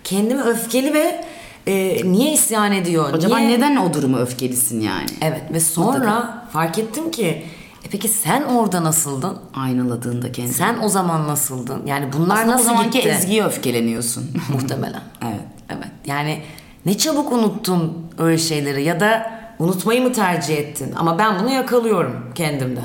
kendimi 0.05 0.43
öfkeli 0.43 0.95
ve 0.95 1.25
e, 1.67 2.03
niye 2.13 2.33
isyan 2.33 2.73
ediyor? 2.73 3.15
Acaba 3.15 3.39
niye... 3.39 3.51
neden 3.51 3.77
o 3.77 3.95
duruma 3.95 4.19
öfkelisin 4.19 4.81
yani? 4.81 5.07
Evet 5.23 5.43
ve 5.53 5.61
sonra 5.61 6.45
fark 6.53 6.79
ettim 6.79 7.11
ki 7.11 7.45
e 7.85 7.89
peki 7.91 8.09
sen 8.09 8.43
orada 8.43 8.85
nasıldın? 8.85 9.39
Aynaladığında 9.55 10.33
kendini. 10.33 10.55
Sen 10.55 10.79
o 10.83 10.89
zaman 10.89 11.29
nasıldın? 11.29 11.87
Yani 11.87 12.13
bunlar 12.13 12.37
Aslında 12.37 12.53
nasıl 12.53 12.65
o 12.65 12.69
zamanki 12.69 12.99
gitti? 12.99 13.09
Ezgi'ye 13.09 13.45
öfkeleniyorsun. 13.45 14.31
Muhtemelen. 14.53 15.03
evet. 15.23 15.41
Evet. 15.71 15.89
Yani 16.07 16.43
ne 16.89 16.99
çabuk 16.99 17.32
unuttun 17.32 17.93
öyle 18.18 18.39
şeyleri 18.39 18.82
ya 18.84 19.01
da 19.01 19.30
unutmayı 19.59 20.03
mı 20.03 20.12
tercih 20.12 20.57
ettin? 20.57 20.95
Ama 20.97 21.18
ben 21.18 21.39
bunu 21.41 21.51
yakalıyorum 21.51 22.30
kendimde. 22.34 22.80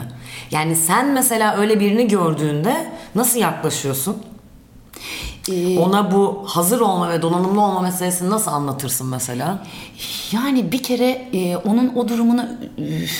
Yani 0.51 0.75
sen 0.75 1.07
mesela 1.13 1.55
öyle 1.57 1.79
birini 1.79 2.07
gördüğünde 2.07 2.91
nasıl 3.15 3.39
yaklaşıyorsun? 3.39 4.17
Ee, 5.51 5.79
Ona 5.79 6.11
bu 6.11 6.43
hazır 6.47 6.79
olma 6.79 7.09
ve 7.09 7.21
donanımlı 7.21 7.61
olma 7.61 7.81
meselesini 7.81 8.29
nasıl 8.29 8.51
anlatırsın 8.51 9.07
mesela? 9.07 9.63
Yani 10.31 10.71
bir 10.71 10.83
kere 10.83 11.09
e, 11.33 11.57
onun 11.57 11.91
o 11.95 12.07
durumuna 12.07 12.59
üf, 12.77 13.11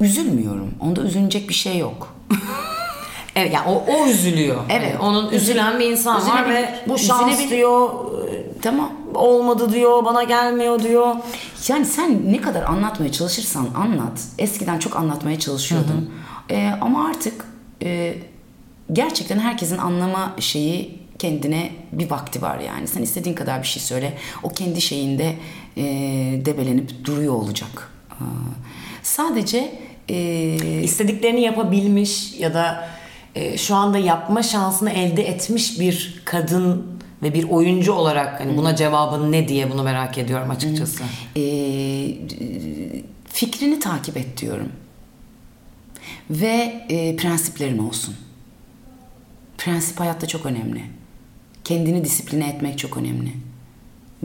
üzülmüyorum. 0.00 0.74
Onda 0.80 1.00
üzülecek 1.02 1.48
bir 1.48 1.54
şey 1.54 1.78
yok. 1.78 2.14
Evet 3.36 3.54
yani 3.54 3.68
o, 3.68 3.84
o 3.92 4.06
üzülüyor. 4.06 4.56
Evet. 4.70 4.94
Hani 4.94 5.08
onun 5.08 5.30
üzülen 5.30 5.80
bir 5.80 5.90
insan 5.90 6.14
var 6.16 6.20
Üzülebilir. 6.42 6.62
ve 6.62 6.74
bu 6.88 6.98
şans 6.98 7.32
Üzülebilir. 7.32 7.56
diyor, 7.56 7.90
Tamam. 8.62 8.92
olmadı 9.14 9.72
diyor, 9.72 10.04
bana 10.04 10.22
gelmiyor 10.22 10.82
diyor. 10.82 11.16
Yani 11.68 11.84
sen 11.86 12.32
ne 12.32 12.40
kadar 12.40 12.62
anlatmaya 12.62 13.12
çalışırsan 13.12 13.66
anlat. 13.74 14.22
Eskiden 14.38 14.78
çok 14.78 14.96
anlatmaya 14.96 15.38
çalışıyordum. 15.38 16.10
E, 16.50 16.70
ama 16.80 17.08
artık 17.08 17.44
e, 17.82 18.14
gerçekten 18.92 19.38
herkesin 19.38 19.78
anlama 19.78 20.34
şeyi 20.40 20.98
kendine 21.18 21.70
bir 21.92 22.10
vakti 22.10 22.42
var 22.42 22.58
yani. 22.58 22.88
Sen 22.88 23.02
istediğin 23.02 23.34
kadar 23.36 23.62
bir 23.62 23.66
şey 23.66 23.82
söyle. 23.82 24.18
O 24.42 24.48
kendi 24.48 24.80
şeyinde 24.80 25.34
e, 25.76 25.82
debelenip 26.44 27.04
duruyor 27.04 27.34
olacak. 27.34 27.90
Aa, 28.10 28.14
Sadece 29.02 29.78
e, 30.08 30.16
istediklerini 30.82 31.40
yapabilmiş 31.40 32.34
ya 32.38 32.54
da 32.54 32.88
e, 33.34 33.58
şu 33.58 33.74
anda 33.74 33.98
yapma 33.98 34.42
şansını 34.42 34.90
elde 34.90 35.28
etmiş 35.28 35.80
bir 35.80 36.22
kadın 36.24 36.86
ve 37.22 37.34
bir 37.34 37.44
oyuncu 37.44 37.92
olarak 37.92 38.40
hani 38.40 38.56
buna 38.56 38.76
cevabın 38.76 39.32
ne 39.32 39.48
diye 39.48 39.70
bunu 39.70 39.82
merak 39.82 40.18
ediyorum 40.18 40.50
açıkçası. 40.50 41.02
e, 41.36 41.42
fikrini 43.26 43.80
takip 43.80 44.16
et 44.16 44.40
diyorum. 44.40 44.72
Ve 46.30 46.84
e, 46.88 47.16
prensiplerin 47.16 47.78
olsun. 47.78 48.14
Prensip 49.58 50.00
hayatta 50.00 50.26
çok 50.26 50.46
önemli. 50.46 50.82
Kendini 51.64 52.04
disipline 52.04 52.48
etmek 52.48 52.78
çok 52.78 52.96
önemli. 52.96 53.32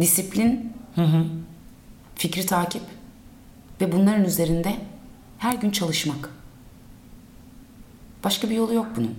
Disiplin, 0.01 0.73
fikri 2.15 2.45
takip 2.45 2.81
ve 3.81 3.91
bunların 3.91 4.25
üzerinde 4.25 4.75
her 5.37 5.53
gün 5.53 5.71
çalışmak. 5.71 6.29
Başka 8.23 8.49
bir 8.49 8.55
yolu 8.55 8.73
yok 8.73 8.87
bunun. 8.95 9.15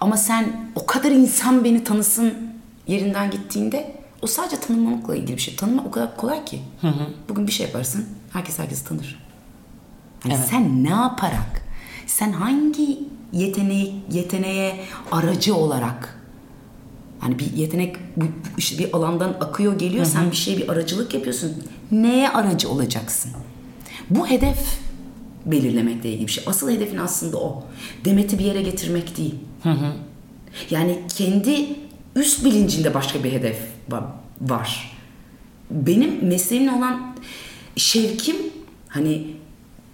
Ama 0.00 0.16
sen 0.16 0.70
o 0.74 0.86
kadar 0.86 1.10
insan 1.10 1.64
beni 1.64 1.84
tanısın 1.84 2.34
yerinden 2.86 3.30
gittiğinde 3.30 3.96
o 4.22 4.26
sadece 4.26 4.60
tanınmamakla 4.60 5.16
ilgili 5.16 5.36
bir 5.36 5.42
şey. 5.42 5.56
Tanınmak 5.56 5.86
o 5.86 5.90
kadar 5.90 6.16
kolay 6.16 6.44
ki. 6.44 6.60
Bugün 7.28 7.46
bir 7.46 7.52
şey 7.52 7.66
yaparsın 7.66 8.06
herkes 8.32 8.58
herkesi 8.58 8.84
tanır. 8.84 9.18
Hani 10.22 10.34
Evet. 10.34 10.46
Sen 10.50 10.84
ne 10.84 10.88
yaparak, 10.90 11.62
sen 12.06 12.32
hangi 12.32 12.98
yeteneği, 13.32 13.94
yeteneğe 14.12 14.80
aracı 15.12 15.54
olarak 15.54 16.12
Hani 17.20 17.38
bir 17.38 17.52
yetenek 17.52 17.96
bu- 18.16 18.24
işte 18.58 18.78
bir 18.84 18.96
alandan 18.96 19.28
akıyor 19.40 19.78
geliyor. 19.78 20.04
Sen 20.04 20.30
bir 20.30 20.36
şeye 20.36 20.56
bir 20.58 20.68
aracılık 20.68 21.14
yapıyorsun. 21.14 21.52
Neye 21.90 22.28
aracı 22.30 22.68
olacaksın? 22.68 23.32
Bu 24.10 24.26
hedef 24.26 24.78
belirlemekle 25.46 26.10
ilgili 26.12 26.26
bir 26.26 26.32
şey. 26.32 26.44
Asıl 26.46 26.70
hedefin 26.70 26.96
aslında 26.96 27.36
o. 27.38 27.64
Demet'i 28.04 28.38
bir 28.38 28.44
yere 28.44 28.62
getirmek 28.62 29.16
değil. 29.16 29.34
Yani 30.70 31.02
kendi 31.16 31.66
üst 32.16 32.44
bilincinde 32.44 32.94
başka 32.94 33.24
bir 33.24 33.32
hedef 33.32 33.58
va- 33.90 34.10
var. 34.40 34.96
Benim 35.70 36.24
mesleğimle 36.24 36.70
olan 36.72 37.16
şevkim 37.76 38.36
hani 38.88 39.36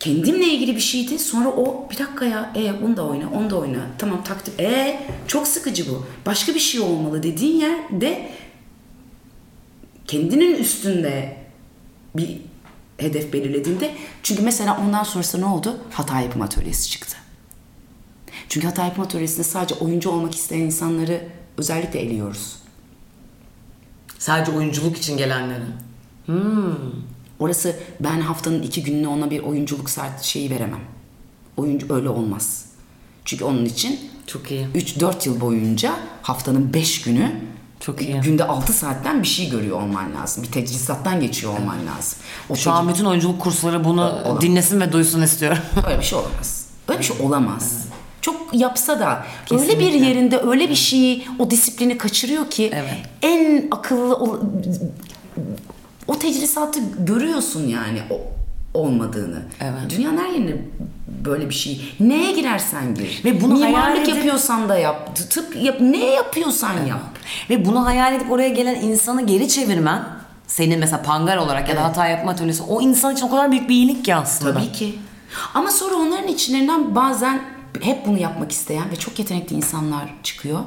kendimle 0.01 0.45
ilgili 0.45 0.77
bir 0.77 0.81
şeydi. 0.81 1.18
Sonra 1.18 1.49
o 1.49 1.89
bir 1.91 1.99
dakika 1.99 2.25
ya 2.25 2.53
e 2.57 2.83
bunu 2.83 2.97
da 2.97 3.07
oyna, 3.07 3.31
onu 3.31 3.51
da 3.51 3.57
oyna. 3.59 3.87
Tamam 3.99 4.25
takdir. 4.25 4.64
E 4.64 5.01
çok 5.29 5.49
sıkıcı 5.49 5.91
bu. 5.91 6.07
Başka 6.27 6.55
bir 6.55 6.61
şey 6.61 6.81
olmalı 6.81 7.23
dediğin 7.23 7.61
yerde 7.61 8.31
kendinin 10.07 10.55
üstünde 10.57 11.37
bir 12.16 12.39
hedef 12.99 13.33
belirlediğinde 13.33 13.95
çünkü 14.23 14.43
mesela 14.43 14.79
ondan 14.81 15.03
sonrası 15.05 15.41
ne 15.41 15.45
oldu? 15.45 15.81
Hata 15.91 16.20
yapım 16.20 16.43
atölyesi 16.43 16.91
çıktı. 16.91 17.16
Çünkü 18.49 18.66
hata 18.66 18.85
yapım 18.85 19.05
atölyesinde 19.05 19.45
sadece 19.45 19.75
oyuncu 19.75 20.11
olmak 20.11 20.35
isteyen 20.35 20.61
insanları 20.61 21.29
özellikle 21.59 22.01
eliyoruz. 22.01 22.57
Sadece 24.19 24.53
oyunculuk 24.53 24.99
için 24.99 25.17
gelenleri. 25.17 25.65
Orası 27.39 27.77
ben 28.01 28.21
haftanın 28.21 28.63
iki 28.63 28.83
gününe 28.83 29.09
ona 29.09 29.31
bir 29.31 29.41
oyunculuk 29.43 29.91
saat 29.91 30.23
şeyi 30.23 30.51
veremem. 30.51 30.81
Oyuncu 31.57 31.95
öyle 31.95 32.09
olmaz. 32.09 32.65
Çünkü 33.25 33.45
onun 33.45 33.65
için 33.65 34.01
Çok 34.27 34.51
iyi. 34.51 34.67
3-4 34.75 35.29
yıl 35.29 35.41
boyunca 35.41 35.95
haftanın 36.23 36.75
5 36.75 37.03
günü 37.03 37.33
Çok 37.81 38.03
iyi. 38.03 38.21
günde 38.21 38.45
6 38.45 38.73
saatten 38.73 39.23
bir 39.23 39.29
şey 39.29 39.51
görüyor 39.51 39.83
olman 39.83 40.15
lazım. 40.15 40.43
Bir 40.43 40.53
tecrisattan 40.53 41.21
geçiyor 41.21 41.59
olman 41.59 41.77
lazım. 41.87 42.19
O 42.49 42.57
Şu 42.57 42.71
an 42.71 42.89
bütün 42.89 43.05
oyunculuk 43.05 43.41
kursları 43.41 43.85
bunu 43.85 44.39
dinlesin 44.41 44.81
ve 44.81 44.93
duysun 44.93 45.23
istiyorum. 45.23 45.59
Öyle 45.87 45.99
bir 45.99 46.05
şey 46.05 46.19
olamaz. 46.19 46.67
Öyle 46.89 46.99
bir 47.01 47.05
şey 47.05 47.17
olamaz. 47.21 47.87
Çok 48.23 48.37
yapsa 48.53 49.01
da 49.01 49.25
öyle 49.51 49.79
bir 49.79 49.93
yerinde 49.93 50.39
öyle 50.41 50.68
bir 50.70 50.75
şeyi 50.75 51.27
o 51.39 51.51
disiplini 51.51 51.99
kaçırıyor 51.99 52.51
ki 52.51 52.70
Evet. 52.75 52.95
en 53.23 53.64
akıllı 53.70 54.16
ol- 54.16 54.41
o 56.09 56.18
tecrisatı 56.18 56.81
görüyorsun 56.99 57.68
yani 57.68 57.99
o 58.11 58.20
olmadığını. 58.79 59.43
Evet. 59.61 59.91
Dünyanın 59.97 60.16
her 60.18 60.29
yerinde 60.29 60.57
böyle 61.25 61.49
bir 61.49 61.55
şey. 61.55 61.95
Neye 62.01 62.33
girersen 62.33 62.95
gir. 62.95 63.20
Ve 63.25 63.41
bunu 63.41 63.55
hayal 63.61 63.66
Mimarlık 63.68 63.99
edip- 64.09 64.16
yapıyorsan 64.16 64.68
da 64.68 64.79
yap. 64.79 65.16
Tıp 65.31 65.57
yap. 65.62 65.81
Ne 65.81 66.05
yapıyorsan 66.05 66.87
yap. 66.87 67.01
Ve 67.51 67.64
bunu 67.64 67.87
hayal 67.87 68.14
edip 68.14 68.31
oraya 68.31 68.49
gelen 68.49 68.75
insanı 68.75 69.27
geri 69.27 69.49
çevirmen 69.49 70.03
senin 70.47 70.79
mesela 70.79 71.03
pangar 71.03 71.37
olarak 71.37 71.68
ya 71.68 71.77
da 71.77 71.81
Evet. 71.81 71.89
hata 71.91 72.07
yapma 72.07 72.31
atölyesi 72.31 72.62
o 72.62 72.81
insan 72.83 73.14
için 73.14 73.27
o 73.27 73.31
kadar 73.31 73.51
büyük 73.51 73.68
bir 73.68 73.75
iyilik 73.75 74.05
ki 74.05 74.14
aslında. 74.14 74.55
Tabii 74.55 74.73
ki. 74.73 74.99
Ama 75.55 75.70
sonra 75.70 75.95
onların 75.95 76.29
içlerinden 76.29 76.95
bazen 76.95 77.41
hep 77.81 78.07
bunu 78.07 78.18
yapmak 78.18 78.53
isteyen 78.53 78.91
ve 78.91 78.97
çok 78.97 79.18
yetenekli 79.18 79.57
insanlar 79.57 80.14
çıkıyor. 80.23 80.61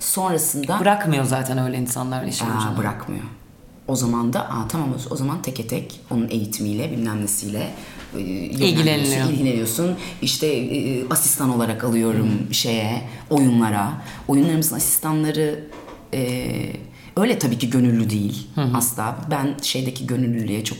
Sonrasında 0.00 0.80
Bırakmıyor 0.80 1.24
zaten 1.24 1.58
öyle 1.58 1.76
insanlar 1.78 2.24
işin 2.24 2.46
ucunu. 2.46 2.78
bırakmıyor. 2.78 3.24
O 3.88 3.96
zaman 3.96 4.32
da 4.32 4.50
aa, 4.50 4.68
tamam 4.68 4.88
o- 5.10 5.16
zaman 5.16 5.42
teke 5.42 5.66
tek 5.66 6.00
onun 6.10 6.28
eğitimiyle 6.30 6.90
bilmem 6.90 7.22
nesiyle 7.22 7.70
e, 8.16 8.20
İlgileniliyor. 8.20 9.28
ilgileniyorsun. 9.30 9.96
İşte 10.22 10.46
e, 10.46 11.08
asistan 11.10 11.50
olarak 11.56 11.84
alıyorum 11.84 12.30
şeye 12.52 13.02
oyunlara. 13.30 13.92
Oyunlarımızın 14.28 14.76
asistanları 14.76 15.64
e, 16.14 16.48
öyle 17.16 17.38
tabii 17.38 17.58
ki 17.58 17.70
gönüllü 17.70 18.10
değil 18.10 18.46
asla. 18.74 19.16
Ben 19.30 19.54
şeydeki 19.62 20.06
gönüllülüğe 20.06 20.64
çok 20.64 20.78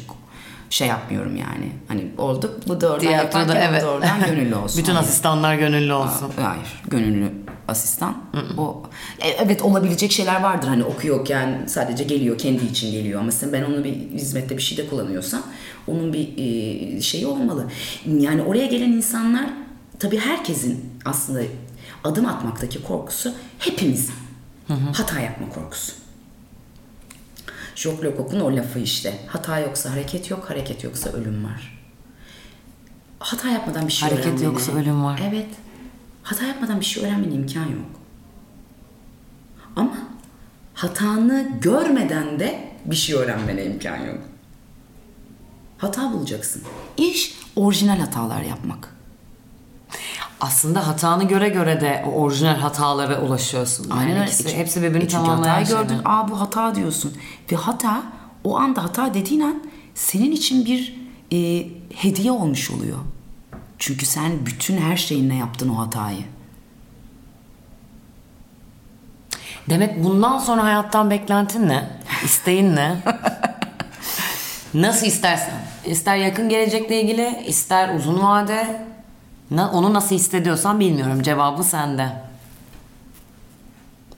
şey 0.71 0.89
yapmıyorum 0.89 1.37
yani. 1.37 1.73
Hani 1.89 2.07
olduk 2.19 2.69
bu 2.69 2.81
da 2.81 2.93
oradan 2.93 3.11
yaparken 3.11 3.69
evet. 3.71 3.83
da 3.83 3.91
oradan 3.91 4.25
gönüllü 4.27 4.55
olsun. 4.55 4.79
Bütün 4.83 4.95
Hayır. 4.95 5.09
asistanlar 5.09 5.55
gönüllü 5.55 5.93
olsun. 5.93 6.31
Hayır, 6.37 6.83
gönüllü 6.87 7.33
asistan. 7.69 8.17
O 8.59 8.83
e, 9.19 9.29
evet 9.29 9.63
olabilecek 9.63 10.13
şeyler 10.13 10.43
vardır 10.43 10.69
hani 10.69 10.85
okuyorken 10.85 11.65
sadece 11.67 12.05
geliyor 12.05 12.39
kendi 12.39 12.65
için 12.65 12.93
geliyor 12.93 13.21
ama 13.21 13.33
sen 13.33 13.53
ben 13.53 13.63
onu 13.63 13.85
bir 13.85 13.95
hizmette 13.95 14.57
bir 14.57 14.63
şeyde 14.63 14.89
kullanıyorsam 14.89 15.43
onun 15.87 16.13
bir 16.13 16.29
e, 16.39 17.01
şeyi 17.01 17.27
olmalı. 17.27 17.67
Yani 18.07 18.43
oraya 18.43 18.67
gelen 18.67 18.93
insanlar 18.93 19.47
tabii 19.99 20.19
herkesin 20.19 20.85
aslında 21.05 21.41
adım 22.05 22.27
atmaktaki 22.27 22.83
korkusu 22.83 23.33
hepimizin. 23.59 24.15
Hata 24.93 25.21
yapma 25.21 25.49
korkusu. 25.49 25.93
Jacques 27.77 28.05
Lecoq'un 28.05 28.41
o 28.41 28.57
lafı 28.57 28.79
işte. 28.79 29.19
Hata 29.27 29.59
yoksa 29.59 29.91
hareket 29.93 30.31
yok, 30.31 30.51
hareket 30.51 30.85
yoksa 30.85 31.11
ölüm 31.11 31.45
var. 31.45 31.79
Hata 33.19 33.49
yapmadan 33.49 33.87
bir 33.87 33.93
şey 33.93 34.09
Hareket 34.11 34.27
öğrenmene- 34.27 34.45
yoksa 34.45 34.73
ölüm 34.73 35.05
var. 35.05 35.21
Evet. 35.29 35.47
Hata 36.23 36.47
yapmadan 36.47 36.81
bir 36.81 36.85
şey 36.85 37.05
öğrenmene 37.05 37.35
imkan 37.35 37.65
yok. 37.67 37.91
Ama 39.77 39.99
hatanı 40.75 41.49
görmeden 41.61 42.41
de 42.41 42.69
bir 42.85 42.97
şey 42.97 43.17
öğrenmene 43.17 43.65
imkan 43.65 43.97
yok. 43.97 44.19
Hata 45.79 46.13
bulacaksın. 46.13 46.63
İş 46.97 47.39
orijinal 47.57 47.99
hatalar 47.99 48.43
yapmak. 48.43 48.96
Aslında 50.41 50.87
hatanı 50.89 51.25
göre 51.25 51.49
göre 51.49 51.81
de 51.81 52.05
o 52.07 52.11
orijinal 52.11 52.57
hatalara 52.57 53.21
ulaşıyorsun. 53.21 53.91
Aynen 53.91 54.09
Yani 54.11 54.21
öyle. 54.21 54.31
ikisi- 54.31 54.49
E, 54.49 54.59
hepsi 54.59 54.83
birbirini 54.83 55.05
e 55.05 55.09
tamamlayan 55.09 55.39
hatayı 55.55 55.67
şeyler. 55.67 55.83
gördün. 55.83 56.01
Aa 56.05 56.29
bu 56.29 56.41
hata 56.41 56.75
diyorsun. 56.75 57.17
Ve 57.53 57.57
hata 57.57 58.03
o 58.45 58.57
anda 58.59 58.85
hata 58.85 59.15
dediğin 59.15 59.41
an 59.41 59.63
senin 59.95 60.33
için 60.33 60.65
bir 60.67 60.97
e, 61.33 61.67
hediye 61.95 62.33
olmuş 62.33 62.71
oluyor. 62.71 62.99
Çünkü 63.79 64.07
sen 64.07 64.47
bütün 64.47 64.77
her 64.79 64.97
şeyinle 64.97 65.35
yaptın 65.35 65.69
o 65.69 65.79
hatayı. 65.79 66.25
Demek 69.71 70.05
bundan 70.05 70.39
sonra 70.39 70.65
hayattan 70.65 71.11
beklentin 71.11 71.69
ne? 71.69 71.91
İsteğin 72.25 72.77
ne? 72.77 72.97
Nasıl 74.75 75.07
istersen. 75.07 75.55
İster 75.87 76.17
yakın 76.17 76.49
gelecekle 76.49 77.03
ilgili, 77.03 77.43
ister 77.47 77.95
uzun 77.95 78.23
vade. 78.23 78.87
Na- 79.51 79.71
Onu 79.73 79.95
nasıl 79.95 80.15
hissediyorsan 80.15 80.81
bilmiyorum. 80.81 81.23
Cevabı 81.23 81.65
sende. 81.65 82.13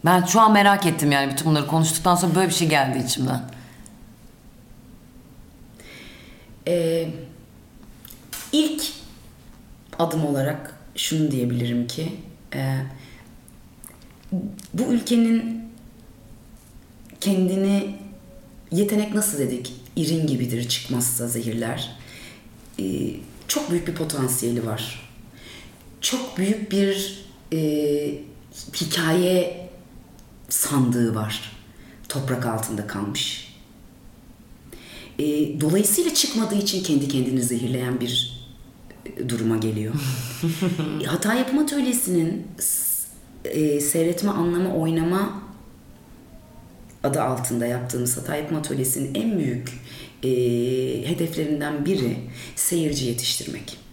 Ben 0.05 0.24
şu 0.24 0.41
an 0.41 0.53
merak 0.53 0.87
ettim 0.87 1.12
yani 1.12 1.33
bütün 1.33 1.47
bunları 1.47 1.66
konuştuktan 1.66 2.14
sonra 2.16 2.35
böyle 2.35 2.49
bir 2.49 2.55
şey 2.55 2.68
geldi 2.68 3.05
içimden. 3.07 3.43
Ee, 6.68 7.09
ilk 8.53 8.83
adım 9.99 10.26
olarak 10.26 10.74
şunu 10.97 11.31
diyebilirim 11.31 11.87
ki 11.87 12.16
e, 12.55 12.76
bu 14.74 14.83
ülkenin 14.83 15.62
kendini 17.20 17.97
yetenek 18.72 19.14
nasıl 19.14 19.39
dedik 19.39 19.72
irin 19.97 20.26
gibidir 20.26 20.68
çıkmazsa 20.68 21.29
zehirler 21.29 21.99
Ee, 22.81 23.11
çok 23.49 23.70
büyük 23.70 23.89
bir 23.89 23.95
potansiyeli 23.95 24.66
var 24.66 25.07
çok 26.01 26.38
büyük 26.38 26.72
bir 26.72 27.24
e, 27.53 27.59
hikaye 28.74 29.68
sandığı 30.49 31.14
var 31.14 31.53
toprak 32.09 32.46
altında 32.46 32.86
kalmış 32.86 33.49
e, 35.18 35.24
dolayısıyla 35.61 36.14
çıkmadığı 36.14 36.55
için 36.55 36.82
kendi 36.82 37.09
kendini 37.09 37.42
zehirleyen 37.42 38.01
bir 38.01 38.40
e, 39.07 39.28
duruma 39.28 39.57
geliyor. 39.57 39.94
Hata 41.07 41.34
yapma 41.34 41.62
atölyesinin 41.62 42.46
e, 43.44 43.80
seyretme, 43.80 44.30
anlama, 44.30 44.74
oynama 44.74 45.42
adı 47.03 47.22
altında 47.22 47.66
yaptığımız 47.66 48.16
hata 48.16 48.36
yapma 48.36 48.59
atölyesinin 48.59 49.14
en 49.14 49.38
büyük 49.38 49.80
e, 50.22 50.28
hedeflerinden 51.09 51.86
biri 51.86 52.16
seyirci 52.57 53.05
yetiştirmek. 53.05 53.88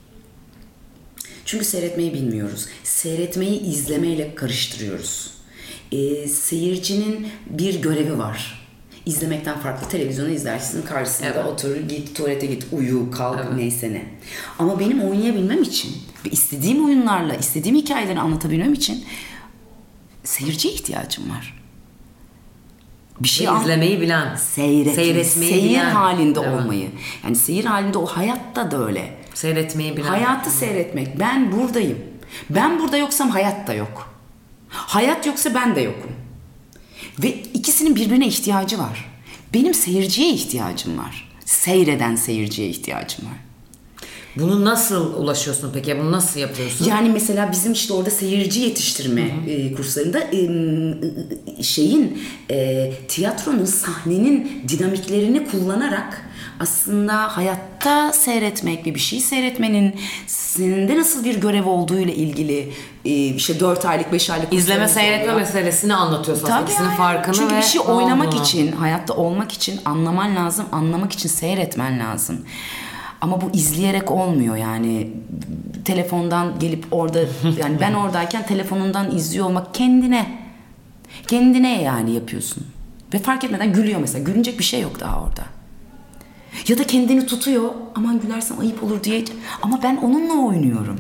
Çünkü 1.46 1.66
seyretmeyi 1.66 2.14
bilmiyoruz. 2.14 2.66
Seyretmeyi 2.84 3.60
izlemeyle 3.60 4.36
karıştırıyoruz. 4.36 5.32
E, 5.92 6.28
seyircinin 6.28 7.28
bir 7.50 7.82
görevi 7.82 8.18
var. 8.18 8.66
İzlemekten 9.06 9.60
farklı 9.60 9.88
televizyonu 9.90 10.30
izlersin 10.30 10.82
karşısında 10.82 11.28
Evet. 11.28 11.46
otur 11.46 11.76
git 11.76 12.16
tuvalete 12.16 12.46
git 12.46 12.66
uyu 12.72 13.12
kalk 13.12 13.54
neyse 13.56 13.94
ne. 13.94 14.06
Ama 14.60 14.80
benim 14.80 15.02
oynayabilmem 15.02 15.64
için 15.64 15.92
ve 16.26 16.30
istediğim 16.30 16.86
oyunlarla 16.86 17.34
istediğim 17.36 17.76
hikayeleri 17.78 18.20
anlatabilmem 18.20 18.74
için 18.74 19.06
seyirciye 20.24 20.74
ihtiyacım 20.74 21.30
var. 21.30 21.62
Bir 23.20 23.28
şey 23.28 23.48
Ve 23.48 23.52
izlemeyi 23.62 24.02
bilen. 24.02 24.36
seyretmeyi, 24.36 24.96
Seyretmeyi 24.96 25.52
seyir 25.52 25.70
bilen. 25.70 25.90
halinde 25.92 26.40
Evet. 26.44 26.62
olmayı. 26.62 26.88
Yani 27.24 27.36
seyir 27.36 27.66
halinde 27.66 27.98
o 27.98 28.06
hayatta 28.06 28.72
da 28.72 28.86
öyle. 28.88 29.18
Seyretmeyi 29.36 29.98
bilen. 29.98 30.08
Hayatı 30.08 30.50
seyretmek. 30.50 31.20
Ben 31.20 31.52
buradayım. 31.52 31.98
Ben 32.50 32.80
burada 32.80 32.98
yoksam 32.98 33.30
hayat 33.30 33.68
da 33.68 33.74
yok. 33.74 34.16
Hayat 34.70 35.26
yoksa 35.26 35.54
ben 35.54 35.76
de 35.76 35.82
yokum. 35.82 36.12
Ve 37.24 37.34
ikisinin 37.34 37.96
birbirine 37.96 38.28
ihtiyacı 38.28 38.80
var. 38.80 39.12
Benim 39.54 39.74
seyirciye 39.74 40.30
ihtiyacım 40.30 40.98
var. 40.98 41.32
Seyreden 41.46 42.16
seyirciye 42.16 42.68
ihtiyacım 42.70 43.26
var. 43.26 43.38
Bunu 44.40 44.66
nasıl 44.66 45.14
ulaşıyorsun 45.14 45.72
peki? 45.74 45.90
Ya 45.90 46.00
Bunu 46.00 46.12
nasıl 46.12 46.40
yapıyorsun? 46.40 46.86
Yani 46.86 47.10
mesela 47.10 47.52
bizim 47.52 47.74
işte 47.74 47.94
orada 47.94 48.10
seyirci 48.10 48.60
yetiştirme 48.62 49.22
e, 49.48 49.74
kurslarında 49.74 50.20
e, 50.20 51.64
şeyin 51.64 52.22
e, 52.52 52.92
tiyatronun 53.08 53.66
sahnenin 53.66 54.64
dinamiklerini 54.68 55.48
kullanarak 55.52 56.22
aslında 56.60 57.38
hayatta 57.38 58.14
seyretmek 58.14 58.88
ve 58.88 58.96
bir 58.96 59.00
şey 59.00 59.20
seyretmenin 59.20 59.96
senin 60.28 60.88
de 60.88 60.98
nasıl 60.98 61.24
bir 61.24 61.36
görev 61.42 61.66
olduğuyla 61.66 62.14
ilgili 62.14 62.74
e, 63.06 63.10
işte 63.12 63.60
4 63.60 63.86
aylık 63.86 64.12
5 64.14 64.30
aylık 64.30 64.54
İzleme 64.54 64.88
seyretme 64.88 65.24
oluyor. 65.32 65.48
meselesini 65.48 65.96
anlatıyorsun 65.96 66.44
aslında. 66.44 66.60
Tabii 66.60 66.70
İkisinin 66.70 66.88
yani. 66.88 66.98
farkını 66.98 67.36
Çünkü 67.36 67.56
ve 67.56 67.58
bir 67.58 67.64
şey 67.64 67.82
oynamak 67.88 68.28
olduğunu. 68.28 68.42
için, 68.44 68.72
hayatta 68.72 69.14
olmak 69.14 69.52
için 69.52 69.80
anlaman 69.86 70.36
lazım, 70.36 70.66
anlamak 70.72 71.12
için 71.12 71.30
seyretmen 71.30 72.00
lazım. 72.00 72.46
Ama 73.26 73.42
bu 73.42 73.50
izleyerek 73.54 74.12
olmuyor 74.12 74.56
yani. 74.56 75.10
Telefondan 75.86 76.60
gelip 76.60 76.86
orada 76.92 77.20
yani 77.60 77.80
ben 77.82 77.94
oradayken 77.94 78.46
telefonundan 78.46 79.16
izliyor 79.16 79.46
olmak 79.46 79.74
kendine 79.74 80.40
kendine 81.28 81.82
yani 81.82 82.12
yapıyorsun. 82.12 82.68
Ve 83.14 83.20
fark 83.20 83.44
etmeden 83.44 83.74
gülüyor 83.74 84.00
mesela. 84.00 84.24
Gülünecek 84.24 84.60
bir 84.60 84.64
şey 84.64 84.82
yok 84.82 85.00
daha 85.00 85.22
orada. 85.22 85.46
Ya 86.68 86.78
da 86.78 86.88
kendini 86.88 87.26
tutuyor. 87.26 87.72
Aman 87.96 88.20
gülersem 88.20 88.60
ayıp 88.60 88.84
olur 88.84 89.04
diye. 89.04 89.26
Ama 89.62 89.84
ben 89.84 89.96
onunla 89.96 90.48
oynuyorum. 90.48 91.00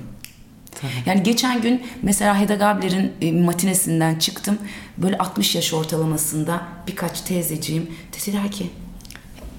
Yani 1.05 1.23
geçen 1.23 1.61
gün 1.61 1.84
mesela 2.01 2.39
Hedda 2.39 2.55
Gabler'in 2.55 3.13
e, 3.21 3.32
matinesinden 3.32 4.15
çıktım. 4.15 4.57
Böyle 4.97 5.17
60 5.17 5.55
yaş 5.55 5.73
ortalamasında 5.73 6.61
birkaç 6.88 7.21
teyzeciğim 7.21 7.91
dediler 8.13 8.51
ki 8.51 8.69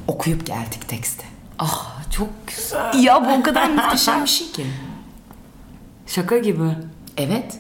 okuyup 0.08 0.46
geldik 0.46 0.88
tekste. 0.88 1.24
Ah 1.58 1.95
çok 2.10 2.28
güzel. 2.46 3.02
Ya 3.04 3.24
bu 3.24 3.28
o 3.40 3.42
kadar 3.42 3.70
muhteşem 3.70 4.22
bir 4.24 4.28
şey 4.28 4.52
ki. 4.52 4.66
Şaka 6.06 6.38
gibi. 6.38 6.62
Evet. 7.16 7.58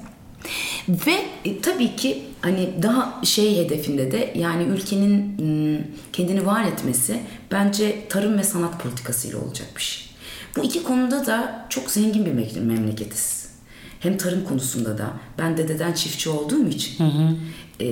Ve 0.88 1.26
e, 1.44 1.60
tabii 1.60 1.96
ki 1.96 2.24
hani 2.40 2.70
daha 2.82 3.20
şey 3.24 3.56
hedefinde 3.64 4.12
de 4.12 4.32
yani 4.36 4.62
ülkenin 4.62 5.42
m, 5.44 5.84
kendini 6.12 6.46
var 6.46 6.64
etmesi 6.64 7.20
bence 7.52 8.08
tarım 8.08 8.38
ve 8.38 8.42
sanat 8.42 8.82
politikasıyla 8.82 9.38
olacak 9.38 9.68
bir 9.76 9.82
şey. 9.82 10.06
Bu 10.56 10.64
iki 10.64 10.82
konuda 10.82 11.26
da 11.26 11.66
çok 11.68 11.90
zengin 11.90 12.26
bir 12.26 12.30
me- 12.30 12.60
memleketiz. 12.60 13.46
Hem 14.00 14.18
tarım 14.18 14.44
konusunda 14.44 14.98
da 14.98 15.10
ben 15.38 15.56
dededen 15.56 15.92
çiftçi 15.92 16.30
olduğum 16.30 16.68
için 16.68 17.04
e, 17.80 17.86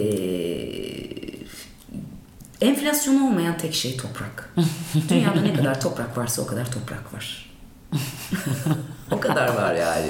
enflasyonu 2.61 3.27
olmayan 3.27 3.59
tek 3.59 3.75
şey 3.75 3.97
toprak. 3.97 4.55
Dünyada 5.09 5.41
ne 5.41 5.55
kadar 5.55 5.81
toprak 5.81 6.19
varsa 6.19 6.43
o 6.43 6.47
kadar 6.47 6.73
toprak 6.73 7.15
var. 7.15 7.51
o 9.11 9.21
kadar 9.21 9.55
var 9.55 9.75
yani. 9.75 10.07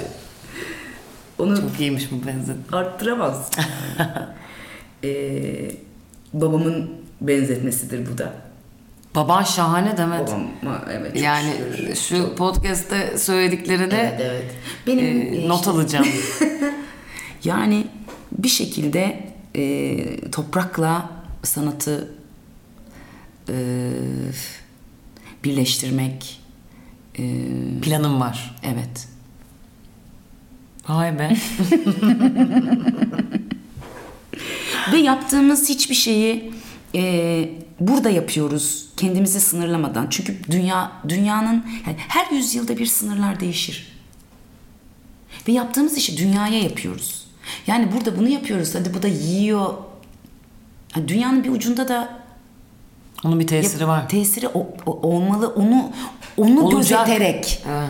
Onu 1.39 1.57
Çok 1.61 1.79
iyiymiş 1.79 2.11
bu 2.11 2.27
benzetme. 2.27 2.77
arttıramaz. 2.77 3.49
Ee, 5.03 5.71
babamın 6.33 6.91
benzetmesidir 7.21 8.11
bu 8.13 8.17
da. 8.17 8.33
Baban 9.15 9.43
şahane 9.43 9.97
Demet. 9.97 10.27
Babama 10.27 10.81
evet 10.91 11.13
çok 11.13 11.23
yani 11.23 11.51
şükür. 11.77 11.95
şu 11.95 12.35
podcast'te 12.35 13.17
söylediklerini 13.17 13.93
Evet 13.93 14.21
evet. 14.23 14.43
Benim 14.87 15.05
e, 15.05 15.37
e, 15.37 15.49
not 15.49 15.59
işte- 15.59 15.71
alacağım. 15.71 16.05
Yani 17.43 17.87
bir 18.31 18.47
şekilde 18.47 19.23
e, 19.55 20.29
toprakla 20.31 21.09
sanatı 21.43 22.11
e, 23.49 23.89
birleştirmek 25.43 26.41
e, 27.19 27.23
Planım 27.81 28.21
var. 28.21 28.55
evet. 28.63 29.07
Vay 30.87 31.19
be. 31.19 31.37
Ve 34.91 34.97
yaptığımız 34.97 35.69
hiçbir 35.69 35.95
şeyi 35.95 36.53
e, 36.95 37.49
burada 37.79 38.09
yapıyoruz 38.09 38.85
kendimizi 38.97 39.41
sınırlamadan. 39.41 40.07
Çünkü 40.09 40.37
dünya 40.51 40.91
dünyanın 41.09 41.65
yani 41.87 41.95
her 41.97 42.31
yüzyılda 42.31 42.77
bir 42.77 42.85
sınırlar 42.85 43.39
değişir. 43.39 43.95
Ve 45.47 45.51
yaptığımız 45.51 45.97
işi 45.97 46.17
dünyaya 46.17 46.59
yapıyoruz. 46.59 47.27
Yani 47.67 47.91
burada 47.91 48.17
bunu 48.17 48.29
yapıyoruz. 48.29 48.75
Hadi 48.75 48.93
bu 48.93 49.03
da 49.03 49.07
yiyor. 49.07 49.73
Yani 50.95 51.07
dünyanın 51.07 51.43
bir 51.43 51.49
ucunda 51.49 51.87
da 51.87 52.24
Onun 53.23 53.39
bir 53.39 53.47
tesiri 53.47 53.87
var. 53.87 54.09
tesiri 54.09 54.47
o- 54.47 54.67
o- 54.85 54.99
olmalı. 55.09 55.47
Onu 55.47 55.91
onu 56.37 56.61
Olacak. 56.61 57.05
gözeterek 57.07 57.63
Evet. 57.69 57.89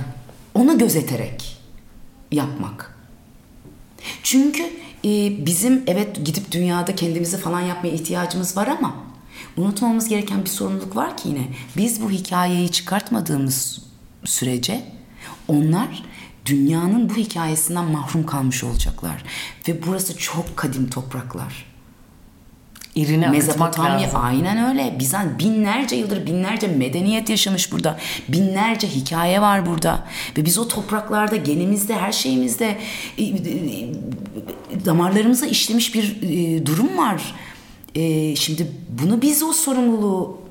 onu 0.53 0.77
gözeterek 0.77 1.57
yapmak. 2.31 2.95
Çünkü 4.23 4.63
e, 5.05 5.45
bizim 5.45 5.83
evet 5.87 6.25
gidip 6.25 6.51
dünyada 6.51 6.95
kendimizi 6.95 7.37
falan 7.37 7.61
yapmaya 7.61 7.89
ihtiyacımız 7.89 8.57
var 8.57 8.67
ama 8.67 8.95
unutmamamız 9.57 10.07
gereken 10.07 10.41
bir 10.45 10.49
sorumluluk 10.49 10.95
var 10.95 11.17
ki 11.17 11.29
yine. 11.29 11.47
Biz 11.77 12.01
bu 12.01 12.09
hikayeyi 12.11 12.71
çıkartmadığımız 12.71 13.81
sürece 14.25 14.83
onlar 15.47 16.03
dünyanın 16.45 17.09
bu 17.09 17.13
hikayesinden 17.15 17.85
mahrum 17.85 18.25
kalmış 18.25 18.63
olacaklar. 18.63 19.23
Ve 19.67 19.85
burası 19.87 20.17
çok 20.17 20.57
kadim 20.57 20.89
topraklar. 20.89 21.64
Akıtmak 23.27 23.31
Mezopotamya 23.31 24.11
aynen 24.13 24.69
öyle. 24.69 24.95
Bizans 24.99 25.39
binlerce 25.39 25.95
yıldır 25.95 26.25
binlerce 26.25 26.67
medeniyet 26.67 27.29
yaşamış 27.29 27.71
burada. 27.71 27.99
Binlerce 28.27 28.87
hikaye 28.87 29.41
var 29.41 29.65
burada. 29.65 30.03
Ve 30.37 30.45
biz 30.45 30.57
o 30.57 30.67
topraklarda 30.67 31.35
genimizde 31.35 31.95
her 31.95 32.11
şeyimizde 32.11 32.77
e, 33.17 33.23
e, 33.23 33.35
damarlarımıza 34.85 35.45
işlemiş 35.45 35.95
bir 35.95 36.17
e, 36.21 36.65
durum 36.65 36.97
var. 36.97 37.35
E, 37.95 38.35
şimdi 38.35 38.67
bunu 38.89 39.21
biz 39.21 39.43
o 39.43 39.53
sorumluluğu 39.53 40.41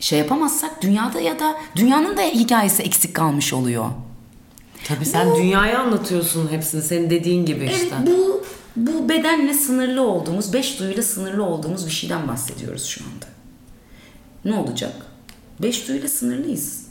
şey 0.00 0.18
yapamazsak 0.18 0.82
dünyada 0.82 1.20
ya 1.20 1.38
da 1.38 1.56
dünyanın 1.76 2.16
da 2.16 2.22
hikayesi 2.22 2.82
eksik 2.82 3.14
kalmış 3.14 3.52
oluyor. 3.52 3.86
Tabii 4.84 5.06
sen 5.06 5.36
dünyayı 5.36 5.78
anlatıyorsun 5.78 6.52
hepsini. 6.52 6.82
Senin 6.82 7.10
dediğin 7.10 7.46
gibi 7.46 7.64
işte. 7.64 7.94
Evet 7.98 8.06
bu 8.06 8.37
bu 8.86 9.08
bedenle 9.08 9.54
sınırlı 9.54 10.02
olduğumuz, 10.02 10.52
beş 10.52 10.80
duyuyla 10.80 11.02
sınırlı 11.02 11.44
olduğumuz 11.44 11.86
bir 11.86 11.90
şeyden 11.92 12.28
bahsediyoruz 12.28 12.84
şu 12.84 13.04
anda. 13.04 13.26
Ne 14.44 14.54
olacak? 14.54 14.92
Beş 15.62 15.88
duyuyla 15.88 16.08
sınırlıyız. 16.08 16.86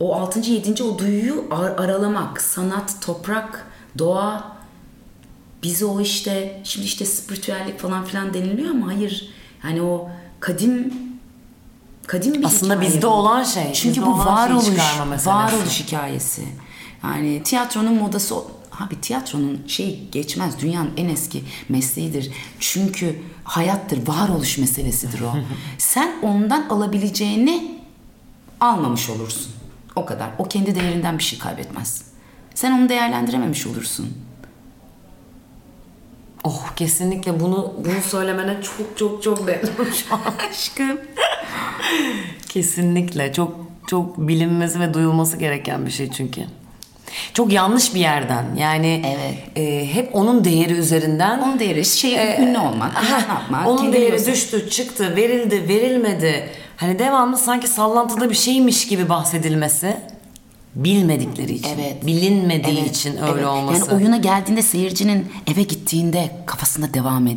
O 0.00 0.14
altıncı, 0.14 0.52
yedinci 0.52 0.82
o 0.84 0.98
duyuyu 0.98 1.44
ar- 1.50 1.84
aralamak, 1.84 2.40
sanat, 2.40 3.02
toprak, 3.02 3.66
doğa, 3.98 4.56
bizi 5.62 5.84
o 5.84 6.00
işte, 6.00 6.60
şimdi 6.64 6.86
işte 6.86 7.04
spiritüellik 7.06 7.78
falan 7.80 8.04
filan 8.04 8.34
deniliyor 8.34 8.70
ama 8.70 8.86
hayır. 8.86 9.28
Yani 9.64 9.82
o 9.82 10.10
kadim 10.40 10.94
kadim 12.06 12.34
bir 12.34 12.44
Aslında 12.44 12.74
hikaye 12.74 12.88
bizde 12.90 13.06
bu. 13.06 13.10
olan 13.10 13.44
şey, 13.44 13.72
Çünkü 13.72 14.02
bu 14.02 14.18
varoluş, 14.18 14.66
varoluş 15.26 15.80
hikayesi. 15.80 16.42
Yani 17.04 17.42
tiyatronun 17.42 17.94
modası 17.94 18.34
abi 18.80 19.00
tiyatronun 19.00 19.64
şey 19.66 20.08
geçmez 20.12 20.60
dünyanın 20.60 20.90
en 20.96 21.08
eski 21.08 21.44
mesleğidir. 21.68 22.30
Çünkü 22.60 23.18
hayattır, 23.44 24.08
varoluş 24.08 24.58
meselesidir 24.58 25.20
o. 25.20 25.34
Sen 25.78 26.12
ondan 26.22 26.68
alabileceğini 26.68 27.80
almamış 28.60 29.10
olursun. 29.10 29.52
O 29.96 30.06
kadar. 30.06 30.30
O 30.38 30.44
kendi 30.44 30.74
değerinden 30.74 31.18
bir 31.18 31.22
şey 31.22 31.38
kaybetmez. 31.38 32.04
Sen 32.54 32.72
onu 32.72 32.88
değerlendirememiş 32.88 33.66
olursun. 33.66 34.08
Oh 36.44 36.74
kesinlikle 36.76 37.40
bunu 37.40 37.74
bunu 37.78 38.02
söylemene 38.02 38.62
çok 38.62 38.98
çok 38.98 39.22
çok 39.22 39.46
memnunum 39.46 39.92
şu 39.94 40.14
an. 40.14 40.20
Aşkım. 40.50 41.00
Kesinlikle 42.48 43.32
çok 43.32 43.56
çok 43.86 44.18
bilinmesi 44.18 44.80
ve 44.80 44.94
duyulması 44.94 45.36
gereken 45.36 45.86
bir 45.86 45.90
şey 45.90 46.10
çünkü. 46.10 46.46
Çok 47.34 47.52
yanlış 47.52 47.94
bir 47.94 48.00
yerden 48.00 48.44
yani 48.58 49.02
Evet. 49.06 49.58
e, 49.68 49.94
hep 49.94 50.14
onun 50.14 50.44
değeri 50.44 50.72
üzerinden 50.72 51.38
Onun 51.38 51.58
değeri 51.58 51.84
şey 51.84 52.14
ünlü 52.14 52.58
olmak, 52.58 53.02
ne 53.02 53.10
yapmak, 53.34 53.66
onun 53.68 53.92
değeri 53.92 54.10
göster- 54.10 54.32
düştü 54.34 54.70
çıktı 54.70 55.16
verildi 55.16 55.68
verilmedi 55.68 56.48
hani 56.76 56.98
devamlı 56.98 57.38
sanki 57.38 57.68
sallantıda 57.68 58.30
bir 58.30 58.34
şeymiş 58.34 58.86
gibi 58.88 59.08
bahsedilmesi 59.08 59.96
bilmedikleri 60.74 61.52
için 61.52 61.68
Evet. 61.78 62.06
bilinmediği 62.06 62.78
Evet, 62.80 62.96
için 62.96 63.16
öyle 63.22 63.32
evet. 63.32 63.46
olması 63.46 63.80
Yani 63.90 63.94
oyuna 63.94 64.16
geldiğinde 64.16 64.62
seyircinin 64.62 65.32
eve 65.52 65.62
gittiğinde 65.62 66.30
kafasında 66.46 66.94
devam 66.94 67.26
et, 67.26 67.36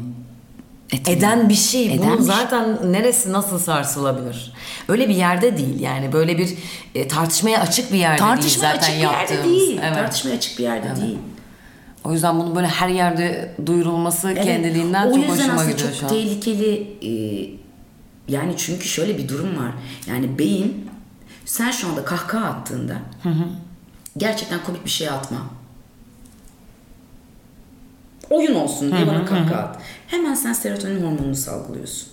etmiyor. 0.92 1.18
eden 1.18 1.50
bir 1.50 1.54
şey. 1.54 1.86
Eden 1.86 1.98
Bunun 2.00 2.12
bir 2.12 2.18
şey. 2.18 2.36
zaten 2.36 2.92
neresi 2.94 3.32
nasıl 3.34 3.60
sarsılabilir? 3.60 4.54
Öyle 4.88 5.10
bir 5.10 5.16
yerde 5.16 5.58
değil 5.58 5.80
yani 5.80 6.14
böyle 6.14 6.38
bir 6.38 6.54
e, 6.96 7.08
tartışmaya 7.08 7.62
açık 7.62 7.94
bir 7.94 7.98
yerde 7.98 8.18
Tartışmaya 8.20 8.72
değil 8.74 8.82
zaten 8.82 8.94
açık 8.94 8.96
bir 8.96 9.02
yerde 9.02 9.44
değil. 9.44 9.80
Evet. 9.84 9.96
Tartışmaya 9.96 10.36
açık 10.36 10.60
bir 10.60 10.64
yerde 10.64 11.02
değil. 11.02 11.18
O 12.04 12.14
yüzden 12.14 12.40
bunun 12.40 12.56
böyle 12.56 12.68
her 12.68 12.88
yerde 12.90 13.56
duyurulması 13.66 14.32
Evet, 14.32 14.46
kendiliğinden 14.46 15.08
o 15.08 15.10
çok 15.16 15.18
yüzden 15.18 15.34
hoşuma 15.36 15.54
aslında 15.54 15.72
gidiyor 15.72 15.90
çok 15.90 16.00
şu 16.00 16.06
an. 16.06 16.10
tehlikeli 16.10 16.88
e, 17.02 17.12
yani 18.28 18.54
çünkü 18.58 18.88
şöyle 18.88 19.18
bir 19.18 19.30
durum 19.30 19.58
var. 19.58 19.72
Yani 20.08 20.40
beyin 20.40 20.90
sen 21.46 21.72
şu 21.72 21.88
anda 21.88 22.06
kahkaha 22.06 22.46
attığında 22.46 22.96
gerçekten 24.18 24.60
komik 24.64 24.86
bir 24.86 24.90
şey 24.90 25.10
atma. 25.10 25.38
Oyun 28.36 28.56
olsun 28.56 28.92
diye 28.92 29.08
bana 29.08 29.26
kahkaha 29.26 29.62
at. 29.62 29.80
Hemen 30.08 30.34
sen 30.34 30.54
serotonin 30.54 31.04
hormonunu 31.04 31.36
salgılıyorsun. 31.36 32.08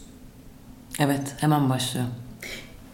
Evet 0.99 1.35
hemen 1.39 1.71
başlıyor. 1.71 2.07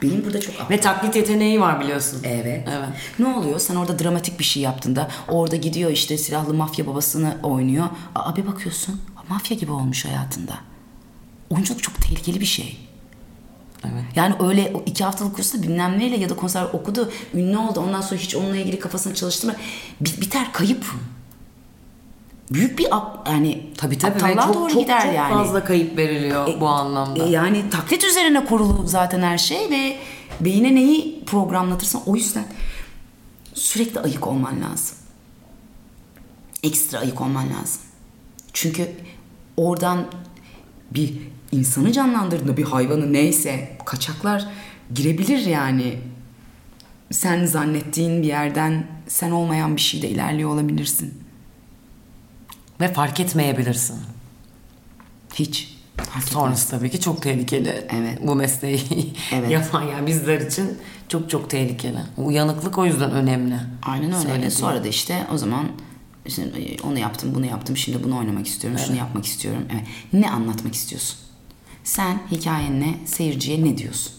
Beyin 0.03 0.25
burada 0.25 0.41
çok 0.41 0.55
aptal. 0.55 0.71
Ve 0.71 0.81
taklit 0.81 1.17
yeteneği 1.17 1.61
var 1.61 1.81
biliyorsun. 1.81 2.21
Evet. 2.25 2.69
Evet. 2.69 2.89
Ne 3.19 3.27
oluyor? 3.27 3.59
Sen 3.61 3.77
orada 3.77 3.99
dramatik 3.99 4.39
bir 4.39 4.45
şey 4.45 4.63
yaptığında 4.63 5.09
orada 5.29 5.57
gidiyor 5.57 5.91
işte 5.91 6.19
silahlı 6.19 6.55
mafya 6.55 6.87
babasını 6.87 7.37
oynuyor. 7.43 7.89
Aa 8.15 8.37
bir 8.37 8.47
bakıyorsun 8.47 9.01
mafya 9.29 9.57
gibi 9.57 9.73
olmuş 9.73 10.05
hayatında. 10.05 10.55
Oyunculuk 11.51 11.83
çok 11.83 11.95
tehlikeli 12.03 12.41
bir 12.41 12.47
şey. 12.47 12.79
Evet. 13.85 14.05
Yani 14.17 14.35
öyle 14.41 14.73
iki 14.87 15.05
haftalık 15.05 15.37
kursta 15.37 15.63
bilmem 15.63 15.99
neyle 15.99 16.17
ya 16.17 16.29
da 16.29 16.37
konser 16.37 16.63
okudu, 16.65 17.13
ünlü 17.35 17.57
oldu. 17.59 17.81
Ondan 17.81 18.01
sonra 18.01 18.21
hiç 18.21 18.35
onunla 18.37 18.57
ilgili 18.57 18.79
kafasını 18.79 19.15
çalıştırma. 19.15 19.55
Bi- 20.01 20.21
biter, 20.21 20.53
kayıp. 20.53 20.85
Büyük 22.51 22.79
bir 22.79 22.97
ap- 22.97 23.29
yani 23.29 23.67
Tabii 23.77 23.99
tabii 23.99 24.15
aptallığa 24.15 24.47
çok, 24.47 24.55
doğru 24.55 24.73
çok, 24.73 24.83
gider 24.83 25.03
çok 25.03 25.15
yani. 25.15 25.35
fazla 25.35 25.65
kayıp 25.65 25.97
veriliyor 25.99 26.61
bu 26.61 26.69
anlamda. 26.69 27.27
E, 27.27 27.31
yani 27.31 27.71
taklit 27.71 28.05
üzerine 28.05 28.45
kurulu 28.45 28.87
zaten 28.87 29.23
her 29.23 29.39
şey 29.39 29.71
ve 29.71 29.97
beyine 30.41 30.75
neyi 30.75 31.25
programlatırsan 31.25 32.03
o 32.07 32.17
yüzden 32.17 32.45
sürekli 33.55 34.01
ayık 34.01 34.27
olman 34.27 34.61
lazım. 34.61 34.97
Ekstra 36.63 36.99
ayık 36.99 37.21
olman 37.21 37.45
lazım. 37.61 37.81
Çünkü 38.53 38.89
oradan 39.57 40.07
bir 40.91 41.15
insanı 41.53 41.93
canlandırdığında 41.93 42.57
bir 42.57 42.65
hayvanı 42.65 43.13
neyse 43.13 43.77
kaçaklar 43.87 44.47
girebilir 44.95 45.47
yani. 45.47 45.99
Sen 47.11 47.47
zannettiğin 47.47 48.23
bir 48.23 48.27
yerden 48.29 48.87
sen 49.09 49.31
olmayan 49.31 49.77
bir 49.77 49.81
şeyde 49.81 50.09
ilerliyor 50.09 50.51
olabilirsin. 50.51 51.15
Ve 52.81 52.93
fark 52.93 53.21
etmeyebilirsin. 53.21 53.97
Hiç. 55.35 55.79
Fark 55.97 56.09
etmez. 56.09 56.25
Sonrası 56.25 56.71
tabii 56.71 56.91
ki 56.91 57.01
çok 57.01 57.23
tehlikeli. 57.23 57.87
Evet. 57.91 58.19
Bu 58.27 58.35
mesleği 58.35 59.13
Evet. 59.33 59.51
yapan 59.51 59.83
yani 59.83 60.07
bizler 60.07 60.41
için 60.41 60.79
çok 61.09 61.31
çok 61.31 61.51
tehlikeli. 61.51 61.99
Uyanıklık 62.17 62.79
o 62.79 62.85
yüzden 62.87 63.11
önemli. 63.11 63.57
Aynen 63.83 64.13
öyle. 64.13 64.23
Söylediğin. 64.23 64.49
Sonra 64.51 64.85
da 64.85 64.89
işte 64.89 65.27
o 65.33 65.39
zaman 65.39 65.69
işte 66.27 66.43
onu 66.85 66.99
yaptım, 66.99 67.35
bunu 67.35 67.47
yaptım, 67.47 67.77
şimdi 67.77 68.05
bunu 68.05 68.19
oynamak 68.19 68.47
istiyorum, 68.47 68.81
şunu 68.87 68.97
yapmak 68.97 69.27
istiyorum. 69.27 69.63
Evet. 69.73 69.85
Ne 70.13 70.31
anlatmak 70.31 70.75
istiyorsun? 70.75 71.19
Sen 71.85 72.21
hikayenle 72.31 72.95
seyirciye 73.07 73.65
ne 73.65 73.79
diyorsun? 73.79 74.13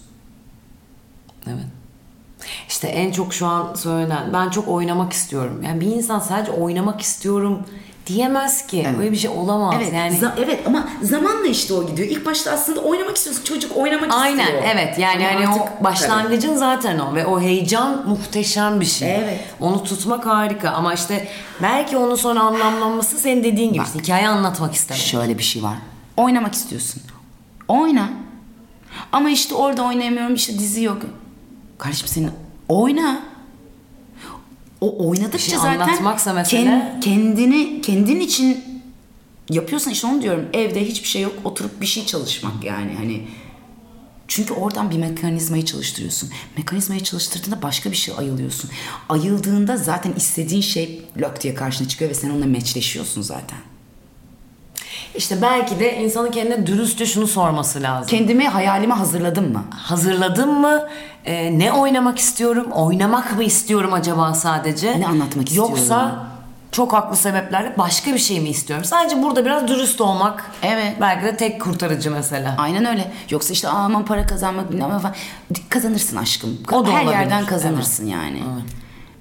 Evet. 1.48 1.66
İşte 2.70 2.88
en 2.88 3.12
çok 3.12 3.34
şu 3.34 3.46
an 3.48 3.74
söylenen 3.76 4.34
ben 4.34 4.50
çok 4.50 4.68
oynamak 4.68 5.14
istiyorum. 5.14 5.64
Yani 5.64 5.82
bir 5.82 5.86
insan 5.86 6.20
sadece 6.20 6.52
oynamak 6.52 7.02
istiyorum 7.02 7.60
diyemez 8.10 8.68
ki. 8.68 8.84
Evet. 8.88 9.00
Öyle 9.00 9.12
bir 9.12 9.18
şey 9.18 9.30
olamaz. 9.30 9.76
Evet, 9.78 9.94
yani 9.94 10.18
za- 10.18 10.32
evet 10.46 10.60
ama 10.68 10.90
zamanla 11.02 11.48
işte 11.48 11.74
o 11.74 11.88
gidiyor. 11.88 12.08
İlk 12.08 12.26
başta 12.26 12.52
aslında 12.52 12.80
oynamak 12.80 13.18
istiyorsun. 13.18 13.44
Çocuk 13.44 13.78
oynamak 13.78 14.14
Aynen 14.14 14.40
istiyor. 14.46 14.64
evet 14.74 14.98
yani 15.00 15.28
Ama 15.28 15.36
hani 15.36 15.48
artık- 15.48 15.82
o 15.82 15.84
başlangıcın 15.84 16.56
zaten 16.56 17.00
o 17.00 17.16
ve 17.16 17.26
o 17.26 17.42
heyecan 17.42 18.08
muhteşem 18.10 18.82
bir 18.82 18.86
şey. 18.86 19.16
Evet. 19.16 19.40
Onu 19.60 19.84
tutmak 19.84 20.26
harika 20.26 20.70
ama 20.70 20.94
işte 20.94 21.28
belki 21.62 21.98
onun 21.98 22.16
sonra 22.16 22.40
anlamlanması 22.42 23.18
senin 23.20 23.44
dediğin 23.44 23.74
gibi 23.74 23.84
işte 23.84 24.00
hikaye 24.00 24.28
anlatmak 24.28 24.74
istemek. 24.76 25.02
Şöyle 25.02 25.38
bir 25.38 25.44
şey 25.44 25.64
var. 25.64 25.76
Oynamak 26.18 26.54
istiyorsun. 26.54 27.02
Oyna. 27.68 28.10
Ama 29.12 29.30
işte 29.30 29.56
orada 29.56 29.84
oynayamıyorum 29.84 30.36
işte 30.36 30.60
dizi 30.60 30.84
yok. 30.84 30.98
Kardeşim 31.78 32.08
senin 32.08 32.32
oyna. 32.70 33.20
O 34.82 35.08
oynadıkça 35.10 35.40
şey 35.40 35.56
zaten 35.58 35.80
mesele- 35.90 36.04
ken- 36.68 37.00
kendini 37.02 37.82
kendin 37.82 38.20
için 38.20 38.64
yapıyorsan 39.50 39.94
işte 39.94 40.08
onu 40.08 40.22
diyorum. 40.22 40.46
Evde 40.54 40.86
hiçbir 40.86 41.08
şey 41.08 41.22
yok. 41.22 41.34
Oturup 41.44 41.82
bir 41.82 41.86
şey 41.86 42.06
çalışmak 42.06 42.64
yani 42.64 42.92
hani 42.98 43.28
çünkü 44.28 44.54
oradan 44.54 44.92
bir 44.92 44.98
mekanizmayı 44.98 45.66
çalıştırıyorsun. 45.66 46.30
Mekanizmayı 46.58 47.04
çalıştırdığında 47.04 47.62
başka 47.62 47.92
bir 47.92 47.96
şey 47.96 48.14
ayılıyorsun. 48.18 48.70
Ayıldığında 49.10 49.78
zaten 49.78 50.14
istediğin 50.14 50.62
şey 50.62 51.02
lök 51.22 51.42
diye 51.44 51.56
karşına 51.56 51.88
çıkıyor 51.88 52.12
ve 52.12 52.16
sen 52.16 52.30
onunla 52.30 52.46
meçleşiyorsun 52.46 53.22
zaten. 53.22 53.58
İşte 55.16 55.42
belki 55.42 55.80
de 55.80 55.98
insanın 55.98 56.32
kendine 56.32 56.68
dürüstçe 56.68 57.06
şunu 57.06 57.28
sorması 57.28 57.82
lazım. 57.82 58.08
Kendimi 58.08 58.48
hayalime 58.48 58.94
hazırladım 58.94 59.54
mı? 59.54 59.64
Hazırladım 59.72 60.62
mı? 60.62 60.88
Ee, 61.26 61.60
ne 61.60 61.72
oynamak 61.74 62.20
istiyorum? 62.20 62.72
Oynamak 62.72 63.36
mı 63.36 63.44
istiyorum 63.44 63.94
acaba 63.94 64.34
sadece? 64.34 65.00
Ne 65.00 65.08
anlatmak 65.08 65.48
istiyorum? 65.48 65.72
Yoksa 65.78 66.26
çok 66.72 66.94
haklı 66.94 67.16
sebeplerle 67.18 67.76
başka 67.78 68.14
bir 68.14 68.20
şey 68.20 68.40
mi 68.40 68.50
istiyorum? 68.50 68.86
Sadece 68.86 69.24
burada 69.24 69.46
biraz 69.46 69.68
dürüst 69.68 70.02
olmak. 70.02 70.52
Evet. 70.64 70.96
Belki 71.02 71.26
de 71.26 71.38
tek 71.38 71.62
kurtarıcı 71.62 72.12
mesela. 72.12 72.56
Aynen 72.58 72.86
öyle. 72.86 73.12
Yoksa 73.30 73.54
işte 73.54 73.68
aman 73.68 74.06
para 74.06 74.26
kazanmak 74.28 74.72
bilmem 74.72 75.00
falan. 75.00 75.16
Kazanırsın 75.70 76.18
aşkım. 76.18 76.58
O 76.72 76.86
da 76.86 76.92
Her 76.92 77.04
olabilir. 77.04 77.12
yerden 77.20 77.46
kazanırsın 77.46 78.06
yani. 78.08 78.44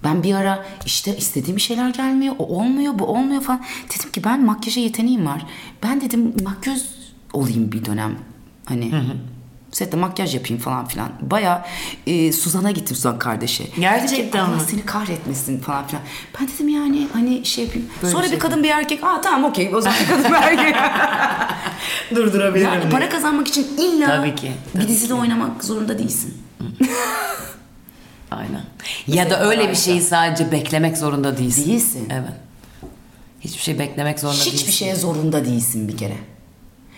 Ben 0.04 0.22
bir 0.22 0.34
ara 0.34 0.64
işte 0.86 1.16
istediğim 1.16 1.60
şeyler 1.60 1.88
gelmiyor, 1.90 2.34
o 2.38 2.46
olmuyor, 2.46 2.98
bu 2.98 3.04
olmuyor 3.06 3.42
falan. 3.42 3.64
Dedim 3.98 4.10
ki 4.10 4.24
ben 4.24 4.44
makyaja 4.44 4.80
yeteneğim 4.80 5.26
var. 5.26 5.46
Ben 5.82 6.00
dedim 6.00 6.34
makyöz 6.44 6.90
olayım 7.32 7.72
bir 7.72 7.84
dönem. 7.84 8.18
Hani 8.64 8.92
sette 9.72 9.96
makyaj 9.96 10.34
yapayım 10.34 10.62
falan 10.62 10.86
filan. 10.86 11.08
Baya 11.20 11.66
e, 12.06 12.32
Suzan'a 12.32 12.70
gittim 12.70 12.96
Suzan 12.96 13.18
kardeşe. 13.18 13.64
Gerçekten 13.80 14.30
ki, 14.30 14.50
Allah 14.50 14.56
mi? 14.56 14.62
seni 14.70 14.84
kahretmesin 14.86 15.60
falan 15.60 15.86
filan. 15.86 16.02
Ben 16.40 16.48
dedim 16.48 16.68
yani 16.68 17.08
hani 17.12 17.44
şey 17.44 17.64
yapayım. 17.64 17.88
Böyle 18.02 18.12
Sonra 18.12 18.22
bir 18.22 18.26
bir 18.26 18.30
şey 18.30 18.38
kadın 18.38 18.62
bir 18.62 18.68
erkek. 18.68 19.04
Aa 19.04 19.20
tamam 19.20 19.50
okey 19.50 19.74
o 19.74 19.80
zaman 19.80 19.98
bir 20.00 20.06
kadın 20.06 20.24
bir 20.24 20.36
erkek. 20.42 20.76
Durdurabilirim. 22.16 22.72
Yani 22.72 22.90
para 22.90 23.08
kazanmak 23.08 23.48
için 23.48 23.66
illa 23.78 24.06
Tabii 24.06 24.34
ki, 24.34 24.52
bir 24.74 24.80
tabii 24.80 24.88
dizide 24.88 25.14
oynamak 25.14 25.64
zorunda 25.64 25.98
değilsin. 25.98 26.34
Aynen. 28.30 28.62
Ya 29.06 29.30
da 29.30 29.40
öyle 29.40 29.70
bir 29.70 29.74
şeyi 29.74 30.00
sadece 30.00 30.52
beklemek 30.52 30.98
zorunda 30.98 31.38
değilsin. 31.38 31.70
Değilsin. 31.70 32.08
Evet. 32.12 32.32
Hiçbir 33.40 33.62
şey 33.62 33.78
beklemek 33.78 34.20
zorunda 34.20 34.38
değilsin. 34.40 34.56
Hiçbir 34.56 34.72
şeye 34.72 34.96
zorunda 34.96 35.44
değilsin 35.44 35.88
bir 35.88 35.96
kere. 35.96 36.16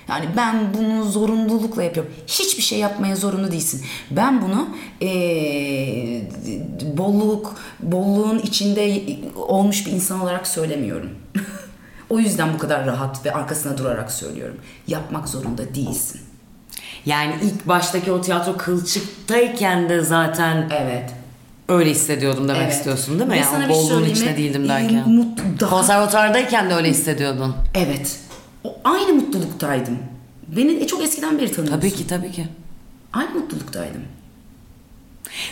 Yani 0.08 0.26
ben 0.36 0.74
bunu 0.74 1.04
zorunlulukla 1.04 1.82
yapıyorum. 1.82 2.12
Hiçbir 2.26 2.62
şey 2.62 2.78
yapmaya 2.78 3.16
zorunlu 3.16 3.52
değilsin. 3.52 3.84
Ben 4.10 4.42
bunu 4.42 4.68
eee, 5.00 6.28
bolluk, 6.96 7.56
bolluğun 7.80 8.38
içinde 8.38 9.02
olmuş 9.36 9.86
bir 9.86 9.92
insan 9.92 10.20
olarak 10.20 10.46
söylemiyorum. 10.46 11.10
o 12.10 12.18
yüzden 12.18 12.54
bu 12.54 12.58
kadar 12.58 12.86
rahat 12.86 13.26
ve 13.26 13.32
arkasına 13.32 13.78
durarak 13.78 14.12
söylüyorum. 14.12 14.56
Yapmak 14.86 15.28
zorunda 15.28 15.74
değilsin. 15.74 16.20
Yani 17.06 17.34
ilk 17.42 17.68
baştaki 17.68 18.12
o 18.12 18.20
tiyatro 18.20 18.56
kılçıktayken 18.56 19.88
de 19.88 20.00
zaten 20.00 20.70
Evet. 20.70 21.10
Öyle 21.70 21.90
hissediyordum 21.90 22.48
demek 22.48 22.62
Evet. 22.62 22.72
istiyorsun 22.72 23.18
değil 23.18 23.28
mi? 23.30 23.32
Ve 23.34 23.36
Yani 23.36 23.46
sana 23.50 23.64
o 23.64 23.68
bir 23.68 23.74
şey 23.74 23.82
bolluğun 23.82 23.88
söyleyeyim 23.88 24.16
içinde 24.16 24.36
değildim 24.36 24.64
Ee, 24.64 24.68
derken. 24.68 25.04
mutlu- 25.08 25.60
daha- 25.60 25.70
Konservatuvardayken 25.70 26.70
de 26.70 26.74
öyle 26.74 26.88
hissediyordun. 26.90 27.54
Evet. 27.74 28.18
O 28.64 28.76
aynı 28.84 29.12
mutluluktaydım. 29.12 29.98
Beni 30.56 30.72
e, 30.72 30.86
çok 30.86 31.02
eskiden 31.02 31.38
beri 31.38 31.52
tanıyorsun. 31.52 31.80
Tabii 31.80 31.94
ki 31.94 32.06
tabii 32.06 32.32
ki. 32.32 32.46
Aynı 33.12 33.30
mutluluktaydım. 33.30 34.02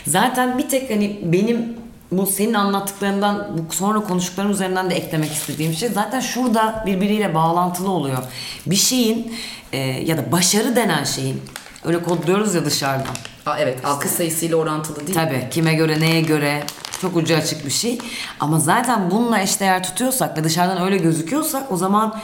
Zaten 0.07 0.57
bir 0.57 0.69
tek 0.69 0.89
hani 0.89 1.19
benim 1.23 1.73
bu 2.11 2.25
senin 2.25 2.53
anlattıklarından 2.53 3.47
bu 3.69 3.73
sonra 3.73 3.99
konuştukların 3.99 4.49
üzerinden 4.51 4.89
de 4.89 4.95
eklemek 4.95 5.31
istediğim 5.31 5.73
şey 5.73 5.89
zaten 5.89 6.19
şurada 6.19 6.83
birbiriyle 6.85 7.33
bağlantılı 7.35 7.89
oluyor. 7.89 8.17
Bir 8.65 8.75
şeyin 8.75 9.33
e, 9.73 9.77
ya 9.79 10.17
da 10.17 10.31
başarı 10.31 10.75
denen 10.75 11.03
şeyin 11.03 11.41
öyle 11.85 12.03
kodluyoruz 12.03 12.55
ya 12.55 12.65
dışarıdan. 12.65 13.15
Aa, 13.45 13.59
evet. 13.59 13.85
Alkış 13.85 14.11
sayısıyla 14.11 14.57
orantılı 14.57 14.99
değil. 15.07 15.13
Tabii 15.13 15.47
kime 15.51 15.73
göre 15.73 15.99
neye 15.99 16.21
göre 16.21 16.63
çok 17.01 17.15
ucu 17.15 17.35
açık 17.35 17.65
bir 17.65 17.71
şey. 17.71 17.97
Ama 18.39 18.59
zaten 18.59 19.11
bununla 19.11 19.39
eşdeğer 19.41 19.83
tutuyorsak 19.83 20.37
ve 20.37 20.43
dışarıdan 20.43 20.81
öyle 20.81 20.97
gözüküyorsak 20.97 21.71
o 21.71 21.77
zaman 21.77 22.19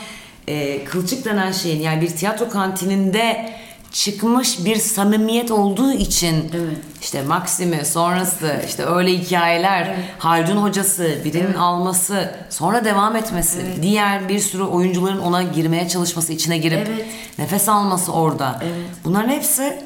e, 0.48 0.84
kılçık 0.86 1.26
denen 1.26 1.52
şeyin 1.52 1.82
yani 1.82 2.02
bir 2.02 2.10
tiyatro 2.10 2.50
kantininde 2.50 3.54
çıkmış 3.92 4.66
bir 4.66 4.76
samimiyet 4.76 5.52
olduğu 5.52 5.92
için 5.92 6.36
Evet. 6.56 6.78
işte 7.02 7.22
Maxim'i 7.24 7.86
sonrası 7.86 8.62
işte 8.68 8.86
öyle 8.86 9.12
hikayeler 9.12 9.96
Haldun 10.20 10.58
hocası 10.58 11.16
birinin 11.26 11.54
alması 11.54 12.36
sonra 12.50 12.86
devam 12.86 13.16
etmesi 13.16 13.62
diğer 13.82 14.30
bir 14.30 14.40
sürü 14.40 14.64
oyuncuların 14.64 15.20
ona 15.20 15.44
girmeye 15.44 15.88
çalışması 15.88 16.34
içine 16.34 16.58
girip 16.58 16.88
Evet. 16.88 17.06
nefes 17.38 17.70
alması 17.70 18.12
orada 18.14 18.60
Evet. 18.64 18.74
bunların 19.04 19.30
hepsi 19.30 19.80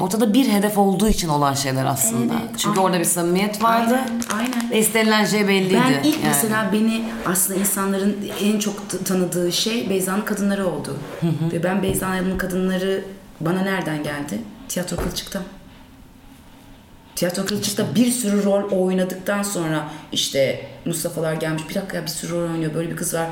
ortada 0.00 0.34
bir 0.34 0.48
hedef 0.48 0.78
olduğu 0.78 1.08
için 1.08 1.28
olan 1.28 1.54
şeyler 1.54 1.84
aslında 1.84 2.34
Evet, 2.34 2.58
çünkü 2.58 2.80
aynen. 2.80 2.88
orada 2.88 2.98
bir 2.98 3.04
samimiyet 3.04 3.62
vardı 3.62 3.94
Aynen, 3.94 4.22
aynen. 4.54 4.70
ve 4.70 4.78
istenilen 4.78 5.24
şey 5.24 5.48
belliydi 5.48 5.82
Ben 5.88 6.08
ilk 6.08 6.14
yani. 6.14 6.24
mesela 6.26 6.70
beni 6.72 7.04
aslında 7.26 7.60
insanların 7.60 8.16
en 8.40 8.58
çok 8.58 9.04
tanıdığı 9.04 9.52
şey 9.52 9.90
Beyza'nın 9.90 10.22
kadınları 10.22 10.66
oldu. 10.66 10.96
Ve 11.52 11.62
ben 11.62 11.82
Beyza'nın 11.82 12.38
kadınları 12.38 13.04
bana 13.40 13.60
nereden 13.62 14.02
geldi? 14.02 14.38
Tiyatro 14.68 14.96
Kılçık'tan. 14.96 15.42
Tiyatro 17.16 17.44
Kılçık'ta 17.46 17.94
bir 17.94 18.10
sürü 18.10 18.44
rol 18.44 18.70
oynadıktan 18.70 19.42
sonra 19.42 19.88
işte 20.12 20.66
Mustafa'lar 20.84 21.32
gelmiş. 21.34 21.62
Bir 21.68 21.74
dakika 21.74 21.96
ya 21.96 22.02
bir 22.02 22.08
sürü 22.08 22.32
rol 22.32 22.50
oynuyor. 22.50 22.74
Böyle 22.74 22.90
bir 22.90 22.96
kız 22.96 23.14
var. 23.14 23.28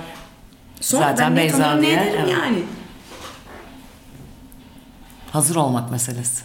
Sonra 0.81 1.05
Zaten 1.11 1.31
ben 1.31 1.37
ne 1.37 1.41
Beyza 1.43 1.59
tanırım 1.59 1.83
ne 1.83 1.93
ederim 1.93 2.13
evet. 2.23 2.33
yani. 2.33 2.63
Hazır 5.31 5.57
olmak 5.57 5.91
meselesi. 5.91 6.43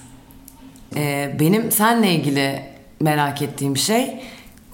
Ee, 0.96 1.36
benim 1.40 1.72
seninle 1.72 2.12
ilgili 2.12 2.64
merak 3.00 3.42
ettiğim 3.42 3.78
şey 3.78 4.24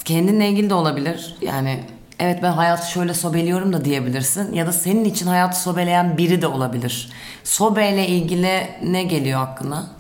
kendinle 0.06 0.50
ilgili 0.50 0.70
de 0.70 0.74
olabilir. 0.74 1.36
Yani 1.42 1.84
evet 2.20 2.40
ben 2.44 2.52
hayatı 2.52 2.92
şöyle 2.92 3.14
sobeliyorum 3.14 3.74
da 3.74 3.86
diyebilirsin. 3.86 4.54
Ya 4.54 4.68
da 4.68 4.72
senin 4.72 5.06
için 5.06 5.28
hayatı 5.28 5.62
sobeleyen 5.62 6.18
biri 6.18 6.42
de 6.42 6.48
olabilir. 6.48 7.10
Sobeyle 7.44 8.08
ilgili 8.08 8.68
ne 8.84 9.04
geliyor 9.04 9.42
aklına? 9.42 9.99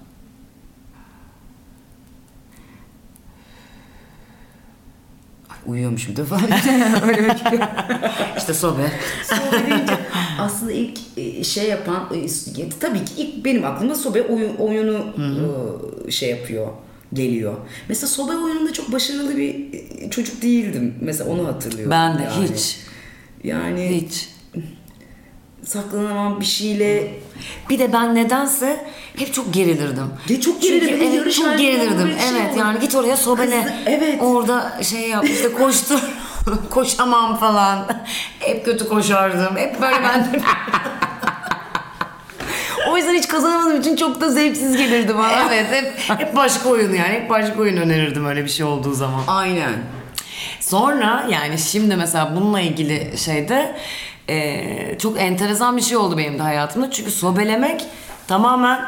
Ay, 5.65 5.71
uyuyormuşum 5.71 6.15
da 6.15 6.25
falan. 6.25 6.43
Öyle 7.07 7.23
bir 7.23 7.35
İşte 8.37 8.53
sobe. 8.53 8.91
Sobe 9.23 9.69
deyince 9.69 9.93
aslında 10.39 10.71
ilk 10.71 10.99
e, 11.17 11.43
şey 11.43 11.69
yapan 11.69 12.07
e, 12.15 12.69
tabii 12.79 13.05
ki 13.05 13.13
ilk 13.17 13.45
benim 13.45 13.65
aklıma 13.65 13.95
sobe 13.95 14.21
oyun, 14.21 14.55
oyunu 14.55 15.05
e, 16.07 16.11
şey 16.11 16.29
yapıyor. 16.29 16.67
geliyor. 17.13 17.53
Mesela 17.89 18.07
soba 18.07 18.31
oyununda 18.31 18.73
çok 18.73 18.91
başarılı 18.91 19.37
bir 19.37 19.65
çocuk 20.09 20.41
değildim. 20.41 20.95
Mesela 21.01 21.29
onu 21.29 21.47
hatırlıyorum. 21.47 21.91
Ben 21.91 22.17
de 22.17 22.23
yani. 22.23 22.49
hiç. 22.53 22.79
Yani 23.43 24.03
Hiç. 24.05 24.29
Saklanamam 25.69 26.39
bir 26.39 26.45
şeyle 26.45 27.13
Bir 27.69 27.79
de 27.79 27.93
ben 27.93 28.15
nedense 28.15 28.85
hep 29.17 29.33
çok 29.33 29.53
gerilirdim. 29.53 30.13
Ya 30.29 30.41
çok 30.41 30.61
gerilirdim, 30.61 30.99
Çünkü 30.99 31.19
evet, 31.19 31.33
çok 31.33 31.57
gerilirdim. 31.57 32.07
şey 32.07 32.29
evet 32.29 32.51
olur. 32.51 32.59
yani 32.59 32.79
git 32.79 32.95
oraya 32.95 33.17
sobele. 33.17 33.63
Kızı- 33.63 33.75
evet. 33.85 34.21
Orada 34.21 34.83
şey 34.83 35.09
yap 35.09 35.25
işte 35.25 35.53
koştur. 35.53 35.99
Koşamam 36.69 37.37
falan. 37.39 37.87
Hep 38.39 38.65
kötü 38.65 38.87
koşardım. 38.87 39.57
Hep 39.57 39.81
böyle 39.81 40.03
ben 40.03 40.23
de. 40.33 40.41
o 42.91 42.97
yüzden 42.97 43.13
hiç 43.13 43.27
kazanamadığım 43.27 43.81
için 43.81 43.95
çok 43.95 44.21
da 44.21 44.29
zevksiz 44.29 44.77
gelirdi 44.77 45.15
bana. 45.17 45.31
Evet 45.53 45.65
hep, 45.71 46.19
hep 46.19 46.35
başka 46.35 46.69
oyun 46.69 46.93
yani. 46.93 47.13
Hep 47.13 47.29
başka 47.29 47.59
oyun 47.59 47.77
önerirdim 47.77 48.25
öyle 48.25 48.43
bir 48.43 48.49
şey 48.49 48.65
olduğu 48.65 48.93
zaman. 48.93 49.23
aynen. 49.27 49.73
Sonra 50.59 51.25
yani 51.29 51.57
şimdi 51.57 51.95
mesela 51.95 52.35
bununla 52.35 52.61
ilgili 52.61 53.17
şeyde 53.17 53.75
e, 54.29 54.97
çok 54.99 55.19
enteresan 55.21 55.77
bir 55.77 55.81
şey 55.81 55.97
oldu 55.97 56.17
benim 56.17 56.39
de 56.39 56.43
hayatımda. 56.43 56.91
Çünkü 56.91 57.11
sobelemek 57.11 57.85
tamamen 58.27 58.79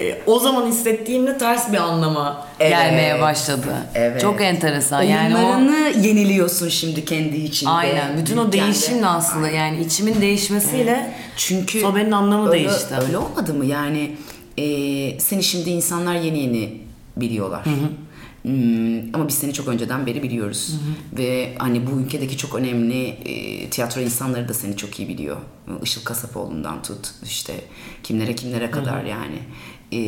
e, 0.00 0.18
o 0.26 0.38
zaman 0.38 0.66
hissettiğimle 0.66 1.38
ters 1.38 1.72
bir 1.72 1.76
anlama 1.78 2.46
Evet. 2.60 2.70
gelmeye 2.72 3.20
başladı. 3.20 3.74
Evet. 3.94 4.20
Çok 4.20 4.40
enteresan. 4.40 5.02
Yani 5.02 5.36
o 5.36 5.38
Oyunlarını 5.38 6.06
yeniliyorsun 6.06 6.68
şimdi 6.68 7.04
kendi 7.04 7.36
içinde. 7.36 7.70
aynen 7.70 8.16
bütün 8.18 8.36
o 8.36 8.52
değişimle 8.52 9.06
aslında 9.06 9.48
yani 9.48 9.80
içimin 9.80 10.20
değişmesiyle 10.20 11.12
Çünkü 11.36 11.80
sobenin 11.80 12.12
anlamı 12.12 12.50
öyle, 12.50 12.58
değişti. 12.68 12.94
Öyle 13.06 13.18
olmadı 13.18 13.54
mı? 13.54 13.66
Yani 13.66 14.16
e, 14.58 15.20
seni 15.20 15.42
şimdi 15.42 15.70
insanlar 15.70 16.14
yeni 16.14 16.38
yeni 16.38 16.80
biliyorlar. 17.16 17.64
Hmm, 18.42 19.14
ama 19.14 19.28
biz 19.28 19.34
seni 19.34 19.52
çok 19.52 19.68
önceden 19.68 20.06
beri 20.06 20.22
biliyoruz. 20.22 20.74
Ve 21.18 21.54
hani 21.58 21.86
bu 21.86 22.00
ülkedeki 22.00 22.36
çok 22.36 22.54
önemli 22.54 23.04
e, 23.04 23.70
tiyatro 23.70 24.00
insanları 24.00 24.48
da 24.48 24.54
seni 24.54 24.76
çok 24.76 25.00
iyi 25.00 25.08
biliyor. 25.08 25.36
Işıl 25.82 26.04
Kasapoğlu'ndan 26.04 26.82
tut 26.82 27.14
işte 27.24 27.54
kimlere 28.02 28.34
kimlere 28.34 28.70
kadar 28.70 29.04
yani. 29.04 29.38
E, 29.92 30.00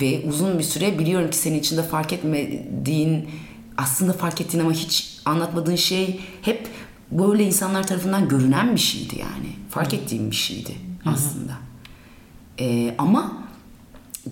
ve 0.00 0.28
uzun 0.28 0.58
bir 0.58 0.64
süre 0.64 0.98
biliyorum 0.98 1.30
ki 1.30 1.36
senin 1.36 1.58
içinde 1.58 1.82
fark 1.82 2.12
etmediğin 2.12 3.28
aslında 3.76 4.12
fark 4.12 4.40
ettiğin 4.40 4.64
ama 4.64 4.72
hiç 4.72 5.18
anlatmadığın 5.24 5.76
şey 5.76 6.20
hep 6.42 6.68
böyle 7.10 7.44
insanlar 7.44 7.86
tarafından 7.86 8.28
görünen 8.28 8.74
bir 8.74 8.80
şeydi 8.80 9.18
yani. 9.18 9.48
Fark 9.70 9.94
ettiğim 9.94 10.30
bir 10.30 10.36
şeydi 10.36 10.72
aslında. 11.06 11.52
Ee, 12.60 12.94
ama 12.98 13.42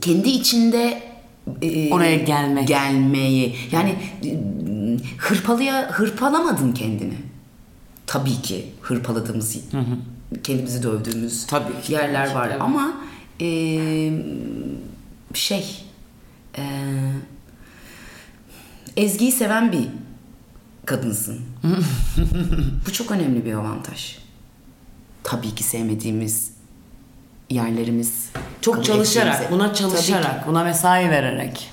kendi 0.01 0.29
içinde 0.29 1.03
e, 1.63 1.93
Oraya 1.93 2.17
gelmek. 2.17 2.69
gelmeyi 2.69 3.57
yani 3.73 3.95
hırpalıya 5.19 5.91
hırpalamadın 5.91 6.73
kendini. 6.73 7.15
Tabii 8.07 8.43
ki 8.43 8.67
hırpaladığımız, 8.81 9.57
kendimizi 10.43 10.83
dövdüğümüz 10.83 11.47
Tabii 11.47 11.83
ki, 11.83 11.93
yerler 11.93 12.35
var 12.35 12.57
ama 12.61 12.93
e, 13.41 13.47
şey 15.35 15.85
e, 16.59 16.63
Ezgi'yi 18.97 19.33
seven 19.33 19.73
bir 19.73 19.89
kadınsın. 20.87 21.41
Bu 22.87 22.93
çok 22.93 23.11
önemli 23.11 23.45
bir 23.45 23.53
avantaj. 23.53 24.19
Tabii 25.23 25.55
ki 25.55 25.65
sevmediğimiz 25.65 26.51
yerlerimiz 27.51 28.29
Çok 28.61 28.85
çalışarak, 28.85 29.35
ettiğimiz- 29.35 29.51
buna 29.51 29.75
çalışarak, 29.75 30.47
buna 30.47 30.65
mesai 30.65 31.11
vererek. 31.11 31.71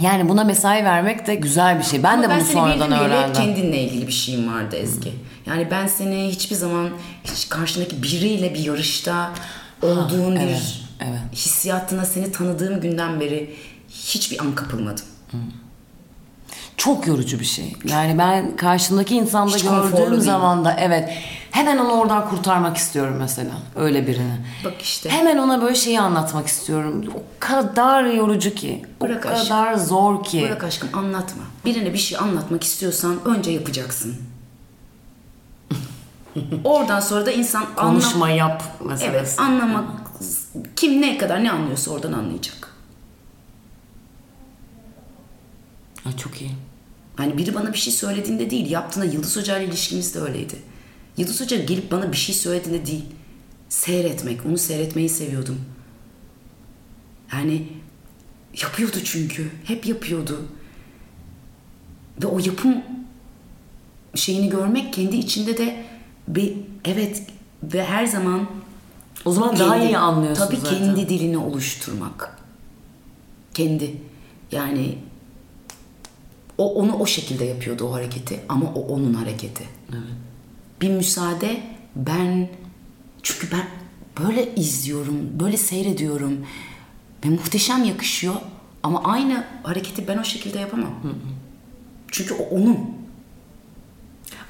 Yani 0.00 0.28
buna 0.28 0.44
mesai 0.44 0.84
vermek 0.84 1.26
de 1.26 1.34
güzel 1.34 1.78
bir 1.78 1.84
şey. 1.84 2.02
Ben 2.02 2.12
Ama 2.14 2.22
de 2.22 2.28
bunu 2.30 2.40
seni 2.40 2.52
sonradan 2.52 2.92
öğrendim. 2.92 3.32
kendinle 3.42 3.82
ilgili 3.82 4.06
bir 4.06 4.12
şeyim 4.12 4.54
vardı 4.54 4.76
Ezgi. 4.76 5.12
Yani 5.46 5.68
ben 5.70 5.86
seni 5.86 6.28
hiçbir 6.28 6.56
zaman 6.56 6.88
hiç 7.24 7.48
karşındaki 7.48 8.02
biriyle 8.02 8.54
bir 8.54 8.58
yarışta 8.58 9.30
olduğun 9.82 10.34
bir 10.36 10.40
evet, 10.40 10.74
evet. 11.00 11.18
hissiyatına 11.32 12.04
seni 12.04 12.32
tanıdığım 12.32 12.80
günden 12.80 13.20
beri 13.20 13.56
hiçbir 13.88 14.40
an 14.40 14.54
kapılmadım. 14.54 15.04
Çok 16.80 17.06
yorucu 17.06 17.40
bir 17.40 17.44
şey. 17.44 17.72
Yani 17.84 18.18
ben 18.18 18.56
karşımdaki 18.56 19.16
insanda 19.16 19.56
Hiç 19.56 19.62
gördüğüm 19.62 20.20
zaman 20.20 20.64
da 20.64 20.76
evet 20.80 21.12
hemen 21.50 21.78
onu 21.78 21.92
oradan 21.92 22.28
kurtarmak 22.28 22.76
istiyorum 22.76 23.16
mesela 23.18 23.50
öyle 23.76 24.06
birini. 24.06 24.36
Bak 24.64 24.82
işte. 24.82 25.10
Hemen 25.10 25.38
ona 25.38 25.62
böyle 25.62 25.74
şeyi 25.74 26.00
anlatmak 26.00 26.46
istiyorum. 26.46 27.04
O 27.16 27.22
kadar 27.40 28.04
yorucu 28.04 28.54
ki. 28.54 28.86
Bırak 29.00 29.26
o 29.26 29.28
aşkım. 29.28 29.48
kadar 29.48 29.74
zor 29.74 30.24
ki. 30.24 30.42
Bırak 30.42 30.64
aşkım 30.64 30.88
anlatma. 30.92 31.42
Birine 31.64 31.92
bir 31.92 31.98
şey 31.98 32.18
anlatmak 32.18 32.64
istiyorsan 32.64 33.16
önce 33.24 33.50
yapacaksın. 33.50 34.16
Oradan 36.64 37.00
sonra 37.00 37.26
da 37.26 37.32
insan 37.32 37.62
anlam- 37.76 37.76
Konuşma 37.76 38.30
yap 38.30 38.62
meselesi. 38.84 39.10
Evet 39.16 39.34
anlamak 39.38 39.84
kim 40.76 41.02
ne 41.02 41.18
kadar 41.18 41.44
ne 41.44 41.50
anlıyorsa 41.50 41.90
oradan 41.90 42.12
anlayacak. 42.12 42.74
Ay, 46.06 46.16
çok 46.16 46.40
iyi. 46.40 46.50
Hani 47.20 47.38
biri 47.38 47.54
bana 47.54 47.72
bir 47.72 47.78
şey 47.78 47.92
söylediğinde 47.92 48.50
değil, 48.50 48.70
yaptığında 48.70 49.04
Yıldız 49.04 49.36
Hoca 49.36 49.58
ile 49.58 49.66
ilişkimiz 49.68 50.14
de 50.14 50.18
öyleydi. 50.18 50.54
Yıldız 51.16 51.40
Hoca 51.40 51.64
gelip 51.64 51.90
bana 51.92 52.12
bir 52.12 52.16
şey 52.16 52.34
söylediğinde 52.34 52.86
değil, 52.86 53.04
seyretmek, 53.68 54.46
onu 54.46 54.58
seyretmeyi 54.58 55.08
seviyordum. 55.08 55.60
Yani 57.32 57.68
yapıyordu 58.62 58.96
çünkü, 59.04 59.50
hep 59.64 59.86
yapıyordu. 59.86 60.42
Ve 62.22 62.26
o 62.26 62.38
yapım 62.38 62.82
şeyini 64.14 64.50
görmek 64.50 64.92
kendi 64.94 65.16
içinde 65.16 65.58
de 65.58 65.84
bir 66.28 66.56
evet 66.84 67.22
ve 67.62 67.84
her 67.84 68.06
zaman 68.06 68.46
O 69.24 69.32
zaman 69.32 69.58
daha 69.58 69.76
iyi 69.76 69.98
anlıyorsun 69.98 70.46
Tabii 70.46 70.56
zaten. 70.56 70.78
kendi 70.78 71.08
dilini 71.08 71.38
oluşturmak. 71.38 72.38
Kendi. 73.54 73.96
Yani 74.52 74.98
o 76.60 76.74
onu 76.74 76.94
o 76.94 77.06
şekilde 77.06 77.44
yapıyordu 77.44 77.88
o 77.88 77.92
hareketi 77.92 78.40
ama 78.48 78.66
o 78.74 78.80
onun 78.80 79.14
hareketi. 79.14 79.64
Bir 80.80 80.88
müsaade 80.88 81.60
ben 81.96 82.48
çünkü 83.22 83.48
ben 83.52 83.66
böyle 84.24 84.54
izliyorum, 84.54 85.16
böyle 85.40 85.56
seyrediyorum 85.56 86.46
ve 87.24 87.28
muhteşem 87.28 87.84
yakışıyor 87.84 88.34
ama 88.82 89.04
aynı 89.04 89.44
hareketi 89.62 90.08
ben 90.08 90.18
o 90.18 90.24
şekilde 90.24 90.58
yapamam. 90.58 90.90
Çünkü 92.08 92.34
o 92.34 92.42
onun. 92.56 92.78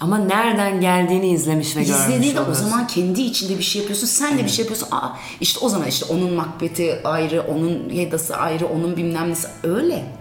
Ama 0.00 0.18
nereden 0.18 0.80
geldiğini 0.80 1.28
izlemiş 1.28 1.76
ve 1.76 1.82
görmüş 1.82 2.00
İzlediğinde 2.00 2.40
o 2.40 2.54
zaman 2.54 2.86
kendi 2.86 3.20
içinde 3.20 3.58
bir 3.58 3.62
şey 3.62 3.80
yapıyorsun. 3.80 4.06
Sen 4.06 4.38
de 4.38 4.44
bir 4.44 4.48
şey 4.48 4.64
yapıyorsun. 4.64 4.88
Aa 4.96 5.08
işte 5.40 5.58
o 5.62 5.68
zaman 5.68 5.88
işte 5.88 6.04
onun 6.04 6.32
makbeti 6.32 7.00
ayrı, 7.04 7.42
onun 7.42 7.88
yedası 7.88 8.36
ayrı, 8.36 8.66
onun 8.66 8.96
bilmem 8.96 9.30
nesi 9.30 9.48
öyle. 9.62 10.19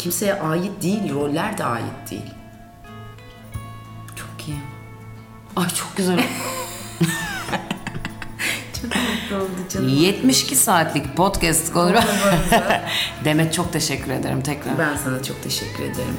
Kimseye 0.00 0.34
ait 0.34 0.82
değil, 0.82 1.14
roller 1.14 1.58
de 1.58 1.64
ait 1.64 2.10
değil. 2.10 2.30
Çok 4.16 4.48
iyi. 4.48 4.58
Ay 5.56 5.68
çok 5.68 5.96
güzel. 5.96 6.20
Çok 8.82 8.90
mutlu 8.96 9.36
oldu 9.36 9.68
canım. 9.70 9.88
72 9.88 10.56
saatlik 10.56 11.16
podcast 11.16 11.72
konu. 11.72 11.94
Demet 13.24 13.54
çok 13.54 13.72
teşekkür 13.72 14.10
ederim 14.10 14.42
tekrar. 14.42 14.78
Ben 14.78 14.96
sana 14.96 15.22
çok 15.22 15.42
teşekkür 15.42 15.82
ederim. 15.82 16.16